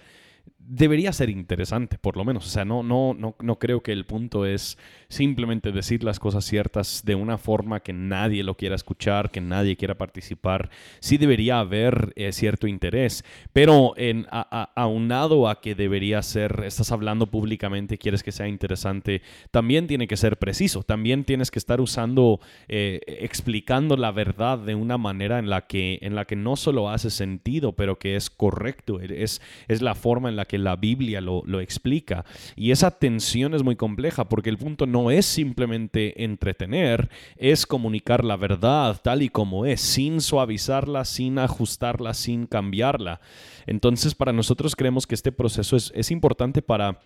debería 0.68 1.14
ser 1.14 1.30
interesante, 1.30 1.98
por 1.98 2.18
lo 2.18 2.26
menos. 2.26 2.46
O 2.46 2.50
sea, 2.50 2.66
no, 2.66 2.84
no, 2.84 3.16
no, 3.18 3.36
no 3.40 3.58
creo 3.58 3.82
que 3.82 3.94
el 3.94 4.06
punto 4.06 4.46
es 4.46 4.78
simplemente 5.08 5.72
decir 5.72 6.04
las 6.04 6.20
cosas 6.20 6.44
ciertas 6.44 7.04
de 7.06 7.16
una 7.16 7.38
forma 7.38 7.80
que 7.80 7.94
nadie 7.94 8.44
lo 8.44 8.56
quiera 8.58 8.76
escuchar, 8.76 9.32
que 9.32 9.40
nadie 9.40 9.78
quiera 9.78 9.98
participar. 9.98 10.70
Sí 11.00 11.18
debería 11.18 11.60
haber 11.60 12.12
eh, 12.16 12.34
cierto 12.34 12.68
interés, 12.68 13.24
pero 13.54 13.94
en, 13.96 14.28
aunado 14.30 15.48
a 15.48 15.62
que 15.62 15.74
debería 15.74 16.22
ser, 16.22 16.64
estás 16.66 16.92
hablando 16.92 17.28
públicamente, 17.28 17.98
quieres 17.98 18.22
que 18.22 18.34
sea 18.34 18.50
interesante, 18.50 19.22
también 19.52 19.88
tiene 19.88 20.08
que 20.08 20.18
ser 20.18 20.38
preciso, 20.38 20.84
también 20.84 21.24
tienes 21.24 21.50
que 21.50 21.60
estar 21.60 21.80
usando, 21.80 22.42
eh, 22.68 23.00
explicando 23.08 23.96
la 23.96 24.12
verdad 24.12 24.60
de 24.60 24.76
una 24.76 24.98
manera 24.98 25.40
en 25.40 25.50
la 25.50 25.68
que, 25.68 26.00
en 26.02 26.16
la 26.16 26.26
que 26.26 26.36
no 26.36 26.58
solo 26.58 26.90
hace 26.90 27.10
sentido, 27.10 27.74
pero 27.74 27.98
que 27.98 28.18
es 28.18 28.30
correcto, 28.30 29.00
es, 29.00 29.42
es 29.70 29.82
la 29.82 29.96
forma 29.96 30.28
en 30.28 30.36
la 30.36 30.46
que 30.46 30.57
la 30.58 30.76
Biblia 30.76 31.22
lo, 31.22 31.44
lo 31.46 31.60
explica. 31.60 32.26
Y 32.56 32.72
esa 32.72 32.92
tensión 32.92 33.54
es 33.54 33.64
muy 33.64 33.76
compleja 33.76 34.30
porque 34.30 34.50
el 34.50 34.58
punto 34.58 34.86
no 34.86 35.12
es 35.12 35.26
simplemente 35.26 36.24
entretener, 36.24 37.10
es 37.38 37.66
comunicar 37.66 38.24
la 38.24 38.38
verdad 38.38 39.00
tal 39.04 39.22
y 39.22 39.30
como 39.30 39.66
es, 39.66 39.82
sin 39.82 40.22
suavizarla, 40.22 41.06
sin 41.06 41.40
ajustarla, 41.40 42.14
sin 42.14 42.46
cambiarla. 42.48 43.22
Entonces, 43.66 44.16
para 44.16 44.34
nosotros 44.34 44.76
creemos 44.76 45.08
que 45.08 45.16
este 45.16 45.32
proceso 45.32 45.76
es, 45.76 45.92
es 45.96 46.12
importante 46.12 46.62
para 46.62 47.00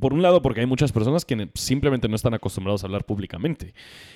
por 0.00 0.12
un 0.12 0.22
lado, 0.22 0.42
porque 0.42 0.60
hay 0.60 0.66
muchas 0.66 0.90
personas 0.90 1.24
que 1.24 1.48
simplemente 1.54 2.08
no 2.08 2.16
están 2.16 2.34
acostumbrados 2.34 2.82
a 2.82 2.86
hablar 2.86 3.04
públicamente. 3.04 3.74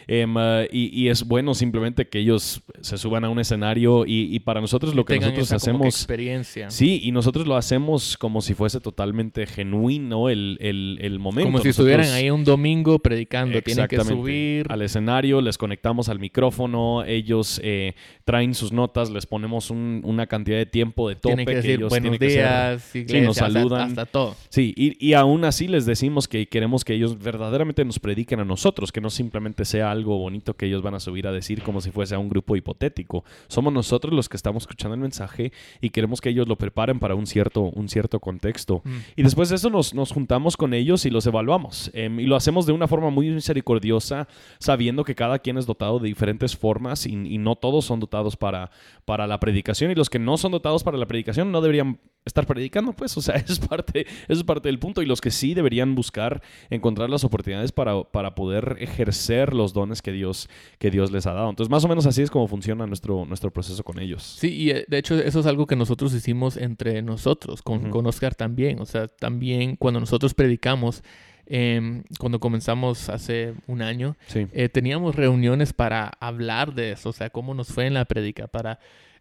Em, 0.09 0.35
uh, 0.35 0.67
y, 0.73 1.09
es 1.09 1.25
bueno 1.25 1.55
simplemente 1.55 2.09
que 2.09 2.19
ellos 2.19 2.63
se 2.81 2.99
suban 2.99 3.25
a 3.25 3.29
un 3.29 3.39
escenario 3.39 4.05
y, 4.07 4.39
para 4.41 4.61
nosotros 4.61 4.95
lo 4.95 5.05
que 5.05 5.19
nosotros 5.21 5.53
hacemos... 5.53 5.87
experiencia. 5.87 6.71
Sí, 6.71 7.01
y 7.05 7.13
nosotros 7.13 7.47
lo 7.47 7.57
hacemos 7.57 8.17
como 8.17 8.41
si 8.41 8.55
fuese 8.55 8.81
totalmente 8.81 9.47
genuino 9.47 10.29
el, 10.29 10.59
el, 10.61 11.19
momento. 11.19 11.49
Como 11.49 11.61
si 11.61 11.69
estuvieran 11.69 12.07
ahí 12.07 12.31
un 12.31 12.45
domingo 12.45 12.99
predicando. 12.99 13.61
Tienen 13.63 13.87
que 13.87 14.01
subir... 14.01 14.67
Al 14.69 14.83
escenario, 14.83 15.41
les 15.41 15.59
conectamos 15.59 16.09
al 16.09 16.19
micrófono, 16.19 17.05
ellos 17.05 17.61
eh, 17.63 17.95
traen 18.25 18.55
sus 18.55 18.73
notas, 18.73 19.11
les 19.11 19.27
ponemos 19.27 19.71
una 19.71 20.27
cantidad 20.27 20.57
de 20.57 20.67
tiempo 20.67 21.09
de 21.09 21.17
tope. 21.17 21.45
que, 21.45 21.55
decir 21.55 21.71
ellos 21.73 21.91
buenos 21.91 22.19
días, 22.19 22.83
sí, 22.83 23.05
nos 23.21 23.37
saludan. 23.37 23.91
Hasta, 23.91 24.07
todo. 24.07 24.35
Sí, 24.49 24.75
y, 24.77 25.07
y 25.07 25.15
aún 25.15 25.45
así 25.45 25.52
les 25.61 25.87
decimos 25.87 26.29
que 26.29 26.47
queremos 26.47 26.85
que 26.85 26.95
ellos 26.95 27.19
verdaderamente 27.19 27.85
nos 27.85 27.99
prediquen 27.99 28.41
a 28.41 28.45
nosotros, 28.45 28.93
que 28.93 29.01
no 29.01 29.11
simplemente 29.11 29.65
sea 29.65 29.91
algo 29.91 30.19
bonito 30.19 30.55
que 30.55 30.67
ellos 30.67 30.83
van 30.83 30.95
a 30.95 31.01
subir 31.01 31.27
a 31.27 31.33
decir 31.33 31.63
como 31.63 31.81
si 31.81 31.91
fuese 31.91 32.15
a 32.15 32.19
un 32.19 32.29
grupo 32.29 32.57
hipotético. 32.57 33.25
Somos 33.49 33.73
nosotros 33.73 34.13
los 34.13 34.29
que 34.29 34.37
estamos 34.37 34.65
escuchando 34.65 34.95
el 34.95 35.01
mensaje 35.01 35.53
y 35.81 35.91
queremos 35.91 36.21
que 36.21 36.31
ellos 36.31 36.49
lo 36.49 36.57
preparen 36.57 36.99
para 36.99 37.15
un 37.15 37.27
cierto, 37.27 37.63
un 37.63 37.89
cierto 37.89 38.21
contexto. 38.21 38.83
Mm. 38.85 38.99
Y 39.17 39.23
después 39.23 39.49
de 39.49 39.57
eso 39.57 39.71
nos, 39.71 39.95
nos, 39.95 40.13
juntamos 40.13 40.57
con 40.57 40.75
ellos 40.75 41.07
y 41.07 41.11
los 41.11 41.27
evaluamos. 41.27 41.91
Em, 41.95 42.21
y 42.21 42.25
lo 42.25 42.37
hacemos 42.37 42.67
de 42.67 42.73
una 42.73 42.89
forma 42.89 43.11
muy 43.11 43.29
misericordiosa, 43.31 44.29
sabiendo 44.59 45.05
que 45.05 45.15
cada 45.15 45.39
quien 45.39 45.59
es 45.59 45.67
dotado 45.67 45.99
de 45.99 46.09
diferentes 46.09 46.57
formas 46.57 47.07
y, 47.07 47.13
y 47.13 47.39
no 47.39 47.57
todos 47.57 47.85
son 47.85 48.01
dotados 48.01 48.37
para, 48.37 48.71
para 49.05 49.27
la 49.27 49.41
predicación. 49.41 49.91
Y 49.91 49.95
los 49.95 50.11
que 50.11 50.19
no 50.19 50.37
son 50.37 50.53
dotados 50.53 50.83
para 50.83 50.99
la 50.99 51.07
predicación 51.07 51.53
no 51.53 51.61
deberían 51.61 51.99
estar 52.25 52.47
predicando, 52.47 52.93
pues, 52.93 53.17
o 53.17 53.23
sea, 53.23 53.35
es 53.49 53.59
parte, 53.59 54.07
es 54.29 54.43
parte 54.45 54.69
del 54.69 54.79
punto. 54.79 55.03
Y 55.03 55.07
los 55.07 55.21
que 55.21 55.31
sí 55.31 55.55
deberían 55.55 55.95
buscar 55.95 56.43
encontrar 56.71 57.11
las 57.11 57.25
oportunidades 57.25 57.73
para, 57.73 58.03
para, 58.05 58.35
poder 58.35 58.77
ejercer 58.81 59.55
los 59.55 59.73
dones 59.73 60.03
que 60.03 60.13
Dios, 60.13 60.49
que 60.79 60.91
Dios 60.91 61.11
les 61.11 61.27
ha 61.27 61.33
dado. 61.33 61.51
Entonces, 61.51 61.71
más 61.71 61.85
o 61.85 61.89
menos 61.89 62.07
así 62.07 62.23
es 62.23 62.31
como 62.31 62.49
funciona 62.49 62.87
nuestro, 62.87 63.25
nuestro 63.27 63.51
proceso 63.53 63.83
con 63.83 63.99
ellos. 63.99 64.23
Sí, 64.23 64.49
y 64.49 64.71
eh, 64.71 64.85
de 64.89 64.99
hecho 64.99 65.19
eso 65.19 65.41
es 65.41 65.47
algo 65.47 65.67
que 65.67 65.77
nosotros 65.77 66.15
hicimos 66.15 66.57
entre 66.57 67.03
nosotros, 67.03 67.63
con, 67.63 67.91
con 67.91 68.07
Oscar 68.07 68.35
también. 68.35 68.81
O 68.81 68.87
sea, 68.87 69.09
también 69.09 69.77
cuando 69.77 70.01
nosotros 70.01 70.35
predicamos, 70.35 71.03
em, 71.47 72.05
cuando 72.19 72.41
comenzamos 72.41 73.09
hace 73.09 73.55
un 73.67 73.83
año, 73.83 74.17
eh, 74.35 74.69
teníamos 74.69 75.17
reuniones 75.17 75.73
para 75.73 76.13
hablar 76.21 76.75
de 76.75 76.93
eso, 76.93 77.11
o 77.11 77.13
sea, 77.13 77.31
cómo 77.31 77.55
nos 77.55 77.69
fue 77.69 77.87
en 77.87 77.95
la 77.95 78.05
predica, 78.05 78.47
para 78.47 78.79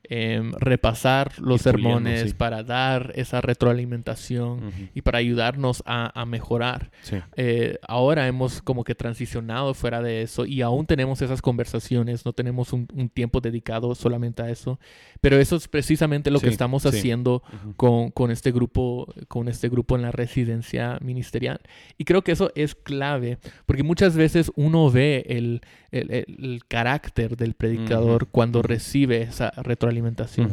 Em, 0.10 0.52
repasar 0.54 1.40
los 1.40 1.62
sermones, 1.62 2.34
para 2.34 2.64
dar 2.64 3.14
esa 3.16 3.40
retroalimentación 3.40 4.72
y 4.96 5.04
para 5.04 5.20
ayudarnos 5.20 5.84
a, 5.86 6.26
mejorar. 6.26 6.92
Eh, 7.38 7.78
ahora 7.88 8.28
hemos 8.28 8.62
como 8.62 8.84
que 8.84 8.96
transicionado 8.96 9.74
fuera 9.74 10.02
de 10.02 10.24
eso 10.24 10.46
y 10.46 10.64
aún 10.64 10.86
tenemos 10.86 11.22
esas 11.22 11.42
conversaciones, 11.42 12.26
no 12.26 12.34
tenemos 12.34 12.74
un, 12.74 12.88
tiempo 13.14 13.42
dedicado 13.42 13.94
solamente 13.96 14.42
a 14.42 14.50
eso, 14.50 14.80
pero 15.22 15.40
eso 15.40 15.56
es 15.56 15.68
precisamente 15.68 16.32
lo 16.32 16.40
que 16.40 16.50
estamos 16.50 16.86
haciendo 16.86 17.44
con, 17.78 18.32
este 18.32 18.52
grupo, 18.52 19.14
con 19.28 19.48
este 19.48 19.70
grupo 19.70 19.96
en 19.96 20.02
la 20.02 20.12
residencia 20.12 20.98
ministerial. 21.02 21.62
Y 21.98 22.06
creo 22.06 22.24
que 22.24 22.32
eso 22.32 22.52
es 22.56 22.76
clave, 22.76 23.38
porque 23.66 23.84
muchas 23.84 24.16
veces 24.16 24.52
uno 24.56 24.90
ve 24.90 25.26
el, 25.30 25.62
el, 25.92 26.62
carácter 26.68 27.36
del 27.36 27.54
predicador 27.54 28.28
cuando 28.28 28.62
recibe 28.62 29.22
esa 29.22 29.52
retroalimentación, 29.58 29.91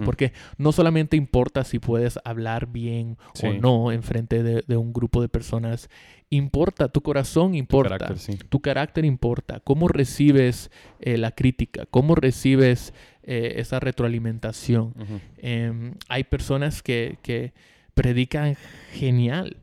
porque 0.04 0.32
no 0.56 0.72
solamente 0.72 1.16
importa 1.16 1.64
si 1.64 1.78
puedes 1.78 2.18
hablar 2.24 2.66
bien 2.66 3.16
o 3.42 3.52
no 3.52 3.92
en 3.92 4.02
frente 4.02 4.42
de, 4.42 4.76
un 4.76 4.92
grupo 4.92 5.20
de 5.20 5.28
personas, 5.28 5.88
importa, 6.30 6.88
tu 6.88 7.02
corazón 7.02 7.54
importa, 7.54 8.14
tu 8.48 8.60
carácter, 8.60 9.04
importa, 9.04 9.60
cómo 9.60 9.88
recibes 9.88 10.70
eh, 11.00 11.18
la 11.18 11.32
crítica, 11.32 11.86
cómo 11.90 12.14
recibes 12.14 12.92
eh, 13.22 13.54
esa 13.56 13.80
retroalimentación. 13.80 14.94
Em, 15.38 15.94
hay 16.08 16.24
personas 16.24 16.82
que, 16.82 17.18
que 17.22 17.52
predican 17.94 18.56
genial, 18.92 19.56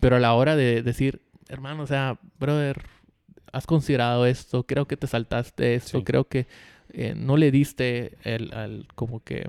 pero 0.00 0.16
a 0.16 0.20
la 0.20 0.34
hora 0.34 0.56
de 0.56 0.82
decir, 0.82 1.22
hermano, 1.48 1.82
o 1.84 1.86
sea, 1.86 2.18
brother, 2.38 2.82
has 3.54 3.66
considerado 3.66 4.26
esto, 4.26 4.64
creo 4.64 4.86
que 4.86 4.96
te 4.96 5.06
saltaste 5.06 5.74
esto, 5.76 6.02
creo 6.02 6.24
que 6.24 6.46
eh, 6.92 7.14
no 7.16 7.36
le 7.36 7.50
diste 7.50 8.16
el, 8.22 8.52
al, 8.54 8.86
como 8.94 9.22
que 9.22 9.48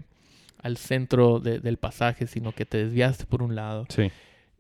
al 0.62 0.78
centro 0.78 1.40
del 1.40 1.78
pasaje, 1.78 2.26
sino 2.26 2.52
que 2.52 2.66
te 2.66 2.84
desviaste 2.84 3.26
por 3.26 3.44
un 3.44 3.54
lado. 3.54 3.86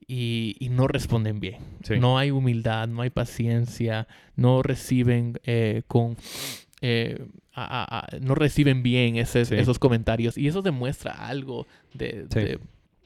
Y, 0.08 0.56
y, 0.60 0.70
no 0.70 0.88
responden 0.88 1.40
bien. 1.40 1.58
No 2.00 2.20
hay 2.20 2.30
humildad, 2.30 2.88
no 2.88 3.02
hay 3.02 3.10
paciencia, 3.10 4.08
no 4.36 4.62
reciben 4.62 5.40
eh, 5.46 5.82
con... 5.88 6.16
Eh, 6.82 7.26
no 8.22 8.36
reciben 8.36 8.84
bien 8.84 9.16
esos 9.16 9.80
comentarios 9.80 10.38
y 10.38 10.48
eso 10.48 10.62
demuestra 10.62 11.14
algo 11.14 11.66
de, 11.94 12.60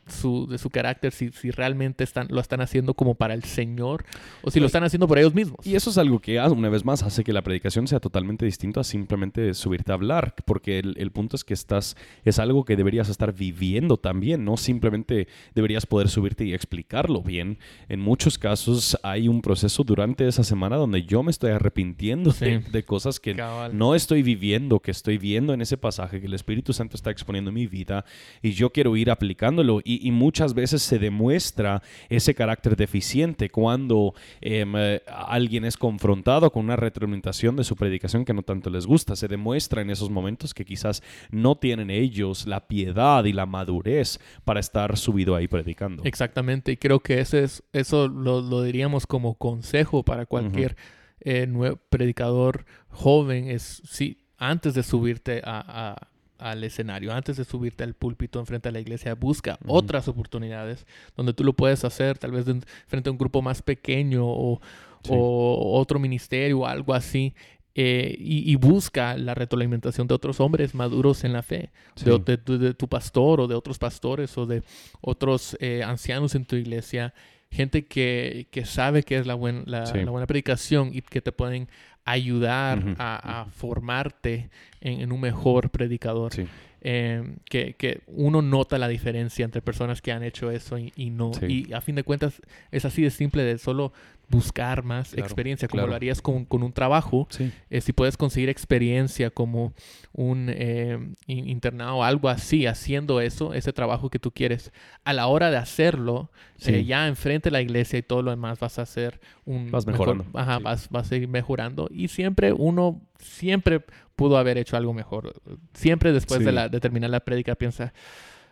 su, 0.09 0.47
de 0.47 0.57
su 0.57 0.69
carácter, 0.69 1.11
si, 1.11 1.29
si 1.29 1.51
realmente 1.51 2.03
están, 2.03 2.27
lo 2.29 2.41
están 2.41 2.61
haciendo 2.61 2.93
como 2.93 3.15
para 3.15 3.33
el 3.33 3.43
Señor 3.43 4.05
o 4.41 4.51
si 4.51 4.59
lo 4.59 4.67
están 4.67 4.83
haciendo 4.83 5.07
por 5.07 5.19
ellos 5.19 5.33
mismos. 5.33 5.65
Y 5.65 5.75
eso 5.75 5.89
es 5.89 5.97
algo 5.97 6.19
que, 6.19 6.39
ah, 6.39 6.49
una 6.49 6.69
vez 6.69 6.85
más, 6.85 7.03
hace 7.03 7.23
que 7.23 7.33
la 7.33 7.41
predicación 7.41 7.87
sea 7.87 7.99
totalmente 7.99 8.45
distinto 8.45 8.79
a 8.79 8.83
simplemente 8.83 9.53
subirte 9.53 9.91
a 9.91 9.95
hablar, 9.95 10.35
porque 10.45 10.79
el, 10.79 10.95
el, 10.97 11.11
punto 11.11 11.35
es 11.35 11.43
que 11.43 11.53
estás, 11.53 11.95
es 12.23 12.39
algo 12.39 12.65
que 12.65 12.75
deberías 12.75 13.09
estar 13.09 13.33
viviendo 13.33 13.97
también, 13.97 14.45
no 14.45 14.57
simplemente 14.57 15.27
deberías 15.55 15.85
poder 15.85 16.09
subirte 16.09 16.45
y 16.45 16.53
explicarlo 16.53 17.21
bien. 17.21 17.57
En 17.87 17.99
muchos 17.99 18.37
casos 18.37 18.97
hay 19.03 19.27
un 19.27 19.41
proceso 19.41 19.83
durante 19.83 20.27
esa 20.27 20.43
semana 20.43 20.75
donde 20.77 21.03
yo 21.03 21.23
me 21.23 21.31
estoy 21.31 21.51
arrepintiendo 21.51 22.31
de, 22.31 22.83
cosas 22.83 23.19
que 23.19 23.35
no 23.73 23.95
estoy 23.95 24.23
viviendo, 24.23 24.79
que 24.79 24.91
estoy 24.91 25.17
viendo 25.17 25.53
en 25.53 25.61
ese 25.61 25.77
pasaje 25.77 26.19
que 26.19 26.27
el 26.27 26.33
Espíritu 26.33 26.73
Santo 26.73 26.95
está 26.95 27.11
exponiendo 27.11 27.49
en 27.49 27.55
mi 27.55 27.67
vida 27.67 28.05
y 28.41 28.51
yo 28.51 28.71
quiero 28.71 28.95
ir 28.95 29.11
aplicándolo. 29.11 29.81
Y, 29.83 29.98
y, 29.99 30.11
muchas 30.11 30.53
veces 30.53 30.81
se 30.81 30.99
demuestra 30.99 31.81
ese 32.09 32.33
carácter 32.35 32.75
deficiente 32.75 33.49
cuando 33.49 34.13
em, 34.41 34.73
eh, 34.75 35.01
alguien 35.07 35.65
es 35.65 35.77
confrontado 35.77 36.51
con 36.51 36.65
una 36.65 36.75
retroalimentación 36.75 37.55
de 37.55 37.63
su 37.63 37.75
predicación 37.75 38.25
que 38.25 38.33
no 38.33 38.43
tanto 38.43 38.69
les 38.69 38.85
gusta. 38.85 39.15
Se 39.15 39.27
demuestra 39.27 39.81
en 39.81 39.89
esos 39.89 40.09
momentos 40.09 40.53
que 40.53 40.65
quizás 40.65 41.03
no 41.31 41.57
tienen 41.57 41.89
ellos 41.89 42.47
la 42.47 42.67
piedad 42.67 43.23
y 43.25 43.33
la 43.33 43.45
madurez 43.45 44.19
para 44.45 44.59
estar 44.59 44.97
subido 44.97 45.35
ahí 45.35 45.47
predicando. 45.47 46.03
Exactamente, 46.03 46.71
y 46.71 46.77
creo 46.77 46.99
que 46.99 47.19
ese 47.19 47.43
es, 47.43 47.63
eso 47.73 48.07
lo, 48.07 48.63
diríamos 48.63 49.07
como 49.07 49.35
consejo 49.35 50.03
para 50.03 50.25
cualquier 50.25 50.75
eh, 51.21 51.47
predicador 51.89 52.65
joven, 52.89 53.49
es 53.49 53.81
si 53.89 54.25
antes 54.37 54.73
de 54.73 54.83
subirte 54.83 55.41
a 55.43 56.09
al 56.39 56.63
escenario, 56.63 57.13
antes 57.13 57.37
de 57.37 57.45
subirte 57.45 57.83
al 57.83 57.93
púlpito 57.93 58.39
enfrente 58.39 58.69
a 58.69 58.71
la 58.71 58.79
iglesia, 58.79 59.15
busca 59.15 59.59
otras 59.67 60.07
oportunidades 60.07 60.85
donde 61.15 61.33
tú 61.33 61.43
lo 61.43 61.53
puedes 61.53 61.83
hacer, 61.83 62.17
tal 62.17 62.31
vez 62.31 62.45
frente 62.87 63.09
a 63.09 63.11
un 63.11 63.17
grupo 63.17 63.41
más 63.41 63.61
pequeño 63.61 64.25
o, 64.25 64.59
otro 65.07 65.99
ministerio 65.99 66.59
o 66.59 66.65
algo 66.65 66.93
así. 66.93 67.33
Eh, 67.75 68.15
y, 68.19 68.55
busca 68.55 69.15
la 69.15 69.35
retroalimentación 69.35 70.07
de 70.07 70.13
otros 70.13 70.41
hombres 70.41 70.75
maduros 70.75 71.23
en 71.23 71.31
la 71.31 71.43
fe, 71.43 71.69
de, 72.03 72.73
tu 72.73 72.89
pastor 72.89 73.39
o 73.39 73.47
de 73.47 73.55
otros 73.55 73.77
pastores 73.77 74.37
o 74.37 74.45
de 74.45 74.63
otros 74.99 75.55
eh, 75.61 75.83
ancianos 75.83 76.35
en 76.35 76.43
tu 76.43 76.57
iglesia 76.57 77.13
gente 77.51 77.85
que, 77.85 78.47
que 78.51 78.65
sabe 78.65 79.03
que 79.03 79.17
es 79.17 79.25
la, 79.25 79.35
la, 79.65 80.11
buena 80.11 80.27
predicación 80.27 80.91
y 80.93 81.01
que 81.01 81.21
te 81.21 81.31
pueden 81.31 81.67
ayudar 82.05 82.95
a, 82.97 83.41
a 83.41 83.45
formarte 83.45 84.49
en, 84.81 85.01
en 85.01 85.11
un 85.11 85.21
mejor 85.21 85.69
predicador. 85.69 86.33
Sí. 86.33 86.47
Eh, 86.81 87.35
que, 87.43 87.73
que 87.73 88.01
uno 88.07 88.41
nota 88.41 88.77
la 88.77 88.87
diferencia 88.87 89.43
entre 89.43 89.61
personas 89.61 90.01
que 90.01 90.13
han 90.13 90.23
hecho 90.23 90.49
eso 90.49 90.77
y, 90.77 90.93
y 90.95 91.09
no. 91.09 91.33
Sí. 91.33 91.65
Y 91.67 91.73
a 91.73 91.81
fin 91.81 91.95
de 91.95 92.03
cuentas 92.03 92.41
es 92.71 92.85
así 92.85 93.01
de 93.01 93.11
simple 93.11 93.43
de 93.43 93.57
solo 93.57 93.91
buscar 94.29 94.83
más 94.83 95.09
Claro, 95.09 95.25
experiencia, 95.25 95.67
como 95.67 95.79
claro. 95.79 95.89
lo 95.89 95.95
harías 95.95 96.21
con, 96.21 96.45
con 96.45 96.61
un 96.63 96.71
trabajo. 96.71 97.27
Sí. 97.29 97.51
Eh, 97.69 97.81
si 97.81 97.93
puedes 97.93 98.15
conseguir 98.15 98.49
experiencia 98.49 99.29
como 99.31 99.73
un 100.13 100.49
eh, 100.49 100.97
in- 101.27 101.49
internado 101.49 101.95
o 101.97 102.03
algo 102.03 102.29
así, 102.29 102.65
haciendo 102.67 103.21
eso, 103.21 103.53
ese 103.53 103.73
trabajo 103.73 104.09
que 104.09 104.19
tú 104.19 104.31
quieres, 104.31 104.71
a 105.03 105.13
la 105.13 105.27
hora 105.27 105.49
de 105.51 105.57
hacerlo, 105.57 106.31
Sí. 106.57 106.73
eh, 106.75 106.85
ya 106.85 107.07
enfrente 107.07 107.47
de 107.49 107.51
la 107.53 107.61
iglesia 107.61 107.97
y 107.99 108.03
todo 108.03 108.21
lo 108.21 108.31
demás, 108.31 108.59
vas 108.59 108.79
a 108.79 108.83
hacer 108.83 109.19
un... 109.45 109.71
Vas 109.71 109.87
mejor- 109.87 110.15
mejorando, 110.17 110.39
ajá, 110.39 110.57
sí. 110.57 110.63
vas, 110.63 110.89
vas 110.89 111.11
a 111.11 111.15
ir 111.15 111.27
mejorando. 111.27 111.87
Y 111.91 112.09
siempre 112.09 112.53
uno, 112.53 113.01
siempre 113.19 113.83
pudo 114.15 114.37
haber 114.37 114.57
hecho 114.57 114.75
algo 114.77 114.93
mejor. 114.93 115.33
Siempre 115.73 116.11
después 116.13 116.43
de, 116.43 116.51
la, 116.51 116.69
de 116.69 116.79
terminar 116.79 117.09
la 117.09 117.21
prédica 117.21 117.55
piensa... 117.55 117.93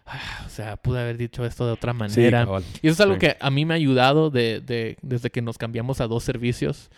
"Ah, 0.08 0.44
o 0.46 0.50
sea, 0.50 0.78
pude 0.78 1.00
haber 1.02 1.18
dicho 1.18 1.46
esto 1.46 1.66
de 1.66 1.74
otra 1.74 1.94
Sí, 1.94 1.98
manera. 2.00 2.46
cabal. 2.46 2.64
Y 2.82 2.88
eso 2.88 2.94
es 2.94 3.02
algo 3.02 3.16
Sí. 3.16 3.20
que 3.20 3.38
a 3.40 3.50
mí 3.50 3.66
me 3.66 3.74
ha 3.74 3.78
ayudado 3.78 4.30
de, 4.30 4.62
de- 4.62 4.98
desde 5.02 5.30
que 5.30 5.42
nos 5.42 5.58
cambiamos 5.58 6.00
a 6.02 6.08
dos 6.08 6.24
servicios. 6.24 6.90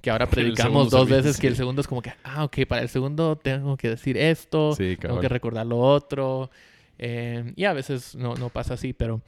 Que 0.00 0.10
ahora 0.10 0.26
predicamos 0.30 0.90
dos 0.90 1.08
servicio, 1.08 1.16
veces, 1.16 1.40
que 1.40 1.46
el 1.46 1.54
sí. 1.54 1.58
segundo 1.58 1.80
es 1.80 1.86
como 1.86 2.02
que, 2.02 2.12
ah, 2.24 2.44
ok, 2.44 2.58
para 2.68 2.82
el 2.82 2.88
segundo 2.88 3.36
tengo 3.36 3.76
que 3.76 3.88
decir 3.90 4.16
esto, 4.18 4.74
Sí, 4.76 4.96
tengo 5.00 5.20
que 5.20 5.28
recordar 5.28 5.66
lo 5.66 5.78
otro. 5.78 6.50
Eh, 6.98 7.52
y 7.56 7.64
a 7.64 7.72
veces 7.72 8.14
no, 8.14 8.34
no 8.34 8.50
pasa 8.50 8.74
así, 8.74 8.92
pero 8.92 9.20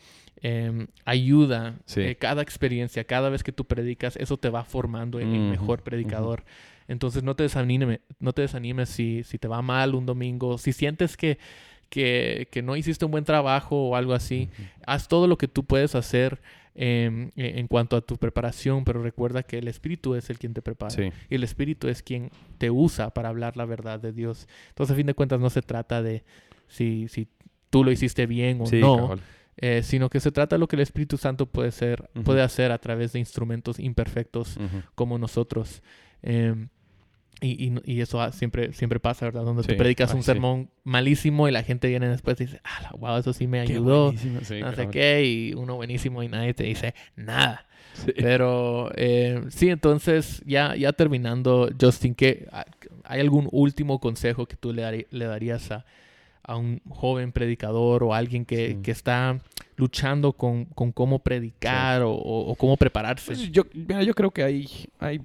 eh, 0.42 0.86
ayuda. 1.04 1.76
Sí. 1.86 2.00
eh, 2.02 2.16
cada 2.16 2.42
experiencia, 2.42 3.04
cada 3.04 3.28
vez 3.30 3.42
que 3.42 3.52
tú 3.52 3.64
predicas, 3.64 4.16
eso 4.16 4.36
te 4.36 4.50
va 4.50 4.64
formando 4.64 5.18
en 5.18 5.32
el 5.34 5.40
Ujú, 5.40 5.50
mejor 5.50 5.78
ujú. 5.80 5.84
predicador. 5.84 6.44
Entonces 6.88 7.22
no 7.22 7.34
te 7.34 7.42
desanime, 7.44 8.00
no 8.20 8.32
te 8.32 8.42
desanimes 8.42 8.88
si, 8.90 9.24
si 9.24 9.38
te 9.38 9.48
va 9.48 9.60
mal 9.62 9.94
un 9.94 10.06
domingo, 10.06 10.58
si 10.58 10.72
sientes 10.72 11.16
que, 11.16 11.38
que, 11.88 12.48
que 12.50 12.62
no 12.62 12.76
hiciste 12.76 13.04
un 13.04 13.10
buen 13.10 13.24
trabajo 13.24 13.88
o 13.88 13.96
algo 13.96 14.12
así, 14.12 14.48
haz 14.86 15.08
todo 15.08 15.26
lo 15.26 15.38
que 15.38 15.48
tú 15.48 15.64
puedes 15.64 15.94
hacer 15.94 16.40
em, 16.74 17.30
en 17.36 17.58
en 17.58 17.68
cuanto 17.68 17.96
a 17.96 18.00
tu 18.00 18.16
preparación, 18.16 18.84
pero 18.84 19.02
recuerda 19.02 19.42
que 19.42 19.58
el 19.58 19.68
Espíritu 19.68 20.14
es 20.14 20.30
el 20.30 20.38
quien 20.38 20.54
te 20.54 20.62
prepara. 20.62 20.90
Sí. 20.90 21.10
Y 21.30 21.34
el 21.34 21.44
Espíritu 21.44 21.88
es 21.88 22.02
quien 22.02 22.30
te 22.58 22.70
usa 22.70 23.10
para 23.10 23.28
hablar 23.28 23.56
la 23.56 23.64
verdad 23.64 24.00
de 24.00 24.12
Dios. 24.12 24.48
Entonces, 24.68 24.94
a 24.94 24.96
fin 24.96 25.06
de 25.06 25.14
cuentas, 25.14 25.40
no 25.40 25.50
se 25.50 25.62
trata 25.62 26.02
de 26.02 26.24
si, 26.68 27.08
si 27.08 27.28
tú 27.70 27.84
lo 27.84 27.90
hiciste 27.90 28.26
bien 28.26 28.60
o 28.60 28.66
Sí, 28.66 28.80
no, 28.80 29.16
eh, 29.58 29.82
sino 29.82 30.10
que 30.10 30.20
se 30.20 30.32
trata 30.32 30.56
de 30.56 30.60
lo 30.60 30.68
que 30.68 30.76
el 30.76 30.82
Espíritu 30.82 31.16
Santo 31.16 31.46
puede, 31.46 31.72
ser, 31.72 32.10
puede 32.24 32.42
hacer 32.42 32.72
a 32.72 32.78
través 32.78 33.12
de 33.12 33.20
instrumentos 33.20 33.78
imperfectos 33.78 34.58
como 34.94 35.18
nosotros. 35.18 35.82
Em, 36.22 36.68
y, 37.40 37.66
y- 37.68 37.80
y 37.84 38.00
eso 38.00 38.20
ah, 38.20 38.32
siempre, 38.32 38.72
siempre 38.72 38.98
pasa, 38.98 39.26
¿verdad? 39.26 39.44
Donde 39.44 39.62
Sí, 39.62 39.68
tú 39.72 39.76
predicas 39.76 40.12
un 40.14 40.22
sí. 40.22 40.26
sermón 40.26 40.70
malísimo 40.84 41.48
y 41.48 41.52
la 41.52 41.62
gente 41.62 41.88
viene 41.88 42.08
después 42.08 42.40
y 42.40 42.44
dice, 42.46 42.60
ah, 42.64 42.92
wow, 42.98 43.18
eso 43.18 43.32
sí 43.32 43.46
me 43.46 43.60
ayudó, 43.60 44.12
sí, 44.12 44.28
no 44.30 44.40
sé 44.76 44.88
qué, 44.90 45.24
y 45.24 45.54
uno 45.54 45.76
buenísimo 45.76 46.22
y 46.22 46.28
nadie 46.28 46.54
te 46.54 46.64
dice 46.64 46.94
nada. 47.16 47.66
Pero 48.16 48.90
eh, 48.94 49.42
sí, 49.48 49.68
entonces 49.70 50.42
ya, 50.46 50.74
ya 50.76 50.92
terminando, 50.92 51.68
Justin, 51.80 52.14
¿qué, 52.14 52.46
ah, 52.52 52.64
¿hay 53.04 53.20
algún 53.20 53.48
último 53.52 54.00
consejo 54.00 54.46
que 54.46 54.56
tú 54.56 54.72
le, 54.72 54.82
darí- 54.82 55.06
le 55.10 55.24
darías 55.26 55.70
a, 55.70 55.84
a 56.42 56.56
un 56.56 56.80
joven 56.88 57.32
predicador 57.32 58.02
o 58.02 58.14
alguien 58.14 58.44
que, 58.44 58.78
que 58.82 58.90
está 58.90 59.40
luchando 59.76 60.32
con, 60.32 60.64
con 60.66 60.92
cómo 60.92 61.18
predicar 61.18 62.02
o, 62.02 62.12
o- 62.12 62.50
o 62.50 62.54
cómo 62.54 62.76
prepararse? 62.76 63.26
Pues 63.26 63.50
yo, 63.52 63.62
mira, 63.74 64.02
yo 64.02 64.14
creo 64.14 64.30
que 64.30 64.42
hay, 64.42 64.68
hay, 64.98 65.20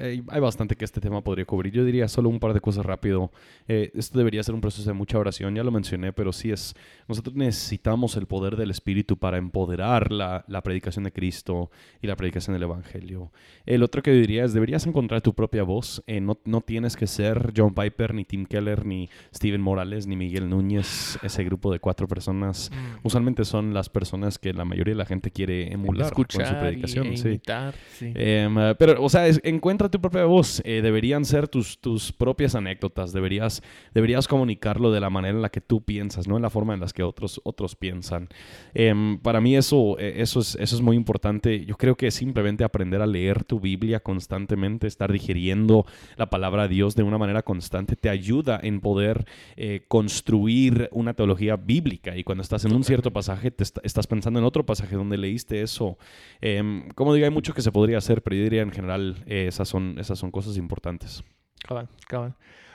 hay, 0.00 0.22
hay 0.28 0.40
bastante 0.40 0.76
que 0.76 0.84
este 0.84 1.00
tema 1.00 1.22
podría 1.22 1.44
cubrir. 1.44 1.72
Yo 1.72 1.84
diría 1.84 2.08
solo 2.08 2.28
un 2.28 2.38
par 2.40 2.54
de 2.54 2.60
cosas 2.60 2.86
rápido. 2.86 3.30
Eh, 3.66 3.90
esto 3.94 4.18
debería 4.18 4.42
ser 4.42 4.54
un 4.54 4.60
proceso 4.60 4.88
de 4.88 4.94
mucha 4.94 5.18
oración, 5.18 5.54
ya 5.54 5.64
lo 5.64 5.70
mencioné, 5.70 6.12
pero 6.12 6.32
sí 6.32 6.50
es, 6.50 6.74
nosotros 7.08 7.34
necesitamos 7.34 8.16
el 8.16 8.26
poder 8.26 8.56
del 8.56 8.70
Espíritu 8.70 9.16
para 9.18 9.36
empoderar 9.38 10.12
la, 10.12 10.44
la 10.48 10.62
predicación 10.62 11.04
de 11.04 11.12
Cristo 11.12 11.70
y 12.00 12.06
la 12.06 12.16
predicación 12.16 12.54
del 12.54 12.62
Evangelio. 12.62 13.32
El 13.66 13.82
otro 13.82 14.02
que 14.02 14.12
diría 14.12 14.44
es, 14.44 14.52
deberías 14.52 14.86
encontrar 14.86 15.20
tu 15.22 15.34
propia 15.34 15.62
voz. 15.64 16.02
Eh, 16.06 16.20
no, 16.20 16.38
no 16.44 16.60
tienes 16.60 16.96
que 16.96 17.06
ser 17.06 17.52
John 17.56 17.74
Piper, 17.74 18.14
ni 18.14 18.24
Tim 18.24 18.46
Keller, 18.46 18.86
ni 18.86 19.08
Steven 19.34 19.60
Morales, 19.60 20.06
ni 20.06 20.16
Miguel 20.16 20.48
Núñez, 20.48 21.18
ese 21.22 21.44
grupo 21.44 21.72
de 21.72 21.80
cuatro 21.80 22.06
personas. 22.06 22.70
Mm. 22.72 23.06
Usualmente 23.06 23.44
son 23.44 23.74
las 23.74 23.87
personas 23.88 24.38
que 24.38 24.52
la 24.52 24.64
mayoría 24.64 24.92
de 24.94 24.98
la 24.98 25.06
gente 25.06 25.30
quiere 25.30 25.72
emular 25.72 26.06
escuchar 26.08 26.44
con 26.44 26.54
su 26.54 26.60
predicación. 26.60 27.06
y, 27.06 27.14
e 27.14 27.16
sí. 27.16 27.28
imitar, 27.28 27.74
sí. 27.92 28.12
Eh, 28.14 28.74
pero, 28.78 29.02
o 29.02 29.08
sea, 29.08 29.26
es- 29.26 29.40
encuentra 29.44 29.88
tu 29.88 30.00
propia 30.00 30.24
voz. 30.24 30.60
Eh, 30.64 30.80
deberían 30.82 31.24
ser 31.24 31.48
tus, 31.48 31.78
tus 31.78 32.12
propias 32.12 32.54
anécdotas. 32.54 33.12
Deberías, 33.12 33.62
deberías 33.94 34.28
comunicarlo 34.28 34.90
de 34.92 35.00
la 35.00 35.10
manera 35.10 35.36
en 35.36 35.42
la 35.42 35.48
que 35.50 35.60
tú 35.60 35.82
piensas, 35.82 36.26
no 36.28 36.36
en 36.36 36.42
la 36.42 36.50
forma 36.50 36.74
en 36.74 36.80
la 36.80 36.86
que 36.88 37.02
otros, 37.02 37.40
otros 37.44 37.76
piensan. 37.76 38.28
Em, 38.74 39.18
para 39.18 39.40
mí 39.40 39.56
eso, 39.56 39.98
eh, 39.98 40.14
eso, 40.22 40.40
es, 40.40 40.56
eso 40.60 40.76
es 40.76 40.82
muy 40.82 40.96
importante. 40.96 41.64
Yo 41.64 41.76
creo 41.76 41.96
que 41.96 42.10
simplemente 42.10 42.64
aprender 42.64 43.02
a 43.02 43.06
leer 43.06 43.44
tu 43.44 43.60
Biblia 43.60 44.00
constantemente, 44.00 44.86
estar 44.86 45.12
digiriendo 45.12 45.84
la 46.16 46.30
palabra 46.30 46.62
de 46.62 46.74
Dios 46.74 46.94
de 46.96 47.02
una 47.02 47.18
manera 47.18 47.42
constante, 47.42 47.96
te 47.96 48.08
ayuda 48.08 48.58
en 48.62 48.80
poder 48.80 49.26
eh, 49.56 49.84
construir 49.88 50.88
una 50.92 51.14
teología 51.14 51.56
bíblica. 51.56 52.16
Y 52.16 52.24
cuando 52.24 52.42
estás 52.42 52.64
en 52.64 52.74
un 52.74 52.84
cierto 52.84 53.12
pasaje, 53.12 53.50
te 53.50 53.64
est- 53.78 53.86
estás 53.86 54.06
pensando 54.06 54.38
en 54.38 54.44
otro 54.44 54.64
pasaje 54.66 54.94
donde 54.96 55.16
leíste 55.18 55.62
eso. 55.62 55.98
Em, 56.40 56.88
como 56.90 57.14
digo, 57.14 57.24
hay 57.26 57.32
mucho 57.32 57.54
que 57.54 57.62
se 57.62 57.72
podría 57.72 57.98
hacer, 57.98 58.22
pero 58.22 58.36
yo 58.36 58.42
diría 58.42 58.62
en 58.62 58.70
general 58.72 59.22
eh, 59.26 59.46
esas, 59.48 59.68
son, 59.68 59.96
esas 59.98 60.18
son 60.18 60.30
cosas 60.30 60.56
importantes. 60.56 61.24
Cabal, 61.66 61.88
cabal. 62.06 62.34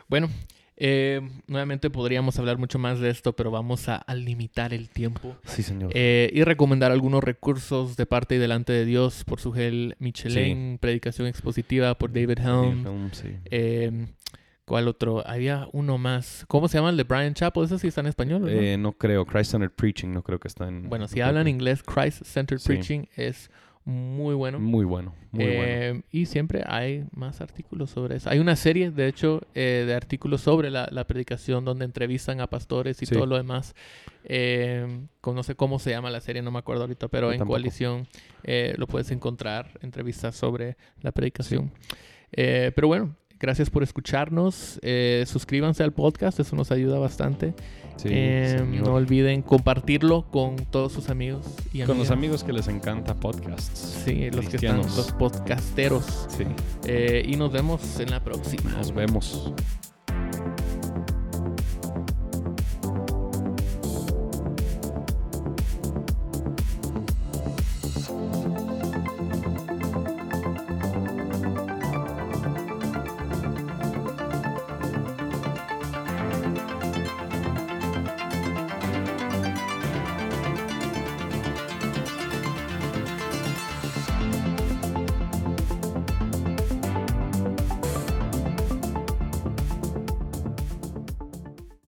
Bueno, 0.09 0.29
eh, 0.75 1.21
nuevamente 1.47 1.89
podríamos 1.89 2.37
hablar 2.39 2.57
mucho 2.57 2.79
más 2.79 2.99
de 2.99 3.09
esto, 3.09 3.33
pero 3.35 3.51
vamos 3.51 3.87
a, 3.89 3.95
a 3.97 4.15
limitar 4.15 4.73
el 4.73 4.89
tiempo. 4.89 5.35
Sí, 5.45 5.61
señor. 5.63 5.91
Eh, 5.93 6.29
y 6.33 6.43
recomendar 6.43 6.91
algunos 6.91 7.23
recursos 7.23 7.95
de 7.95 8.05
parte 8.05 8.35
y 8.35 8.37
delante 8.39 8.73
de 8.73 8.83
Dios 8.85 9.23
por 9.23 9.39
Sugel 9.39 9.95
Michelin, 9.99 10.77
Predicación 10.79 11.27
Expositiva 11.27 11.95
por 11.97 12.11
David 12.11 12.39
Helm. 12.39 13.11
sí. 13.13 13.29
Eh, 13.51 14.07
¿Cuál 14.65 14.87
otro? 14.87 15.27
Había 15.27 15.67
uno 15.73 15.97
más. 15.97 16.45
¿Cómo 16.47 16.67
se 16.69 16.77
llama 16.77 16.89
el 16.89 16.97
de 16.97 17.03
Brian 17.03 17.33
Chappell? 17.33 17.63
¿Ese 17.65 17.79
sí 17.79 17.87
está 17.87 18.01
en 18.01 18.07
español? 18.07 18.43
¿verdad? 18.43 18.61
Eh, 18.63 18.77
no 18.77 18.93
creo, 18.93 19.25
Christ-Centered 19.25 19.73
Preaching 19.75 20.09
no 20.13 20.23
creo 20.23 20.39
que 20.39 20.47
está 20.47 20.67
en... 20.69 20.87
bueno, 20.89 21.03
no 21.03 21.07
si 21.09 21.19
hablan 21.19 21.43
que- 21.45 21.49
inglés, 21.49 21.83
Christ-Centered 21.83 22.59
Sí. 22.59 22.67
Preaching 22.69 23.05
es 23.17 23.51
muy 23.85 24.33
bueno. 24.33 24.61
Muy 24.61 24.85
bueno, 24.85 25.13
muy 25.31 25.43
bueno. 25.45 25.61
Eh, 25.65 26.01
Y 26.11 26.27
siempre 26.27 26.63
hay 26.65 27.03
más 27.11 27.41
artículos 27.41 27.89
sobre 27.89 28.15
eso. 28.15 28.29
Hay 28.29 28.39
una 28.39 28.55
serie, 28.55 28.91
de 28.91 29.09
hecho, 29.09 29.41
eh, 29.53 29.83
de 29.85 29.93
artículos 29.93 30.39
sobre 30.39 30.71
la, 30.71 30.87
la 30.89 31.05
predicación 31.05 31.65
donde 31.65 31.83
entrevistan 31.83 32.39
a 32.39 32.47
pastores 32.47 33.01
y 33.01 33.05
Sí. 33.05 33.13
todo 33.13 33.25
lo 33.25 33.35
demás. 33.35 33.75
Eh, 34.23 34.87
no 35.25 35.43
sé 35.43 35.55
cómo 35.55 35.79
se 35.79 35.89
llama 35.89 36.09
la 36.09 36.21
serie, 36.21 36.41
no 36.41 36.51
me 36.51 36.59
acuerdo 36.59 36.83
ahorita, 36.83 37.09
pero 37.09 37.27
Yo 37.27 37.33
en 37.33 37.39
tampoco. 37.39 37.55
Coalición 37.55 38.07
eh, 38.43 38.73
lo 38.77 38.87
puedes 38.87 39.11
encontrar, 39.11 39.77
entrevistas 39.81 40.33
sobre 40.37 40.77
la 41.01 41.11
predicación. 41.11 41.73
Pero 42.35 42.87
bueno, 42.87 43.15
gracias 43.43 43.69
por 43.69 43.83
escucharnos. 43.83 44.79
Eh, 44.83 45.25
suscríbanse 45.27 45.83
al 45.83 45.91
podcast, 45.91 46.39
eso 46.39 46.55
nos 46.55 46.71
ayuda 46.71 46.97
bastante. 46.97 47.53
Sí, 47.97 48.07
Eh, 48.09 48.65
no 48.83 48.93
olviden 48.93 49.41
compartirlo 49.41 50.23
con 50.31 50.55
todos 50.55 50.93
sus 50.93 51.09
amigos 51.09 51.45
y 51.73 51.81
Con 51.83 51.97
los 51.97 52.09
amigos 52.09 52.43
que 52.45 52.53
les 52.53 52.69
encanta 52.69 53.15
podcasts. 53.15 54.01
Sí, 54.05 54.31
los 54.31 54.47
que 54.47 54.55
están, 54.55 54.77
los 54.77 55.11
podcasteros. 55.19 56.05
Sí, 56.29 56.45
Eh, 56.87 57.23
y 57.27 57.35
nos 57.35 57.51
vemos 57.51 57.99
en 57.99 58.11
la 58.11 58.23
próxima. 58.23 58.71
nos 58.71 58.93
vemos. 58.95 59.53